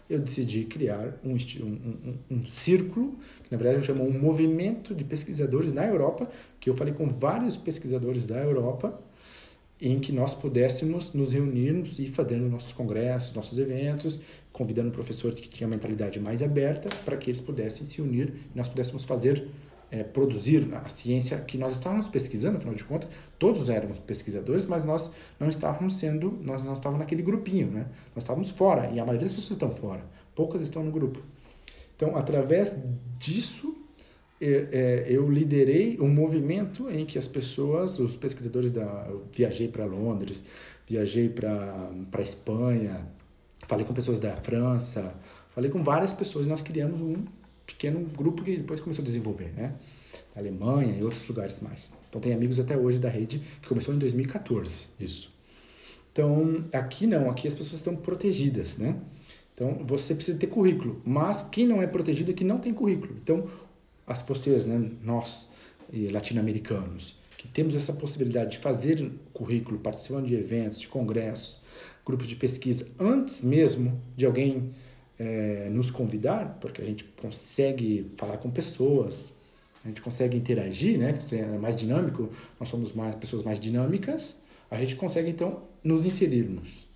eu 0.09 0.19
decidi 0.19 0.63
criar 0.63 1.19
um, 1.23 1.33
um, 1.33 1.65
um, 1.65 2.17
um 2.37 2.45
círculo, 2.45 3.17
que 3.43 3.51
na 3.51 3.57
verdade 3.57 3.79
eu 3.79 3.83
chamo 3.83 4.03
um 4.03 4.17
movimento 4.17 4.95
de 4.95 5.03
pesquisadores 5.03 5.73
na 5.73 5.85
Europa, 5.85 6.29
que 6.59 6.69
eu 6.69 6.73
falei 6.73 6.93
com 6.93 7.07
vários 7.07 7.57
pesquisadores 7.57 8.25
da 8.25 8.37
Europa, 8.37 8.99
em 9.81 9.99
que 9.99 10.11
nós 10.11 10.33
pudéssemos 10.33 11.13
nos 11.13 11.31
reunirmos 11.31 11.99
e 11.99 12.07
fazendo 12.07 12.49
nossos 12.49 12.73
congressos, 12.73 13.33
nossos 13.35 13.57
eventos, 13.59 14.19
convidando 14.51 14.89
um 14.89 14.91
professor 14.91 15.33
que 15.33 15.47
tinha 15.47 15.67
uma 15.67 15.75
mentalidade 15.75 16.19
mais 16.19 16.41
aberta 16.41 16.89
para 17.05 17.15
que 17.15 17.29
eles 17.29 17.39
pudessem 17.39 17.85
se 17.85 18.01
unir 18.01 18.33
e 18.53 18.57
nós 18.57 18.67
pudéssemos 18.67 19.03
fazer, 19.03 19.47
é, 19.91 20.03
produzir 20.03 20.67
a 20.73 20.87
ciência 20.89 21.37
que 21.39 21.57
nós 21.57 21.73
estávamos 21.73 22.07
pesquisando, 22.07 22.57
afinal 22.57 22.75
de 22.75 22.83
contas, 22.83 23.09
todos 23.37 23.69
éramos 23.69 23.97
pesquisadores, 23.99 24.65
mas 24.65 24.85
nós 24.85 25.11
não 25.39 25.49
estávamos 25.49 25.95
sendo, 25.95 26.37
nós 26.43 26.63
não 26.63 26.73
estávamos 26.73 26.99
naquele 26.99 27.21
grupinho, 27.21 27.67
né? 27.67 27.87
Nós 28.15 28.23
estávamos 28.23 28.49
fora 28.49 28.89
e 28.91 28.99
a 28.99 29.05
maioria 29.05 29.25
das 29.25 29.33
pessoas 29.33 29.51
estão 29.51 29.71
fora, 29.71 30.03
poucas 30.35 30.61
estão 30.61 30.83
no 30.83 30.91
grupo. 30.91 31.19
Então, 31.95 32.15
através 32.15 32.73
disso, 33.17 33.75
é, 34.41 35.05
eu 35.07 35.29
liderei 35.29 35.99
um 35.99 36.07
movimento 36.07 36.89
em 36.89 37.05
que 37.05 37.17
as 37.17 37.27
pessoas, 37.27 37.99
os 37.99 38.15
pesquisadores 38.15 38.71
da, 38.71 39.05
eu 39.09 39.25
viajei 39.33 39.67
para 39.67 39.85
Londres, 39.85 40.43
viajei 40.87 41.27
para 41.27 41.91
para 42.09 42.21
Espanha, 42.21 43.05
falei 43.67 43.85
com 43.85 43.93
pessoas 43.93 44.19
da 44.19 44.35
França, 44.37 45.13
falei 45.49 45.69
com 45.69 45.83
várias 45.83 46.13
pessoas 46.13 46.45
e 46.45 46.49
nós 46.49 46.61
criamos 46.61 47.01
um 47.01 47.25
pequeno 47.69 47.99
grupo 48.01 48.43
que 48.43 48.57
depois 48.57 48.79
começou 48.79 49.03
a 49.03 49.05
desenvolver, 49.05 49.53
né? 49.55 49.75
Da 50.33 50.41
Alemanha 50.41 50.95
e 50.97 51.03
outros 51.03 51.27
lugares 51.27 51.59
mais. 51.59 51.91
Então 52.09 52.19
tem 52.19 52.33
amigos 52.33 52.59
até 52.59 52.75
hoje 52.75 52.99
da 52.99 53.09
rede 53.09 53.41
que 53.61 53.67
começou 53.67 53.93
em 53.93 53.97
2014, 53.97 54.87
isso. 54.99 55.31
Então, 56.11 56.65
aqui 56.73 57.05
não, 57.05 57.29
aqui 57.29 57.47
as 57.47 57.53
pessoas 57.53 57.79
estão 57.79 57.95
protegidas, 57.95 58.77
né? 58.77 58.95
Então, 59.53 59.77
você 59.85 60.15
precisa 60.15 60.37
ter 60.37 60.47
currículo, 60.47 61.01
mas 61.05 61.43
quem 61.43 61.67
não 61.67 61.81
é 61.81 61.87
protegido 61.87 62.31
é 62.31 62.33
que 62.33 62.43
não 62.43 62.57
tem 62.57 62.73
currículo. 62.73 63.15
Então, 63.21 63.47
as 64.07 64.21
vocês, 64.21 64.65
né, 64.65 64.89
nós 65.03 65.47
latino-americanos, 66.11 67.17
que 67.37 67.47
temos 67.47 67.75
essa 67.75 67.93
possibilidade 67.93 68.51
de 68.51 68.57
fazer 68.57 69.11
currículo, 69.33 69.79
participando 69.79 70.27
de 70.27 70.35
eventos, 70.35 70.79
de 70.79 70.87
congressos, 70.87 71.61
grupos 72.05 72.27
de 72.27 72.35
pesquisa 72.35 72.87
antes 72.99 73.41
mesmo 73.41 74.01
de 74.15 74.25
alguém 74.25 74.71
é, 75.19 75.67
nos 75.69 75.91
convidar, 75.91 76.57
porque 76.61 76.81
a 76.81 76.85
gente 76.85 77.03
consegue 77.21 78.09
falar 78.15 78.37
com 78.37 78.49
pessoas, 78.49 79.33
a 79.83 79.87
gente 79.89 80.01
consegue 80.01 80.37
interagir, 80.37 80.97
né? 80.97 81.19
É 81.31 81.57
mais 81.57 81.75
dinâmico, 81.75 82.29
nós 82.59 82.69
somos 82.69 82.93
mais 82.93 83.15
pessoas 83.15 83.43
mais 83.43 83.59
dinâmicas, 83.59 84.41
a 84.71 84.79
gente 84.79 84.95
consegue 84.95 85.29
então 85.29 85.63
nos 85.83 86.05
inserirmos. 86.05 86.87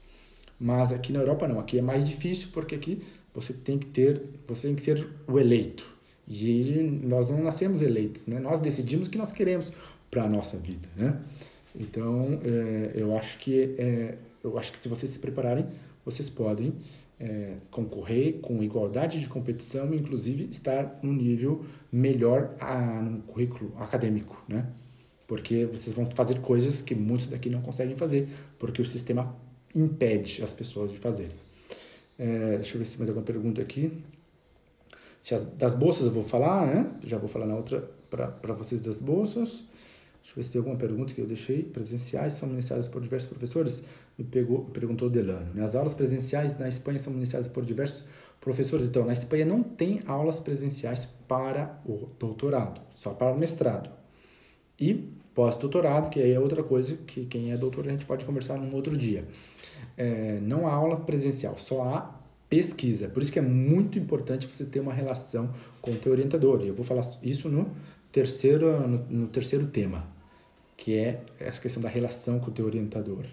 Mas 0.60 0.94
aqui 0.94 1.12
na 1.12 1.20
Europa 1.20 1.48
não, 1.48 1.60
aqui 1.60 1.78
é 1.78 1.82
mais 1.82 2.06
difícil 2.06 2.50
porque 2.54 2.76
aqui 2.76 3.04
você 3.34 3.52
tem 3.52 3.78
que 3.78 3.88
ter, 3.88 4.22
você 4.48 4.68
tem 4.68 4.76
que 4.76 4.82
ser 4.82 5.06
o 5.28 5.38
eleito. 5.38 5.86
E 6.26 7.00
nós 7.04 7.30
não 7.30 7.44
nascemos 7.44 7.82
eleitos, 7.82 8.28
né? 8.28 8.40
Nós 8.40 8.60
decidimos 8.60 9.08
o 9.08 9.10
que 9.10 9.18
nós 9.18 9.34
queremos 9.34 9.74
para 10.10 10.24
a 10.24 10.30
nossa 10.30 10.58
vida, 10.58 10.88
né? 10.96 11.20
Então, 11.78 12.40
é, 12.44 12.92
eu 12.96 13.18
acho 13.18 13.40
que 13.40 13.76
é, 13.78 14.18
eu 14.44 14.58
acho 14.58 14.72
que 14.72 14.80
se 14.80 14.88
vocês 14.88 15.12
se 15.12 15.20
prepararem, 15.20 15.66
vocês 16.06 16.30
podem 16.30 16.74
é, 17.24 17.56
concorrer 17.72 18.40
com 18.42 18.62
igualdade 18.62 19.20
de 19.22 19.28
competição, 19.28 19.94
inclusive 19.94 20.50
estar 20.52 21.00
num 21.02 21.14
nível 21.14 21.66
melhor 21.90 22.54
a, 22.60 23.02
no 23.02 23.22
currículo 23.22 23.74
acadêmico, 23.80 24.44
né? 24.46 24.68
Porque 25.26 25.66
vocês 25.66 25.96
vão 25.96 26.10
fazer 26.12 26.42
coisas 26.42 26.82
que 26.82 26.94
muitos 26.94 27.28
daqui 27.28 27.50
não 27.50 27.62
conseguem 27.62 27.96
fazer, 27.96 28.28
porque 28.60 28.82
o 28.82 28.86
sistema 28.86 29.34
impede 29.74 30.44
as 30.44 30.54
pessoas 30.54 30.92
de 30.92 30.98
fazerem. 30.98 31.36
É, 32.20 32.58
deixa 32.58 32.76
eu 32.76 32.80
ver 32.80 32.86
se 32.86 32.92
tem 32.92 33.00
mais 33.00 33.10
alguma 33.10 33.26
pergunta 33.26 33.62
aqui. 33.62 34.04
Se 35.22 35.34
as, 35.34 35.46
das 35.46 35.74
bolsas 35.74 36.06
eu 36.06 36.12
vou 36.12 36.24
falar, 36.24 36.68
né? 36.68 36.92
Já 37.08 37.18
vou 37.18 37.30
falar 37.30 37.46
na 37.46 37.56
outra 37.56 37.90
para 38.10 38.54
vocês 38.54 38.82
das 38.82 39.00
bolsas. 39.00 39.64
Deixa 40.22 40.32
eu 40.32 40.36
ver 40.36 40.44
se 40.44 40.52
tem 40.52 40.60
alguma 40.60 40.78
pergunta 40.78 41.14
que 41.14 41.22
eu 41.22 41.26
deixei. 41.26 41.64
Presenciais 41.64 42.34
são 42.34 42.50
ministradas 42.50 42.90
por 42.90 43.02
diversos 43.02 43.30
professores? 43.30 43.84
Me 44.18 44.24
pegou, 44.24 44.66
perguntou 44.66 45.10
Delano. 45.10 45.54
Né? 45.54 45.64
As 45.64 45.76
aulas 45.76 45.94
presenciais 45.94 46.58
na 46.58 46.68
Espanha 46.68 47.00
são 47.00 47.12
ministradas 47.12 47.48
por 47.48 47.66
diversos 47.66 48.06
professores. 48.40 48.88
Então, 48.88 49.06
na 49.06 49.14
Espanha 49.14 49.46
não 49.46 49.64
tem 49.64 50.02
aulas 50.06 50.40
presenciais 50.40 51.08
para 51.28 51.82
o 51.86 52.10
doutorado, 52.20 52.82
só 52.92 53.12
para 53.12 53.32
o 53.32 53.38
mestrado. 53.38 53.90
E 54.80 55.10
pós-doutorado, 55.34 56.10
que 56.10 56.20
aí 56.20 56.32
é 56.32 56.40
outra 56.40 56.64
coisa 56.64 56.96
que 57.08 57.26
quem 57.26 57.52
é 57.52 57.58
doutor 57.58 57.88
a 57.88 57.92
gente 57.92 58.06
pode 58.06 58.26
conversar 58.26 58.58
num 58.58 58.74
outro 58.76 58.96
dia. 58.96 59.28
É, 59.98 60.40
não 60.42 60.68
há 60.68 60.74
aula 60.74 60.98
presencial, 60.98 61.58
só 61.58 61.84
há 61.84 62.20
pesquisa. 62.50 63.08
Por 63.08 63.24
isso 63.24 63.32
que 63.32 63.40
é 63.40 63.42
muito 63.42 63.98
importante 63.98 64.46
você 64.46 64.66
ter 64.66 64.80
uma 64.80 64.94
relação 64.94 65.52
com 65.82 65.92
o 65.92 65.96
teu 65.96 66.12
orientador. 66.12 66.62
E 66.64 66.68
eu 66.68 66.76
vou 66.76 66.86
falar 66.86 67.04
isso 67.24 67.50
no 67.50 67.72
terceiro, 68.12 68.88
no, 68.88 68.98
no 69.10 69.28
terceiro 69.28 69.66
tema 69.68 70.14
que 70.76 70.98
é 70.98 71.22
essa 71.40 71.62
questão 71.62 71.82
da 71.82 71.90
relação 71.90 72.40
com 72.40 72.52
o 72.52 72.54
teu 72.54 72.66
orientador, 72.66 73.26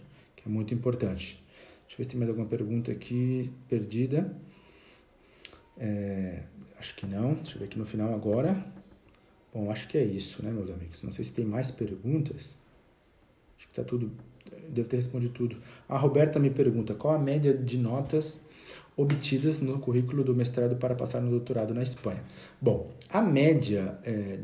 que 0.43 0.49
é 0.49 0.51
muito 0.51 0.73
importante. 0.73 1.43
Deixa 1.87 1.95
eu 1.95 1.97
ver 1.99 2.05
se 2.05 2.11
tem 2.11 2.19
mais 2.19 2.29
alguma 2.29 2.49
pergunta 2.49 2.91
aqui 2.91 3.53
perdida. 3.69 4.35
É, 5.77 6.43
acho 6.79 6.95
que 6.97 7.07
não. 7.07 7.35
Deixa 7.35 7.57
eu 7.57 7.61
ver 7.61 7.65
aqui 7.67 7.79
no 7.79 7.85
final 7.85 8.15
agora. 8.15 8.65
Bom, 9.53 9.71
acho 9.71 9.89
que 9.89 9.99
é 9.99 10.05
isso, 10.05 10.43
né, 10.43 10.51
meus 10.51 10.71
amigos? 10.71 11.03
Não 11.03 11.11
sei 11.11 11.25
se 11.25 11.33
tem 11.33 11.45
mais 11.45 11.71
perguntas. 11.71 12.57
Acho 13.59 13.69
que 13.69 13.75
tá 13.75 13.85
tudo. 13.85 14.11
Devo 14.69 14.89
ter 14.89 14.97
respondido 14.97 15.33
tudo. 15.33 15.57
A 15.89 15.99
Roberta 15.99 16.39
me 16.39 16.51
pergunta 16.51 16.95
qual 16.95 17.15
a 17.15 17.19
média 17.19 17.53
de 17.53 17.77
notas 17.77 18.41
obtidas 18.97 19.61
no 19.61 19.79
currículo 19.79 20.23
do 20.23 20.35
mestrado 20.35 20.77
para 20.77 20.95
passar 20.95 21.21
no 21.21 21.31
doutorado 21.31 21.75
na 21.75 21.83
Espanha. 21.83 22.23
Bom, 22.61 22.91
a 23.09 23.21
média 23.21 23.99
é, 24.05 24.41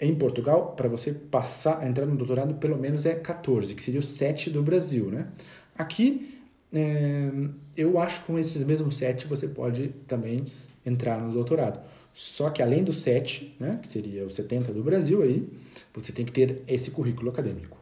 em 0.00 0.14
Portugal, 0.14 0.74
para 0.76 0.88
você 0.88 1.12
passar, 1.12 1.86
entrar 1.86 2.06
no 2.06 2.16
doutorado, 2.16 2.54
pelo 2.54 2.78
menos 2.78 3.04
é 3.04 3.14
14, 3.14 3.74
que 3.74 3.82
seria 3.82 4.00
o 4.00 4.02
7 4.02 4.50
do 4.50 4.62
Brasil, 4.62 5.10
né? 5.10 5.26
Aqui, 5.76 6.38
é, 6.72 7.30
eu 7.76 7.98
acho 7.98 8.20
que 8.20 8.26
com 8.26 8.38
esses 8.38 8.62
mesmos 8.62 8.96
7 8.96 9.26
você 9.26 9.48
pode 9.48 9.88
também 10.06 10.46
entrar 10.84 11.20
no 11.20 11.32
doutorado. 11.32 11.80
Só 12.14 12.50
que 12.50 12.62
além 12.62 12.82
do 12.82 12.92
7, 12.92 13.56
né, 13.60 13.78
que 13.80 13.88
seria 13.88 14.26
o 14.26 14.30
70 14.30 14.72
do 14.72 14.82
Brasil 14.82 15.22
aí, 15.22 15.48
você 15.94 16.12
tem 16.12 16.24
que 16.24 16.32
ter 16.32 16.62
esse 16.66 16.90
currículo 16.90 17.30
acadêmico. 17.30 17.78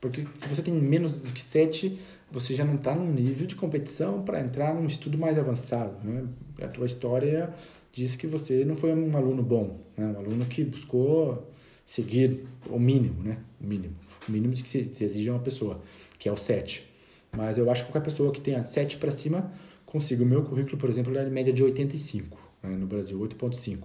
Porque 0.00 0.26
se 0.38 0.48
você 0.48 0.62
tem 0.62 0.74
menos 0.74 1.12
do 1.12 1.32
que 1.32 1.40
7, 1.40 1.98
você 2.30 2.54
já 2.54 2.64
não 2.64 2.76
está 2.76 2.94
num 2.94 3.10
nível 3.12 3.46
de 3.46 3.54
competição 3.54 4.22
para 4.22 4.40
entrar 4.40 4.74
num 4.74 4.86
estudo 4.86 5.18
mais 5.18 5.38
avançado, 5.38 5.98
né? 6.04 6.24
A 6.62 6.68
tua 6.68 6.86
história 6.86 7.52
diz 7.92 8.16
que 8.16 8.26
você 8.26 8.64
não 8.64 8.76
foi 8.76 8.92
um 8.92 9.16
aluno 9.16 9.42
bom, 9.42 9.80
né? 9.96 10.06
um 10.06 10.18
aluno 10.18 10.46
que 10.46 10.64
buscou 10.64 11.50
seguir 11.84 12.44
o 12.68 12.78
mínimo, 12.78 13.22
né? 13.22 13.38
O 13.60 13.66
mínimo. 13.66 13.96
O 14.28 14.32
mínimo 14.32 14.54
que 14.54 14.68
se, 14.68 14.90
se 14.92 15.04
exige 15.04 15.28
uma 15.30 15.40
pessoa, 15.40 15.82
que 16.18 16.28
é 16.28 16.32
o 16.32 16.36
7. 16.36 16.88
Mas 17.32 17.58
eu 17.58 17.70
acho 17.70 17.84
que 17.84 17.90
qualquer 17.90 18.04
pessoa 18.04 18.32
que 18.32 18.40
tenha 18.40 18.64
7 18.64 18.96
para 18.96 19.10
cima 19.10 19.52
consiga. 19.86 20.22
O 20.22 20.26
meu 20.26 20.42
currículo, 20.44 20.76
por 20.76 20.88
exemplo, 20.88 21.16
é 21.16 21.24
de 21.24 21.30
média 21.30 21.52
de 21.52 21.62
85, 21.62 22.38
né? 22.62 22.70
no 22.76 22.86
Brasil, 22.86 23.18
8.5. 23.18 23.78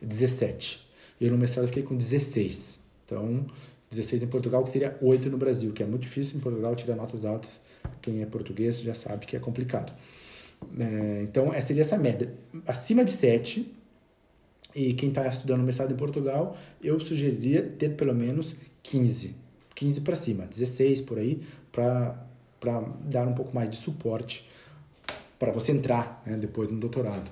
17. 0.00 0.88
Eu 1.20 1.30
no 1.30 1.38
mestrado 1.38 1.66
fiquei 1.66 1.82
com 1.82 1.96
16. 1.96 2.78
Então, 3.04 3.46
16 3.90 4.22
em 4.22 4.26
Portugal, 4.28 4.62
que 4.64 4.70
seria 4.70 4.96
8 5.02 5.28
no 5.28 5.36
Brasil, 5.36 5.72
que 5.72 5.82
é 5.82 5.86
muito 5.86 6.02
difícil 6.02 6.38
em 6.38 6.40
Portugal 6.40 6.74
tirar 6.76 6.94
notas 6.94 7.24
altas. 7.24 7.60
Quem 8.00 8.22
é 8.22 8.26
português 8.26 8.80
já 8.80 8.94
sabe 8.94 9.26
que 9.26 9.36
é 9.36 9.40
complicado. 9.40 9.92
É, 10.78 11.22
então, 11.22 11.52
essa 11.52 11.68
seria 11.68 11.82
essa 11.82 11.96
média. 11.96 12.32
Acima 12.66 13.04
de 13.04 13.12
7, 13.12 13.74
e 14.74 14.94
quem 14.94 15.08
está 15.08 15.26
estudando 15.26 15.62
mestrado 15.62 15.92
em 15.92 15.96
Portugal, 15.96 16.56
eu 16.82 16.98
sugeriria 17.00 17.62
ter 17.62 17.96
pelo 17.96 18.14
menos 18.14 18.54
15. 18.82 19.34
15 19.74 20.00
para 20.02 20.16
cima, 20.16 20.44
16 20.44 21.00
por 21.00 21.18
aí, 21.18 21.42
para 21.72 22.26
dar 23.02 23.26
um 23.26 23.34
pouco 23.34 23.54
mais 23.54 23.70
de 23.70 23.76
suporte 23.76 24.48
para 25.38 25.50
você 25.50 25.72
entrar 25.72 26.22
né, 26.26 26.36
depois 26.36 26.70
no 26.70 26.78
doutorado. 26.78 27.30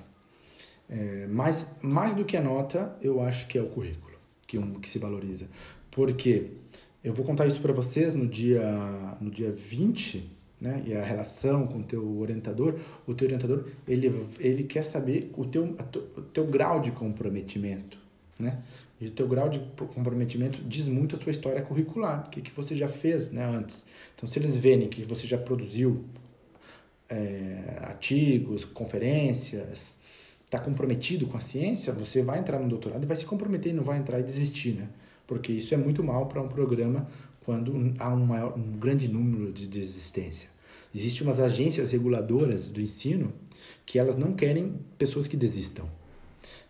É, 0.88 1.26
mas 1.28 1.66
mais 1.82 2.14
do 2.14 2.24
que 2.24 2.36
a 2.36 2.40
nota, 2.40 2.96
eu 3.02 3.20
acho 3.20 3.46
que 3.46 3.58
é 3.58 3.62
o 3.62 3.66
currículo 3.66 4.16
que, 4.46 4.56
um, 4.58 4.80
que 4.80 4.88
se 4.88 4.98
valoriza. 4.98 5.46
Porque 5.90 6.52
eu 7.04 7.12
vou 7.12 7.24
contar 7.24 7.46
isso 7.46 7.60
para 7.60 7.72
vocês 7.72 8.14
no 8.14 8.26
dia, 8.26 8.62
no 9.20 9.30
dia 9.30 9.52
20, 9.52 10.37
né? 10.60 10.82
E 10.86 10.94
a 10.94 11.02
relação 11.02 11.66
com 11.66 11.78
o 11.78 11.82
teu 11.82 12.18
orientador, 12.18 12.74
o 13.06 13.14
teu 13.14 13.26
orientador, 13.26 13.66
ele, 13.86 14.26
ele 14.38 14.64
quer 14.64 14.82
saber 14.82 15.30
o 15.36 15.44
teu, 15.44 15.76
o 16.16 16.22
teu 16.22 16.46
grau 16.46 16.80
de 16.80 16.90
comprometimento, 16.90 17.98
né? 18.38 18.62
E 19.00 19.06
o 19.06 19.10
teu 19.12 19.28
grau 19.28 19.48
de 19.48 19.60
comprometimento 19.94 20.60
diz 20.64 20.88
muito 20.88 21.14
a 21.14 21.18
tua 21.18 21.30
história 21.30 21.62
curricular, 21.62 22.26
o 22.26 22.30
que, 22.30 22.42
que 22.42 22.50
você 22.50 22.76
já 22.76 22.88
fez 22.88 23.30
né, 23.30 23.44
antes. 23.44 23.86
Então, 24.16 24.28
se 24.28 24.38
eles 24.40 24.56
verem 24.56 24.88
que 24.88 25.04
você 25.04 25.24
já 25.24 25.38
produziu 25.38 26.04
é, 27.08 27.78
artigos, 27.80 28.64
conferências, 28.64 29.98
está 30.44 30.58
comprometido 30.58 31.28
com 31.28 31.36
a 31.36 31.40
ciência, 31.40 31.92
você 31.92 32.22
vai 32.22 32.40
entrar 32.40 32.58
no 32.58 32.68
doutorado 32.68 33.02
e 33.04 33.06
vai 33.06 33.16
se 33.16 33.24
comprometer 33.24 33.72
e 33.72 33.76
não 33.76 33.84
vai 33.84 33.98
entrar 33.98 34.18
e 34.18 34.24
desistir, 34.24 34.72
né? 34.72 34.88
Porque 35.28 35.52
isso 35.52 35.72
é 35.74 35.76
muito 35.76 36.02
mal 36.02 36.26
para 36.26 36.42
um 36.42 36.48
programa 36.48 37.06
quando 37.48 37.94
há 37.98 38.12
um, 38.12 38.26
maior, 38.26 38.58
um 38.58 38.78
grande 38.78 39.08
número 39.08 39.50
de 39.50 39.66
desistência. 39.66 40.50
Existem 40.94 41.26
umas 41.26 41.40
agências 41.40 41.90
reguladoras 41.90 42.68
do 42.68 42.78
ensino 42.78 43.32
que 43.86 43.98
elas 43.98 44.16
não 44.16 44.34
querem 44.34 44.74
pessoas 44.98 45.26
que 45.26 45.34
desistam. 45.34 45.88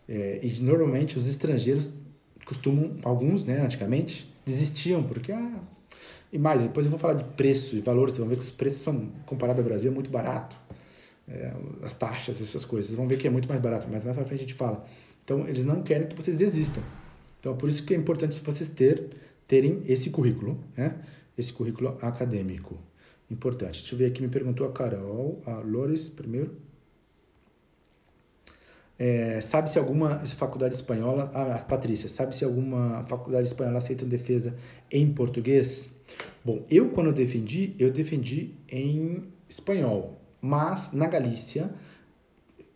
É, 0.08 0.38
e 0.40 0.62
normalmente 0.62 1.18
os 1.18 1.26
estrangeiros 1.26 1.92
costumam, 2.44 2.96
alguns, 3.02 3.44
né, 3.44 3.60
antigamente, 3.60 4.32
desistiam, 4.46 5.02
porque, 5.02 5.32
ah, 5.32 5.58
e 6.32 6.38
mais, 6.38 6.62
depois 6.62 6.86
eu 6.86 6.90
vou 6.90 6.98
falar 7.00 7.14
de 7.14 7.24
preço 7.24 7.74
e 7.74 7.80
valores, 7.80 8.14
vocês 8.14 8.20
vão 8.20 8.28
ver 8.28 8.40
que 8.40 8.46
os 8.48 8.52
preços 8.52 8.80
são, 8.80 9.10
comparado 9.26 9.60
ao 9.60 9.64
Brasil, 9.64 9.90
muito 9.90 10.10
barato. 10.10 10.56
É, 11.26 11.52
as 11.82 11.94
taxas, 11.94 12.40
essas 12.40 12.64
coisas, 12.64 12.86
vocês 12.86 12.96
vão 12.96 13.08
ver 13.08 13.18
que 13.18 13.26
é 13.26 13.30
muito 13.30 13.48
mais 13.48 13.60
barato, 13.60 13.88
mas 13.90 14.04
mais 14.04 14.16
pra 14.16 14.24
frente 14.24 14.38
a 14.38 14.42
gente 14.42 14.54
fala. 14.54 14.86
Então, 15.24 15.44
eles 15.48 15.66
não 15.66 15.82
querem 15.82 16.06
que 16.06 16.14
vocês 16.14 16.36
desistam. 16.36 16.84
Então, 17.40 17.56
por 17.56 17.68
isso 17.68 17.82
que 17.82 17.94
é 17.94 17.96
importante 17.96 18.40
vocês 18.40 18.68
ter, 18.68 19.10
terem 19.48 19.82
esse 19.86 20.10
currículo, 20.10 20.62
né? 20.76 20.94
Esse 21.36 21.52
currículo 21.52 21.98
acadêmico. 22.00 22.78
Importante. 23.30 23.80
Deixa 23.80 23.94
eu 23.94 23.98
ver 23.98 24.06
aqui, 24.06 24.22
me 24.22 24.28
perguntou 24.28 24.66
a 24.66 24.72
Carol, 24.72 25.42
a 25.44 25.54
Lores 25.54 26.08
primeiro. 26.08 26.56
É, 28.98 29.40
sabe 29.40 29.70
se 29.70 29.78
alguma 29.78 30.18
faculdade 30.20 30.74
espanhola, 30.74 31.30
ah, 31.32 31.58
Patrícia, 31.58 32.08
sabe 32.08 32.34
se 32.34 32.44
alguma 32.44 33.04
faculdade 33.04 33.46
espanhola 33.46 33.78
aceita 33.78 34.04
defesa 34.04 34.56
em 34.90 35.12
português? 35.12 35.92
Bom, 36.44 36.64
eu 36.68 36.90
quando 36.90 37.12
defendi, 37.12 37.76
eu 37.78 37.92
defendi 37.92 38.54
em 38.68 39.22
espanhol, 39.48 40.20
mas 40.40 40.92
na 40.92 41.06
Galícia, 41.06 41.72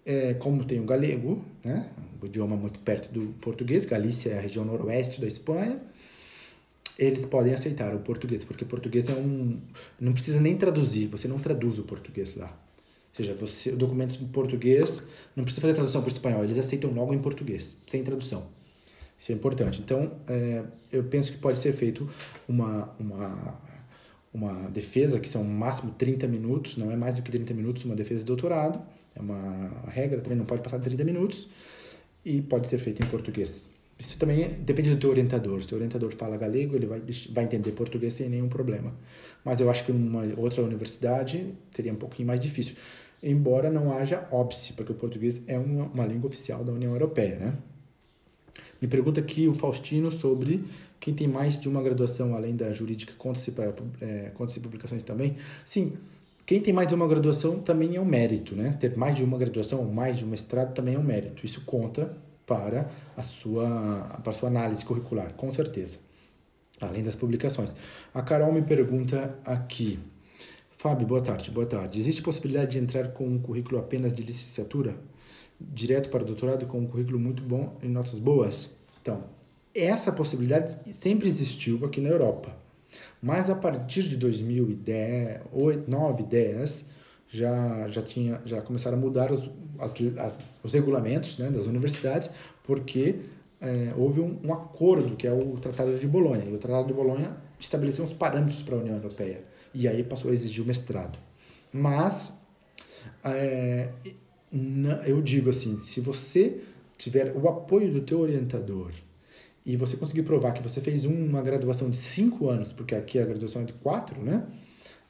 é, 0.06 0.34
como 0.34 0.64
tem 0.64 0.78
o 0.78 0.84
galego, 0.84 1.44
né, 1.64 1.90
o 2.20 2.26
idioma 2.26 2.54
muito 2.54 2.78
perto 2.80 3.12
do 3.12 3.32
português, 3.40 3.84
Galícia 3.84 4.30
é 4.30 4.38
a 4.38 4.40
região 4.40 4.64
noroeste 4.64 5.20
da 5.20 5.26
Espanha, 5.26 5.80
eles 7.04 7.24
podem 7.24 7.54
aceitar 7.54 7.94
o 7.94 8.00
português, 8.00 8.44
porque 8.44 8.64
português 8.64 9.08
é 9.08 9.12
um. 9.12 9.60
Não 10.00 10.12
precisa 10.12 10.40
nem 10.40 10.56
traduzir, 10.56 11.06
você 11.06 11.28
não 11.28 11.38
traduz 11.38 11.78
o 11.78 11.82
português 11.82 12.34
lá. 12.34 12.46
Ou 12.46 13.16
seja, 13.16 13.34
você, 13.34 13.70
o 13.70 13.76
documento 13.76 14.18
em 14.22 14.26
português, 14.26 15.02
não 15.36 15.44
precisa 15.44 15.60
fazer 15.60 15.74
tradução 15.74 16.00
para 16.00 16.08
o 16.08 16.12
espanhol, 16.12 16.44
eles 16.44 16.58
aceitam 16.58 16.90
logo 16.92 17.12
em 17.12 17.18
português, 17.18 17.76
sem 17.86 18.02
tradução. 18.02 18.46
Isso 19.18 19.30
é 19.30 19.34
importante. 19.34 19.80
Então, 19.80 20.12
é, 20.26 20.64
eu 20.90 21.04
penso 21.04 21.30
que 21.30 21.38
pode 21.38 21.60
ser 21.60 21.72
feito 21.74 22.08
uma, 22.48 22.90
uma, 22.98 23.60
uma 24.32 24.70
defesa, 24.70 25.20
que 25.20 25.28
são 25.28 25.44
no 25.44 25.50
máximo 25.50 25.92
30 25.92 26.26
minutos, 26.26 26.76
não 26.76 26.90
é 26.90 26.96
mais 26.96 27.16
do 27.16 27.22
que 27.22 27.30
30 27.30 27.52
minutos, 27.54 27.84
uma 27.84 27.94
defesa 27.94 28.20
de 28.20 28.26
doutorado, 28.26 28.82
é 29.14 29.20
uma 29.20 29.70
regra, 29.88 30.20
também 30.20 30.38
não 30.38 30.46
pode 30.46 30.62
passar 30.62 30.78
de 30.78 30.84
30 30.84 31.04
minutos, 31.04 31.48
e 32.24 32.40
pode 32.40 32.66
ser 32.66 32.78
feito 32.78 33.02
em 33.02 33.06
português. 33.06 33.68
Isso 34.02 34.18
também 34.18 34.48
depende 34.58 34.90
do 34.90 34.96
teu 34.96 35.10
orientador. 35.10 35.60
Se 35.60 35.66
o 35.66 35.68
teu 35.68 35.78
orientador 35.78 36.12
fala 36.12 36.36
galego, 36.36 36.74
ele 36.74 36.86
vai, 36.86 37.00
vai 37.32 37.44
entender 37.44 37.70
português 37.70 38.14
sem 38.14 38.28
nenhum 38.28 38.48
problema. 38.48 38.92
Mas 39.44 39.60
eu 39.60 39.70
acho 39.70 39.84
que 39.84 39.92
numa 39.92 40.24
outra 40.36 40.60
universidade 40.62 41.54
teria 41.72 41.92
um 41.92 41.96
pouquinho 41.96 42.26
mais 42.26 42.40
difícil 42.40 42.74
embora 43.22 43.70
não 43.70 43.96
haja 43.96 44.26
óbice, 44.32 44.72
porque 44.72 44.90
o 44.90 44.96
português 44.96 45.42
é 45.46 45.56
uma, 45.56 45.84
uma 45.84 46.04
língua 46.04 46.26
oficial 46.26 46.64
da 46.64 46.72
União 46.72 46.92
Europeia, 46.92 47.38
né? 47.38 47.54
Me 48.80 48.88
pergunta 48.88 49.20
aqui 49.20 49.46
o 49.46 49.54
Faustino 49.54 50.10
sobre 50.10 50.64
quem 50.98 51.14
tem 51.14 51.28
mais 51.28 51.60
de 51.60 51.68
uma 51.68 51.80
graduação 51.80 52.34
além 52.34 52.56
da 52.56 52.72
jurídica, 52.72 53.12
conta-se 53.16 53.52
para 53.52 53.72
é, 54.00 54.32
conta 54.34 54.58
publicações 54.58 55.04
também. 55.04 55.36
Sim, 55.64 55.92
quem 56.44 56.60
tem 56.60 56.74
mais 56.74 56.88
de 56.88 56.94
uma 56.96 57.06
graduação 57.06 57.60
também 57.60 57.94
é 57.94 58.00
um 58.00 58.04
mérito, 58.04 58.56
né? 58.56 58.76
Ter 58.80 58.96
mais 58.96 59.16
de 59.16 59.22
uma 59.22 59.38
graduação 59.38 59.78
ou 59.78 59.92
mais 59.92 60.18
de 60.18 60.24
um 60.24 60.28
mestrado 60.28 60.74
também 60.74 60.96
é 60.96 60.98
um 60.98 61.02
mérito. 61.04 61.46
Isso 61.46 61.60
conta 61.64 62.16
para 62.52 62.90
a 63.16 63.22
sua, 63.22 64.20
para 64.22 64.30
a 64.30 64.34
sua 64.34 64.48
análise 64.50 64.84
curricular, 64.84 65.32
com 65.32 65.50
certeza. 65.50 65.98
Além 66.78 67.02
das 67.02 67.14
publicações. 67.14 67.74
A 68.12 68.20
Carol 68.20 68.52
me 68.52 68.60
pergunta 68.60 69.38
aqui, 69.42 69.98
Fábio, 70.76 71.06
boa 71.06 71.22
tarde, 71.22 71.50
boa 71.50 71.64
tarde. 71.64 71.98
Existe 71.98 72.20
possibilidade 72.20 72.72
de 72.72 72.78
entrar 72.78 73.12
com 73.12 73.24
um 73.24 73.38
currículo 73.38 73.78
apenas 73.78 74.12
de 74.12 74.22
licenciatura, 74.22 74.96
direto 75.58 76.10
para 76.10 76.24
doutorado 76.24 76.66
com 76.66 76.80
um 76.80 76.86
currículo 76.86 77.18
muito 77.18 77.42
bom 77.42 77.78
e 77.82 77.88
notas 77.88 78.18
boas? 78.18 78.70
Então, 79.00 79.24
essa 79.74 80.12
possibilidade 80.12 80.76
sempre 80.92 81.28
existiu 81.28 81.82
aqui 81.86 82.00
na 82.00 82.10
Europa. 82.10 82.54
Mas 83.22 83.48
a 83.48 83.54
partir 83.54 84.02
de 84.02 84.16
2010, 84.18 85.40
9, 85.88 86.22
10, 86.24 86.84
já, 87.32 87.88
já, 87.88 88.02
tinha, 88.02 88.42
já 88.44 88.60
começaram 88.60 88.98
a 88.98 89.00
mudar 89.00 89.32
os, 89.32 89.48
as, 89.78 89.94
as, 90.18 90.60
os 90.62 90.72
regulamentos 90.74 91.38
né, 91.38 91.50
das 91.50 91.64
universidades, 91.64 92.28
porque 92.62 93.20
é, 93.58 93.94
houve 93.96 94.20
um, 94.20 94.38
um, 94.44 94.52
acordo, 94.52 95.16
que 95.16 95.26
é 95.26 95.32
o 95.32 95.56
Tratado 95.56 95.98
de 95.98 96.06
Bolonha. 96.06 96.44
E 96.44 96.52
o 96.52 96.58
Tratado 96.58 96.88
de 96.88 96.92
Bolonha 96.92 97.34
estabeleceu 97.58 98.04
uns 98.04 98.12
parâmetros 98.12 98.62
para 98.62 98.76
a 98.76 98.78
União 98.78 98.96
Europeia 98.96 99.44
e 99.72 99.88
aí 99.88 100.04
passou 100.04 100.30
a 100.30 100.34
exigir 100.34 100.62
o 100.62 100.66
mestrado. 100.66 101.18
Mas 101.72 102.30
é, 103.24 103.88
eu 105.06 105.22
digo 105.22 105.48
assim, 105.48 105.80
se 105.80 106.00
você 106.00 106.60
tiver 106.98 107.32
o 107.34 107.48
apoio 107.48 107.90
do 107.90 108.02
teu 108.02 108.20
orientador 108.20 108.92
e 109.64 109.74
você 109.74 109.96
conseguir 109.96 110.24
provar 110.24 110.52
que 110.52 110.62
você 110.62 110.82
fez 110.82 111.06
uma 111.06 111.40
graduação 111.40 111.88
de 111.88 111.96
cinco 111.96 112.50
anos, 112.50 112.72
porque 112.72 112.94
aqui 112.94 113.18
a 113.18 113.24
graduação 113.24 113.62
é 113.62 113.64
de 113.64 113.72
quatro, 113.72 114.20
né? 114.20 114.46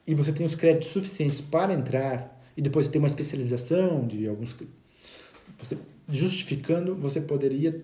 E 0.07 0.15
você 0.15 0.33
tem 0.33 0.45
os 0.45 0.55
créditos 0.55 0.89
suficientes 0.89 1.41
para 1.41 1.73
entrar 1.73 2.43
e 2.57 2.63
depois 2.63 2.89
tem 2.89 2.99
uma 2.99 3.09
especialização 3.09 4.07
de 4.07 4.27
alguns 4.29 4.55
você 5.59 5.79
justificando, 6.09 6.95
você 6.97 7.21
poderia 7.21 7.83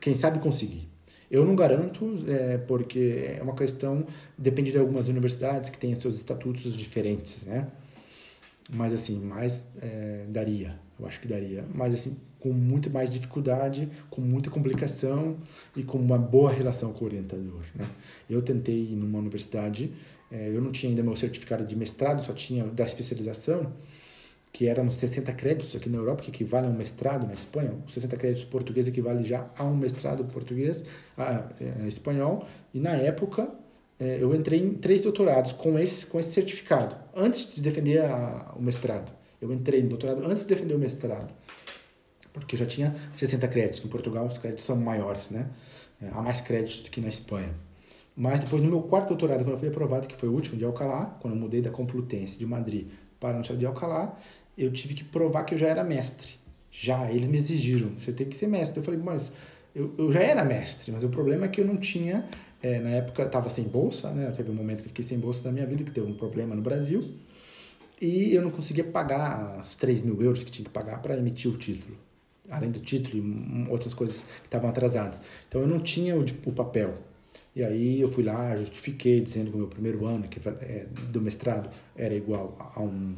quem 0.00 0.16
sabe 0.16 0.38
conseguir. 0.40 0.88
Eu 1.30 1.44
não 1.44 1.54
garanto, 1.54 2.24
é, 2.26 2.58
porque 2.58 3.36
é 3.38 3.42
uma 3.42 3.54
questão, 3.54 4.04
depende 4.36 4.72
de 4.72 4.78
algumas 4.78 5.06
universidades 5.06 5.70
que 5.70 5.78
têm 5.78 5.98
seus 5.98 6.16
estatutos 6.16 6.76
diferentes, 6.76 7.44
né? 7.44 7.68
Mas 8.72 8.92
assim, 8.92 9.18
mais 9.18 9.66
é, 9.80 10.24
daria, 10.28 10.78
eu 10.98 11.06
acho 11.06 11.20
que 11.20 11.26
daria. 11.26 11.64
Mas 11.74 11.94
assim, 11.94 12.16
com 12.38 12.52
muito 12.52 12.90
mais 12.90 13.10
dificuldade, 13.10 13.88
com 14.08 14.20
muita 14.20 14.50
complicação 14.50 15.36
e 15.76 15.82
com 15.82 15.98
uma 15.98 16.18
boa 16.18 16.50
relação 16.50 16.92
com 16.92 17.04
o 17.04 17.08
orientador, 17.08 17.62
né? 17.74 17.86
Eu 18.28 18.40
tentei 18.42 18.92
ir 18.92 18.96
numa 18.96 19.18
universidade, 19.18 19.92
é, 20.30 20.48
eu 20.48 20.60
não 20.60 20.72
tinha 20.72 20.90
ainda 20.90 21.02
meu 21.02 21.16
certificado 21.16 21.66
de 21.66 21.76
mestrado, 21.76 22.24
só 22.24 22.32
tinha 22.32 22.64
da 22.64 22.84
especialização, 22.84 23.72
que 24.52 24.66
eram 24.66 24.88
60 24.90 25.32
créditos 25.34 25.76
aqui 25.76 25.88
na 25.88 25.98
Europa, 25.98 26.22
que 26.22 26.30
equivale 26.30 26.66
a 26.66 26.70
um 26.70 26.76
mestrado 26.76 27.26
na 27.26 27.34
Espanha. 27.34 27.72
60 27.88 28.16
créditos 28.16 28.44
português 28.44 28.86
equivale 28.88 29.22
já 29.22 29.48
a 29.56 29.64
um 29.64 29.76
mestrado 29.76 30.24
português, 30.24 30.84
a, 31.16 31.22
a, 31.22 31.48
a 31.84 31.88
espanhol. 31.88 32.46
E 32.74 32.80
na 32.80 32.90
época 32.90 33.48
é, 34.00 34.16
eu 34.18 34.34
entrei 34.34 34.58
em 34.58 34.72
três 34.72 35.02
doutorados 35.02 35.52
com 35.52 35.78
esse, 35.78 36.06
com 36.06 36.18
esse 36.18 36.32
certificado, 36.32 36.96
antes 37.14 37.54
de 37.54 37.60
defender 37.60 38.00
a, 38.00 38.54
o 38.56 38.62
mestrado. 38.62 39.12
Eu 39.40 39.52
entrei 39.52 39.82
no 39.82 39.90
doutorado 39.90 40.24
antes 40.24 40.42
de 40.44 40.48
defender 40.48 40.74
o 40.74 40.78
mestrado, 40.78 41.32
porque 42.32 42.54
eu 42.54 42.58
já 42.58 42.66
tinha 42.66 42.96
60 43.14 43.46
créditos. 43.48 43.84
Em 43.84 43.88
Portugal 43.88 44.24
os 44.24 44.38
créditos 44.38 44.64
são 44.64 44.76
maiores, 44.76 45.30
né? 45.30 45.50
É, 46.00 46.08
há 46.08 46.22
mais 46.22 46.40
créditos 46.40 46.80
do 46.80 46.90
que 46.90 47.00
na 47.00 47.08
Espanha. 47.08 47.54
Mas 48.16 48.40
depois, 48.40 48.62
no 48.62 48.68
meu 48.68 48.82
quarto 48.82 49.08
doutorado, 49.08 49.44
quando 49.44 49.52
eu 49.52 49.58
fui 49.58 49.68
aprovado, 49.68 50.08
que 50.08 50.16
foi 50.16 50.28
o 50.28 50.32
último 50.32 50.56
de 50.56 50.64
Alcalá, 50.64 51.16
quando 51.20 51.34
eu 51.34 51.40
mudei 51.40 51.60
da 51.60 51.70
Complutense 51.70 52.38
de 52.38 52.46
Madrid 52.46 52.88
para 53.18 53.30
a 53.30 53.32
Universidade 53.32 53.60
de 53.60 53.66
Alcalá, 53.66 54.18
eu 54.56 54.72
tive 54.72 54.94
que 54.94 55.04
provar 55.04 55.44
que 55.44 55.54
eu 55.54 55.58
já 55.58 55.68
era 55.68 55.84
mestre. 55.84 56.32
Já, 56.70 57.10
eles 57.10 57.28
me 57.28 57.36
exigiram, 57.36 57.90
você 57.98 58.12
tem 58.12 58.26
que 58.28 58.36
ser 58.36 58.46
mestre. 58.46 58.78
Eu 58.78 58.82
falei, 58.82 59.00
mas 59.02 59.30
eu, 59.74 59.94
eu 59.98 60.12
já 60.12 60.20
era 60.20 60.44
mestre, 60.44 60.90
mas 60.90 61.04
o 61.04 61.08
problema 61.08 61.46
é 61.46 61.48
que 61.48 61.60
eu 61.60 61.66
não 61.66 61.76
tinha, 61.76 62.28
é, 62.62 62.78
na 62.78 62.90
época 62.90 63.22
estava 63.22 63.48
sem 63.48 63.64
bolsa, 63.64 64.10
né? 64.10 64.32
Teve 64.36 64.50
um 64.50 64.54
momento 64.54 64.82
que 64.82 64.88
fiquei 64.88 65.04
sem 65.04 65.18
bolsa 65.18 65.42
na 65.44 65.52
minha 65.52 65.66
vida, 65.66 65.84
que 65.84 65.90
teve 65.90 66.06
um 66.06 66.14
problema 66.14 66.54
no 66.54 66.62
Brasil, 66.62 67.14
e 68.00 68.34
eu 68.34 68.42
não 68.42 68.50
conseguia 68.50 68.84
pagar 68.84 69.60
os 69.60 69.74
3 69.76 70.02
mil 70.02 70.20
euros 70.22 70.42
que 70.44 70.50
tinha 70.50 70.64
que 70.64 70.70
pagar 70.70 71.00
para 71.02 71.16
emitir 71.16 71.50
o 71.50 71.56
título. 71.56 71.96
Além 72.50 72.70
do 72.70 72.80
título 72.80 73.16
e 73.16 73.68
outras 73.68 73.94
coisas 73.94 74.22
que 74.22 74.46
estavam 74.46 74.68
atrasadas. 74.68 75.20
Então 75.48 75.60
eu 75.60 75.66
não 75.66 75.78
tinha 75.80 76.16
o, 76.16 76.24
o 76.46 76.52
papel. 76.52 76.94
E 77.54 77.62
aí 77.62 78.00
eu 78.00 78.08
fui 78.08 78.24
lá, 78.24 78.56
justifiquei, 78.56 79.20
dizendo 79.20 79.50
que 79.50 79.56
o 79.56 79.58
meu 79.58 79.68
primeiro 79.68 80.04
ano 80.06 80.26
que, 80.28 80.40
é, 80.48 80.86
do 81.10 81.20
mestrado 81.20 81.70
era 81.96 82.14
igual 82.14 82.72
a 82.74 82.80
um 82.80 83.14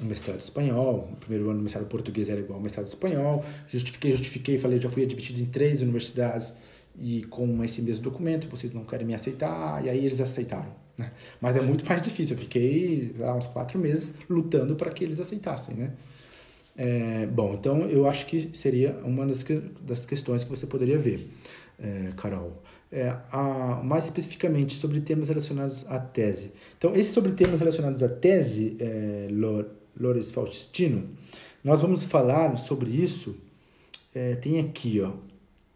um 0.00 0.04
mestrado 0.04 0.38
espanhol, 0.38 1.08
o 1.12 1.16
primeiro 1.16 1.48
ano 1.48 1.58
do 1.58 1.62
mestrado 1.62 1.86
português 1.86 2.28
era 2.28 2.40
igual 2.40 2.58
ao 2.58 2.62
mestrado 2.62 2.86
espanhol, 2.86 3.44
justifiquei, 3.68 4.12
justifiquei, 4.12 4.58
falei, 4.58 4.78
já 4.80 4.88
fui 4.88 5.02
admitido 5.02 5.40
em 5.40 5.46
três 5.46 5.80
universidades 5.80 6.54
e 7.00 7.22
com 7.24 7.62
esse 7.64 7.80
mesmo 7.82 8.04
documento 8.04 8.48
vocês 8.48 8.72
não 8.72 8.84
querem 8.84 9.06
me 9.06 9.14
aceitar, 9.14 9.84
e 9.84 9.88
aí 9.88 10.04
eles 10.04 10.20
aceitaram. 10.20 10.72
Né? 10.96 11.10
Mas 11.40 11.56
é 11.56 11.60
muito 11.60 11.86
mais 11.86 12.02
difícil, 12.02 12.36
eu 12.36 12.42
fiquei 12.42 13.14
lá 13.18 13.34
uns 13.34 13.46
quatro 13.46 13.78
meses 13.78 14.14
lutando 14.28 14.74
para 14.74 14.90
que 14.90 15.04
eles 15.04 15.20
aceitassem, 15.20 15.76
né? 15.76 15.92
É, 16.76 17.26
bom, 17.26 17.54
então 17.54 17.80
eu 17.88 18.06
acho 18.06 18.26
que 18.26 18.50
seria 18.54 18.92
uma 19.04 19.26
das, 19.26 19.42
que, 19.42 19.60
das 19.80 20.06
questões 20.06 20.44
que 20.44 20.50
você 20.50 20.64
poderia 20.64 20.96
ver, 20.96 21.28
é, 21.78 22.12
Carol. 22.16 22.62
É, 22.90 23.14
a, 23.30 23.82
mais 23.84 24.04
especificamente 24.04 24.74
sobre 24.74 25.00
temas 25.00 25.28
relacionados 25.28 25.84
à 25.88 25.98
tese. 25.98 26.52
Então, 26.78 26.94
esses 26.94 27.12
sobre 27.12 27.32
temas 27.32 27.60
relacionados 27.60 28.02
à 28.02 28.08
tese, 28.08 28.76
é, 28.80 29.28
Lores 30.00 30.30
Faustino, 30.30 31.10
nós 31.62 31.80
vamos 31.82 32.02
falar 32.02 32.56
sobre 32.56 32.90
isso, 32.90 33.36
é, 34.14 34.36
tem 34.36 34.58
aqui, 34.60 35.00
ó, 35.00 35.12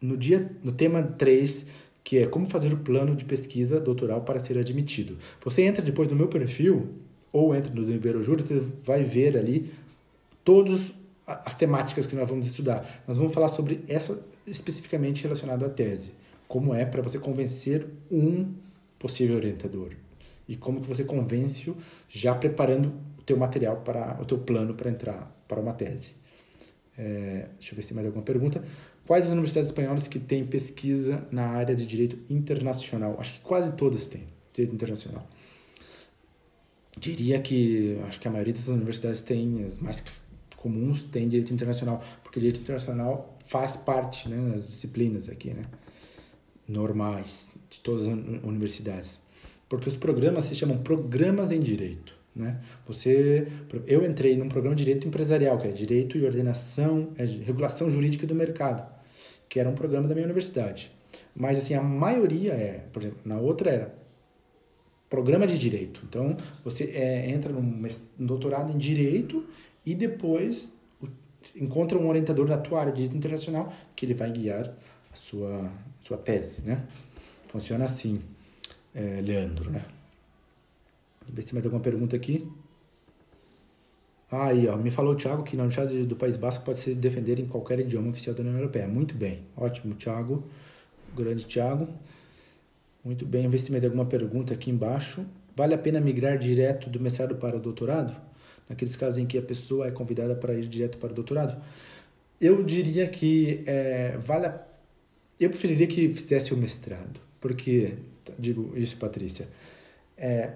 no, 0.02 0.16
dia, 0.16 0.50
no 0.62 0.72
tema 0.72 1.02
3, 1.02 1.64
que 2.04 2.18
é 2.18 2.26
como 2.26 2.46
fazer 2.46 2.72
o 2.72 2.78
plano 2.78 3.14
de 3.14 3.24
pesquisa 3.24 3.80
doutoral 3.80 4.22
para 4.22 4.40
ser 4.40 4.58
admitido. 4.58 5.16
Você 5.40 5.62
entra 5.62 5.80
depois 5.80 6.08
no 6.08 6.16
meu 6.16 6.28
perfil, 6.28 6.88
ou 7.32 7.54
entra 7.54 7.72
no 7.72 7.84
do 7.84 7.92
Iberojuro, 7.92 8.42
você 8.42 8.60
vai 8.84 9.02
ver 9.02 9.36
ali 9.36 9.72
todas 10.44 10.92
as 11.26 11.54
temáticas 11.54 12.04
que 12.04 12.14
nós 12.14 12.28
vamos 12.28 12.46
estudar. 12.46 13.04
Nós 13.06 13.16
vamos 13.16 13.32
falar 13.32 13.48
sobre 13.48 13.82
essa 13.88 14.20
especificamente 14.46 15.22
relacionado 15.22 15.64
à 15.64 15.68
tese. 15.68 16.10
Como 16.46 16.74
é 16.74 16.84
para 16.84 17.00
você 17.00 17.18
convencer 17.18 17.86
um 18.10 18.52
possível 18.98 19.36
orientador. 19.36 19.92
E 20.46 20.56
como 20.56 20.80
que 20.80 20.88
você 20.88 21.04
convence-o 21.04 21.76
já 22.08 22.34
preparando 22.34 22.92
o 23.18 23.22
teu 23.22 23.36
material 23.36 23.78
para 23.78 24.20
o 24.20 24.24
teu 24.24 24.38
plano 24.38 24.74
para 24.74 24.90
entrar 24.90 25.44
para 25.48 25.60
uma 25.60 25.72
tese. 25.72 26.14
É, 26.98 27.48
deixa 27.58 27.72
eu 27.72 27.76
ver 27.76 27.82
se 27.82 27.88
tem 27.88 27.94
mais 27.94 28.06
alguma 28.06 28.24
pergunta. 28.24 28.62
Quais 29.12 29.26
as 29.26 29.32
universidades 29.32 29.68
espanholas 29.68 30.08
que 30.08 30.18
têm 30.18 30.42
pesquisa 30.42 31.22
na 31.30 31.44
área 31.48 31.76
de 31.76 31.84
direito 31.84 32.18
internacional? 32.30 33.16
Acho 33.20 33.34
que 33.34 33.40
quase 33.40 33.76
todas 33.76 34.06
têm 34.06 34.26
direito 34.54 34.74
internacional. 34.74 35.28
Diria 36.96 37.38
que 37.38 38.00
acho 38.08 38.18
que 38.18 38.26
a 38.26 38.30
maioria 38.30 38.54
das 38.54 38.68
universidades 38.68 39.20
tem 39.20 39.66
as 39.66 39.78
mais 39.78 40.02
comuns 40.56 41.02
têm 41.02 41.28
direito 41.28 41.52
internacional, 41.52 42.02
porque 42.22 42.40
direito 42.40 42.62
internacional 42.62 43.36
faz 43.44 43.76
parte 43.76 44.30
né, 44.30 44.52
das 44.52 44.66
disciplinas 44.66 45.28
aqui, 45.28 45.50
né, 45.50 45.66
normais 46.66 47.50
de 47.68 47.80
todas 47.80 48.06
as 48.06 48.14
universidades. 48.42 49.20
Porque 49.68 49.90
os 49.90 49.96
programas 49.98 50.46
se 50.46 50.54
chamam 50.54 50.78
programas 50.78 51.52
em 51.52 51.60
direito. 51.60 52.14
Né? 52.34 52.62
Você, 52.86 53.46
eu 53.86 54.06
entrei 54.06 54.38
num 54.38 54.48
programa 54.48 54.74
de 54.74 54.84
direito 54.86 55.06
empresarial, 55.06 55.58
que 55.58 55.68
é 55.68 55.70
direito 55.70 56.16
e 56.16 56.24
ordenação, 56.24 57.10
é 57.18 57.26
regulação 57.26 57.90
jurídica 57.90 58.26
do 58.26 58.34
mercado, 58.34 58.90
que 59.52 59.60
era 59.60 59.68
um 59.68 59.74
programa 59.74 60.08
da 60.08 60.14
minha 60.14 60.24
universidade. 60.24 60.90
Mas 61.36 61.58
assim, 61.58 61.74
a 61.74 61.82
maioria 61.82 62.54
é, 62.54 62.86
por 62.90 63.02
exemplo, 63.02 63.20
na 63.22 63.38
outra 63.38 63.70
era 63.70 63.94
programa 65.10 65.46
de 65.46 65.58
direito. 65.58 66.00
Então, 66.08 66.34
você 66.64 66.84
é, 66.84 67.28
entra 67.28 67.52
num, 67.52 67.86
doutorado 68.18 68.72
em 68.72 68.78
direito 68.78 69.44
e 69.84 69.94
depois 69.94 70.72
encontra 71.54 71.98
um 71.98 72.08
orientador 72.08 72.48
da 72.48 72.56
tua 72.56 72.80
área 72.80 72.92
de 72.92 73.02
direito 73.02 73.18
internacional 73.18 73.70
que 73.94 74.06
ele 74.06 74.14
vai 74.14 74.32
guiar 74.32 74.74
a 75.12 75.14
sua, 75.16 75.70
sua 76.02 76.16
tese, 76.16 76.62
né? 76.62 76.86
Funciona 77.48 77.84
assim, 77.84 78.22
é, 78.94 79.20
Leandro, 79.20 79.70
né? 79.70 79.84
Deixa 81.28 81.28
eu 81.28 81.34
ver 81.34 81.42
se 81.42 81.46
tem 81.48 81.54
mais 81.56 81.66
alguma 81.66 81.82
pergunta 81.82 82.16
aqui. 82.16 82.50
Ah, 84.32 84.46
aí, 84.46 84.66
ó, 84.66 84.76
me 84.76 84.90
falou 84.90 85.12
o 85.12 85.16
Thiago 85.16 85.44
que 85.44 85.56
na 85.56 85.62
Universidade 85.62 86.04
do 86.04 86.16
País 86.16 86.36
Basco 86.36 86.64
pode 86.64 86.78
se 86.78 86.94
defender 86.94 87.38
em 87.38 87.46
qualquer 87.46 87.78
idioma 87.80 88.08
oficial 88.08 88.34
da 88.34 88.42
União 88.42 88.56
Europeia. 88.56 88.88
Muito 88.88 89.14
bem, 89.14 89.42
ótimo, 89.56 89.94
Thiago, 89.94 90.42
grande 91.14 91.44
Thiago. 91.44 91.86
Muito 93.04 93.26
bem, 93.26 93.48
vê 93.48 93.58
se 93.58 93.70
tem 93.70 93.84
alguma 93.84 94.06
pergunta 94.06 94.54
aqui 94.54 94.70
embaixo. 94.70 95.24
Vale 95.54 95.74
a 95.74 95.78
pena 95.78 96.00
migrar 96.00 96.38
direto 96.38 96.88
do 96.88 96.98
mestrado 96.98 97.36
para 97.36 97.56
o 97.56 97.60
doutorado? 97.60 98.16
naqueles 98.72 98.96
casos 98.96 99.18
em 99.18 99.26
que 99.26 99.38
a 99.38 99.42
pessoa 99.42 99.86
é 99.86 99.90
convidada 99.90 100.34
para 100.34 100.54
ir 100.54 100.66
direto 100.66 100.98
para 100.98 101.12
o 101.12 101.14
doutorado, 101.14 101.62
eu 102.40 102.62
diria 102.62 103.06
que 103.08 103.62
é, 103.66 104.18
vale 104.24 104.46
a, 104.46 104.60
eu 105.38 105.50
preferiria 105.50 105.86
que 105.86 106.12
fizesse 106.12 106.52
o 106.52 106.56
mestrado, 106.56 107.20
porque, 107.40 107.94
digo 108.38 108.72
isso, 108.76 108.96
Patrícia, 108.96 109.46
é, 110.16 110.54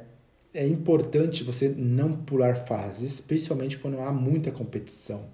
é 0.56 0.66
importante 0.66 1.44
você 1.44 1.68
não 1.68 2.12
pular 2.12 2.56
fases, 2.56 3.20
principalmente 3.20 3.78
quando 3.78 4.00
há 4.00 4.12
muita 4.12 4.50
competição. 4.50 5.24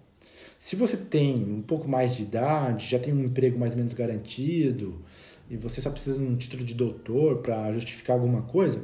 Se 0.59 0.77
você 0.77 0.97
tem 0.97 1.35
um 1.35 1.63
pouco 1.63 1.89
mais 1.89 2.15
de 2.15 2.23
idade, 2.23 2.89
já 2.89 2.99
tem 2.99 3.13
um 3.13 3.25
emprego 3.25 3.59
mais 3.59 3.73
ou 3.73 3.79
menos 3.79 3.93
garantido, 3.93 5.01
e 5.51 5.57
você 5.57 5.81
só 5.81 5.91
precisa 5.91 6.19
de 6.19 6.25
um 6.25 6.37
título 6.37 6.65
de 6.65 6.75
doutor 6.75 7.39
para 7.39 7.73
justificar 7.73 8.17
alguma 8.17 8.43
coisa, 8.43 8.83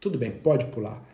tudo 0.00 0.18
bem, 0.18 0.30
pode 0.30 0.66
pular 0.66 1.08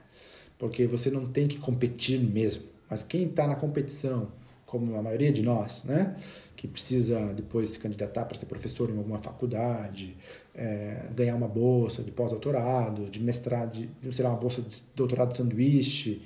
porque 0.59 0.87
você 0.87 1.11
não 1.11 1.27
tem 1.27 1.47
que 1.47 1.59
competir 1.59 2.19
mesmo. 2.19 2.63
Mas 2.89 3.03
quem 3.03 3.25
está 3.27 3.47
na 3.47 3.55
competição, 3.55 4.29
como 4.75 4.97
a 4.97 5.03
maioria 5.03 5.31
de 5.31 5.41
nós, 5.41 5.85
né, 5.85 6.17
que 6.57 6.67
precisa 6.67 7.33
depois 7.33 7.71
se 7.71 7.79
candidatar 7.79 8.25
para 8.25 8.37
ser 8.37 8.47
professor 8.47 8.91
em 8.91 8.99
alguma 8.99 9.19
faculdade, 9.19 10.17
é, 10.53 11.09
ganhar 11.15 11.37
uma 11.37 11.47
bolsa 11.47 12.03
de 12.03 12.11
pós-doutorado, 12.11 13.09
de 13.09 13.23
mestrado, 13.23 13.73
de, 13.73 14.13
sei 14.13 14.25
lá, 14.25 14.31
uma 14.31 14.39
bolsa 14.39 14.61
de 14.63 14.83
doutorado 14.97 15.31
de 15.31 15.37
sanduíche, 15.37 16.23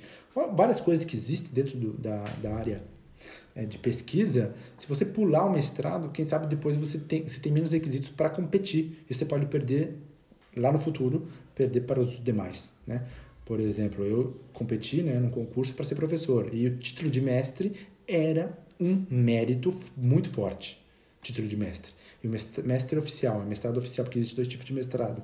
várias 0.55 0.79
coisas 0.79 1.05
que 1.05 1.15
existem 1.15 1.51
dentro 1.53 1.77
do, 1.77 1.93
da, 1.93 2.23
da 2.41 2.55
área 2.55 2.81
é, 3.53 3.65
de 3.65 3.77
pesquisa, 3.77 4.55
se 4.79 4.87
você 4.87 5.05
pular 5.05 5.45
o 5.45 5.51
mestrado, 5.51 6.09
quem 6.09 6.25
sabe 6.25 6.47
depois 6.47 6.75
você 6.75 6.97
tem, 6.97 7.27
você 7.27 7.39
tem 7.39 7.51
menos 7.51 7.71
requisitos 7.71 8.09
para 8.09 8.29
competir 8.29 9.03
e 9.07 9.13
você 9.13 9.25
pode 9.25 9.45
perder 9.45 9.95
lá 10.57 10.71
no 10.71 10.79
futuro, 10.79 11.27
perder 11.53 11.81
para 11.81 11.99
os 11.99 12.23
demais, 12.23 12.71
né? 12.87 13.05
Por 13.49 13.59
exemplo, 13.59 14.05
eu 14.05 14.39
competi 14.53 15.01
né, 15.01 15.19
num 15.19 15.31
concurso 15.31 15.73
para 15.73 15.83
ser 15.83 15.95
professor 15.95 16.53
e 16.53 16.67
o 16.67 16.77
título 16.77 17.09
de 17.09 17.19
mestre 17.19 17.73
era 18.09 18.57
um 18.79 19.05
mérito 19.09 19.73
muito 19.95 20.29
forte. 20.29 20.83
Título 21.21 21.47
de 21.47 21.55
mestre. 21.55 21.91
E 22.23 22.27
o 22.27 22.31
mestre 22.63 22.97
oficial, 22.97 23.43
mestrado 23.45 23.77
oficial, 23.77 24.05
porque 24.05 24.19
existe 24.19 24.35
dois 24.35 24.47
tipos 24.47 24.65
de 24.65 24.73
mestrado. 24.73 25.21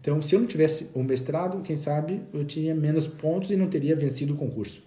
Então, 0.00 0.20
se 0.22 0.34
eu 0.34 0.40
não 0.40 0.46
tivesse 0.46 0.90
o 0.94 1.02
mestrado, 1.02 1.62
quem 1.62 1.76
sabe 1.76 2.22
eu 2.32 2.44
tinha 2.44 2.74
menos 2.74 3.06
pontos 3.06 3.50
e 3.50 3.56
não 3.56 3.68
teria 3.68 3.96
vencido 3.96 4.34
o 4.34 4.36
concurso. 4.36 4.82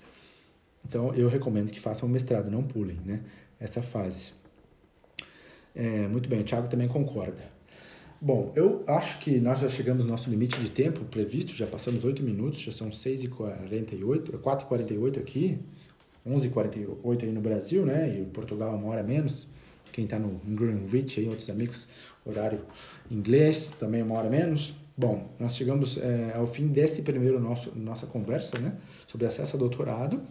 Então, 0.87 1.13
eu 1.13 1.27
recomendo 1.27 1.71
que 1.71 1.79
façam 1.79 2.07
o 2.07 2.11
mestrado, 2.11 2.49
não 2.49 2.63
pulem 2.63 2.97
né, 3.05 3.21
essa 3.59 3.81
fase. 3.81 4.33
É, 5.75 6.07
muito 6.07 6.29
bem, 6.29 6.41
o 6.41 6.43
Thiago 6.43 6.67
também 6.67 6.87
concorda. 6.87 7.59
Bom, 8.21 8.51
eu 8.53 8.83
acho 8.85 9.19
que 9.19 9.39
nós 9.39 9.59
já 9.59 9.69
chegamos 9.69 10.03
no 10.03 10.09
nosso 10.11 10.29
limite 10.29 10.59
de 10.59 10.69
tempo 10.69 11.05
previsto, 11.05 11.53
já 11.53 11.65
passamos 11.65 12.03
8 12.03 12.21
minutos, 12.21 12.59
já 12.59 12.71
são 12.71 12.89
6h48, 12.89 14.31
4h48 14.41 15.17
é 15.17 15.19
aqui, 15.19 15.59
11h48 16.27 17.23
aí 17.23 17.31
no 17.31 17.41
Brasil, 17.41 17.85
né? 17.85 18.19
E 18.19 18.25
Portugal 18.25 18.75
uma 18.75 18.87
hora 18.89 19.03
menos. 19.03 19.47
Quem 19.91 20.05
está 20.05 20.19
no 20.19 20.39
Greenwich 20.45 21.19
aí, 21.19 21.27
outros 21.27 21.49
amigos, 21.49 21.87
horário 22.25 22.61
inglês, 23.09 23.73
também 23.79 24.01
uma 24.01 24.15
hora 24.15 24.29
menos. 24.29 24.73
Bom, 24.95 25.29
nós 25.39 25.55
chegamos 25.55 25.97
é, 25.97 26.33
ao 26.35 26.45
fim 26.45 26.67
desse 26.67 27.01
primeiro 27.01 27.39
nosso 27.39 27.71
nossa 27.75 28.05
conversa, 28.05 28.59
né? 28.59 28.75
Sobre 29.07 29.25
acesso 29.27 29.55
a 29.55 29.59
doutorado. 29.59 30.21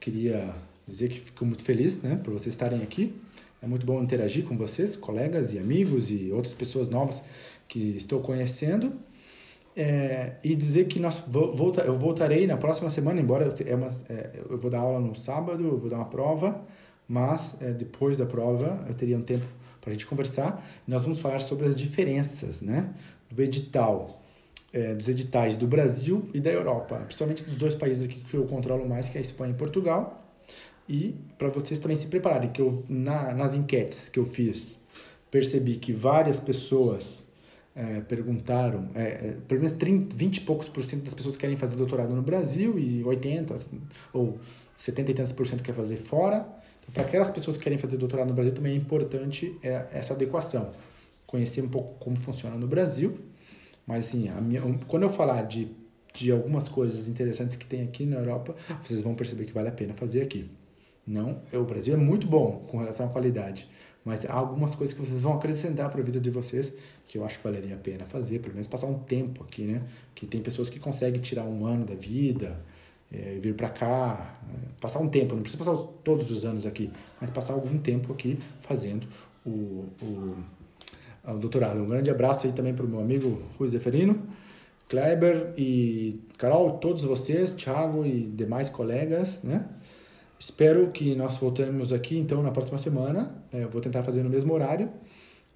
Queria 0.00 0.54
dizer 0.86 1.08
que 1.08 1.20
fico 1.20 1.44
muito 1.44 1.62
feliz, 1.62 2.02
né? 2.02 2.16
Por 2.16 2.32
vocês 2.32 2.54
estarem 2.54 2.82
aqui. 2.82 3.14
É 3.62 3.66
muito 3.66 3.84
bom 3.84 4.02
interagir 4.02 4.44
com 4.44 4.56
vocês, 4.56 4.96
colegas 4.96 5.52
e 5.52 5.58
amigos 5.58 6.10
e 6.10 6.32
outras 6.32 6.54
pessoas 6.54 6.88
novas 6.88 7.22
que 7.68 7.96
estou 7.96 8.20
conhecendo. 8.20 8.92
É, 9.82 10.36
e 10.44 10.54
dizer 10.54 10.88
que 10.88 11.00
nós 11.00 11.22
volta, 11.26 11.80
eu 11.80 11.98
voltarei 11.98 12.46
na 12.46 12.58
próxima 12.58 12.90
semana, 12.90 13.18
embora 13.18 13.46
eu, 13.46 13.66
é 13.66 13.74
uma, 13.74 13.90
é, 14.10 14.42
eu 14.50 14.58
vou 14.58 14.70
dar 14.70 14.80
aula 14.80 15.00
no 15.00 15.14
sábado, 15.14 15.64
eu 15.64 15.78
vou 15.78 15.88
dar 15.88 15.96
uma 15.96 16.04
prova, 16.04 16.60
mas 17.08 17.54
é, 17.62 17.72
depois 17.72 18.18
da 18.18 18.26
prova 18.26 18.84
eu 18.86 18.92
teria 18.92 19.16
um 19.16 19.22
tempo 19.22 19.46
para 19.80 19.88
a 19.88 19.92
gente 19.94 20.04
conversar. 20.04 20.62
nós 20.86 21.02
vamos 21.02 21.18
falar 21.18 21.40
sobre 21.40 21.66
as 21.66 21.74
diferenças 21.74 22.60
né, 22.60 22.92
do 23.30 23.40
edital, 23.40 24.20
é, 24.70 24.94
dos 24.94 25.08
editais 25.08 25.56
do 25.56 25.66
Brasil 25.66 26.28
e 26.34 26.40
da 26.40 26.50
Europa, 26.50 26.96
principalmente 26.96 27.42
dos 27.42 27.56
dois 27.56 27.74
países 27.74 28.04
aqui 28.04 28.20
que 28.20 28.34
eu 28.34 28.44
controlo 28.44 28.86
mais, 28.86 29.08
que 29.08 29.16
é 29.16 29.20
a 29.20 29.22
Espanha 29.22 29.54
e 29.54 29.56
Portugal 29.56 30.20
e 30.86 31.14
para 31.38 31.48
vocês 31.48 31.78
também 31.78 31.96
se 31.96 32.08
prepararem, 32.08 32.50
que 32.50 32.60
eu, 32.60 32.84
na, 32.86 33.32
nas 33.32 33.54
enquetes 33.54 34.10
que 34.10 34.18
eu 34.18 34.26
fiz, 34.26 34.78
percebi 35.30 35.76
que 35.76 35.90
várias 35.90 36.38
pessoas 36.38 37.24
é, 37.80 38.00
perguntaram, 38.02 38.90
é, 38.94 39.02
é, 39.02 39.36
pelo 39.48 39.62
menos 39.62 39.76
30, 39.76 40.14
20 40.14 40.36
e 40.36 40.40
poucos 40.42 40.68
por 40.68 40.84
cento 40.84 41.04
das 41.04 41.14
pessoas 41.14 41.36
querem 41.36 41.56
fazer 41.56 41.76
doutorado 41.76 42.14
no 42.14 42.20
Brasil 42.20 42.78
e 42.78 43.02
80 43.02 43.54
ou 44.12 44.38
70 44.76 45.10
e 45.10 45.14
tantos 45.14 45.32
por 45.32 45.46
cento 45.46 45.62
quer 45.62 45.74
fazer 45.74 45.96
fora. 45.96 46.46
Então, 46.80 46.92
para 46.92 47.04
aquelas 47.04 47.30
pessoas 47.30 47.56
que 47.56 47.64
querem 47.64 47.78
fazer 47.78 47.96
doutorado 47.96 48.28
no 48.28 48.34
Brasil, 48.34 48.52
também 48.52 48.74
é 48.74 48.76
importante 48.76 49.56
é, 49.62 49.86
essa 49.92 50.12
adequação. 50.12 50.70
Conhecer 51.26 51.62
um 51.62 51.68
pouco 51.68 51.94
como 51.98 52.16
funciona 52.16 52.56
no 52.56 52.66
Brasil. 52.66 53.18
Mas, 53.86 54.08
assim, 54.08 54.30
minha, 54.42 54.62
quando 54.86 55.04
eu 55.04 55.10
falar 55.10 55.42
de 55.42 55.80
de 56.12 56.30
algumas 56.32 56.68
coisas 56.68 57.08
interessantes 57.08 57.56
que 57.56 57.64
tem 57.64 57.82
aqui 57.82 58.04
na 58.04 58.16
Europa, 58.16 58.54
vocês 58.82 59.00
vão 59.00 59.14
perceber 59.14 59.44
que 59.44 59.52
vale 59.52 59.68
a 59.68 59.72
pena 59.72 59.94
fazer 59.94 60.22
aqui. 60.22 60.50
Não, 61.06 61.42
o 61.52 61.64
Brasil 61.64 61.94
é 61.94 61.96
muito 61.96 62.26
bom 62.26 62.66
com 62.68 62.78
relação 62.78 63.06
à 63.06 63.08
qualidade, 63.08 63.68
mas 64.04 64.24
há 64.24 64.32
algumas 64.32 64.74
coisas 64.74 64.94
que 64.94 65.00
vocês 65.04 65.20
vão 65.20 65.34
acrescentar 65.34 65.90
para 65.90 66.00
a 66.00 66.04
vida 66.04 66.18
de 66.18 66.30
vocês 66.30 66.72
que 67.06 67.18
eu 67.18 67.24
acho 67.24 67.38
que 67.38 67.44
valeria 67.44 67.74
a 67.74 67.78
pena 67.78 68.04
fazer, 68.04 68.38
pelo 68.38 68.54
menos 68.54 68.68
passar 68.68 68.86
um 68.86 68.98
tempo 68.98 69.42
aqui, 69.42 69.62
né? 69.62 69.82
Que 70.14 70.26
tem 70.26 70.40
pessoas 70.40 70.70
que 70.70 70.78
conseguem 70.78 71.20
tirar 71.20 71.44
um 71.44 71.66
ano 71.66 71.84
da 71.84 71.94
vida, 71.94 72.56
é, 73.12 73.38
vir 73.40 73.54
para 73.54 73.68
cá, 73.68 74.38
é, 74.48 74.80
passar 74.80 75.00
um 75.00 75.08
tempo, 75.08 75.34
não 75.34 75.42
precisa 75.42 75.62
passar 75.62 75.76
todos 76.04 76.30
os 76.30 76.44
anos 76.44 76.64
aqui, 76.64 76.90
mas 77.20 77.30
passar 77.30 77.54
algum 77.54 77.78
tempo 77.78 78.12
aqui 78.12 78.38
fazendo 78.62 79.08
o, 79.44 79.86
o, 80.00 80.36
o 81.24 81.38
doutorado. 81.38 81.80
Um 81.80 81.88
grande 81.88 82.10
abraço 82.10 82.46
aí 82.46 82.52
também 82.52 82.72
para 82.72 82.86
o 82.86 82.88
meu 82.88 83.00
amigo 83.00 83.42
Rui 83.58 83.68
Zeferino, 83.68 84.22
Kleber 84.88 85.52
e 85.56 86.20
Carol, 86.38 86.78
todos 86.78 87.02
vocês, 87.02 87.52
Thiago 87.54 88.04
e 88.06 88.22
demais 88.22 88.68
colegas, 88.68 89.42
né? 89.42 89.64
Espero 90.40 90.90
que 90.90 91.14
nós 91.14 91.36
voltemos 91.36 91.92
aqui 91.92 92.16
então 92.16 92.42
na 92.42 92.50
próxima 92.50 92.78
semana. 92.78 93.44
É, 93.52 93.66
vou 93.66 93.78
tentar 93.78 94.02
fazer 94.02 94.22
no 94.22 94.30
mesmo 94.30 94.54
horário 94.54 94.90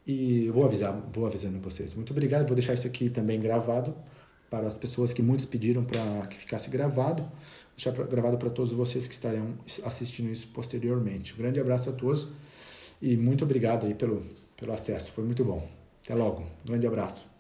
e 0.07 0.51
vou 0.51 0.63
avisar, 0.63 0.93
vou 1.11 1.25
avisando 1.25 1.59
vocês. 1.59 1.95
Muito 1.95 2.11
obrigado. 2.11 2.47
Vou 2.47 2.55
deixar 2.55 2.75
isso 2.75 2.87
aqui 2.87 3.09
também 3.09 3.41
gravado 3.41 3.97
para 4.51 4.67
as 4.67 4.77
pessoas 4.77 5.11
que 5.11 5.23
muitos 5.23 5.47
pediram 5.47 5.83
para 5.85 6.27
que 6.27 6.37
ficasse 6.37 6.69
gravado. 6.69 7.23
Vou 7.23 7.33
deixar 7.75 7.93
gravado 7.93 8.37
para 8.37 8.51
todos 8.51 8.73
vocês 8.73 9.09
que 9.09 9.15
estarão 9.15 9.55
assistindo 9.85 10.31
isso 10.31 10.49
posteriormente. 10.49 11.33
Um 11.33 11.39
grande 11.39 11.59
abraço 11.59 11.89
a 11.89 11.93
todos 11.95 12.29
e 13.01 13.17
muito 13.17 13.43
obrigado 13.43 13.87
aí 13.87 13.95
pelo, 13.95 14.23
pelo 14.55 14.75
acesso. 14.75 15.13
Foi 15.13 15.25
muito 15.25 15.43
bom. 15.43 15.67
Até 16.05 16.15
logo. 16.15 16.43
Um 16.43 16.67
grande 16.67 16.87
abraço. 16.87 17.34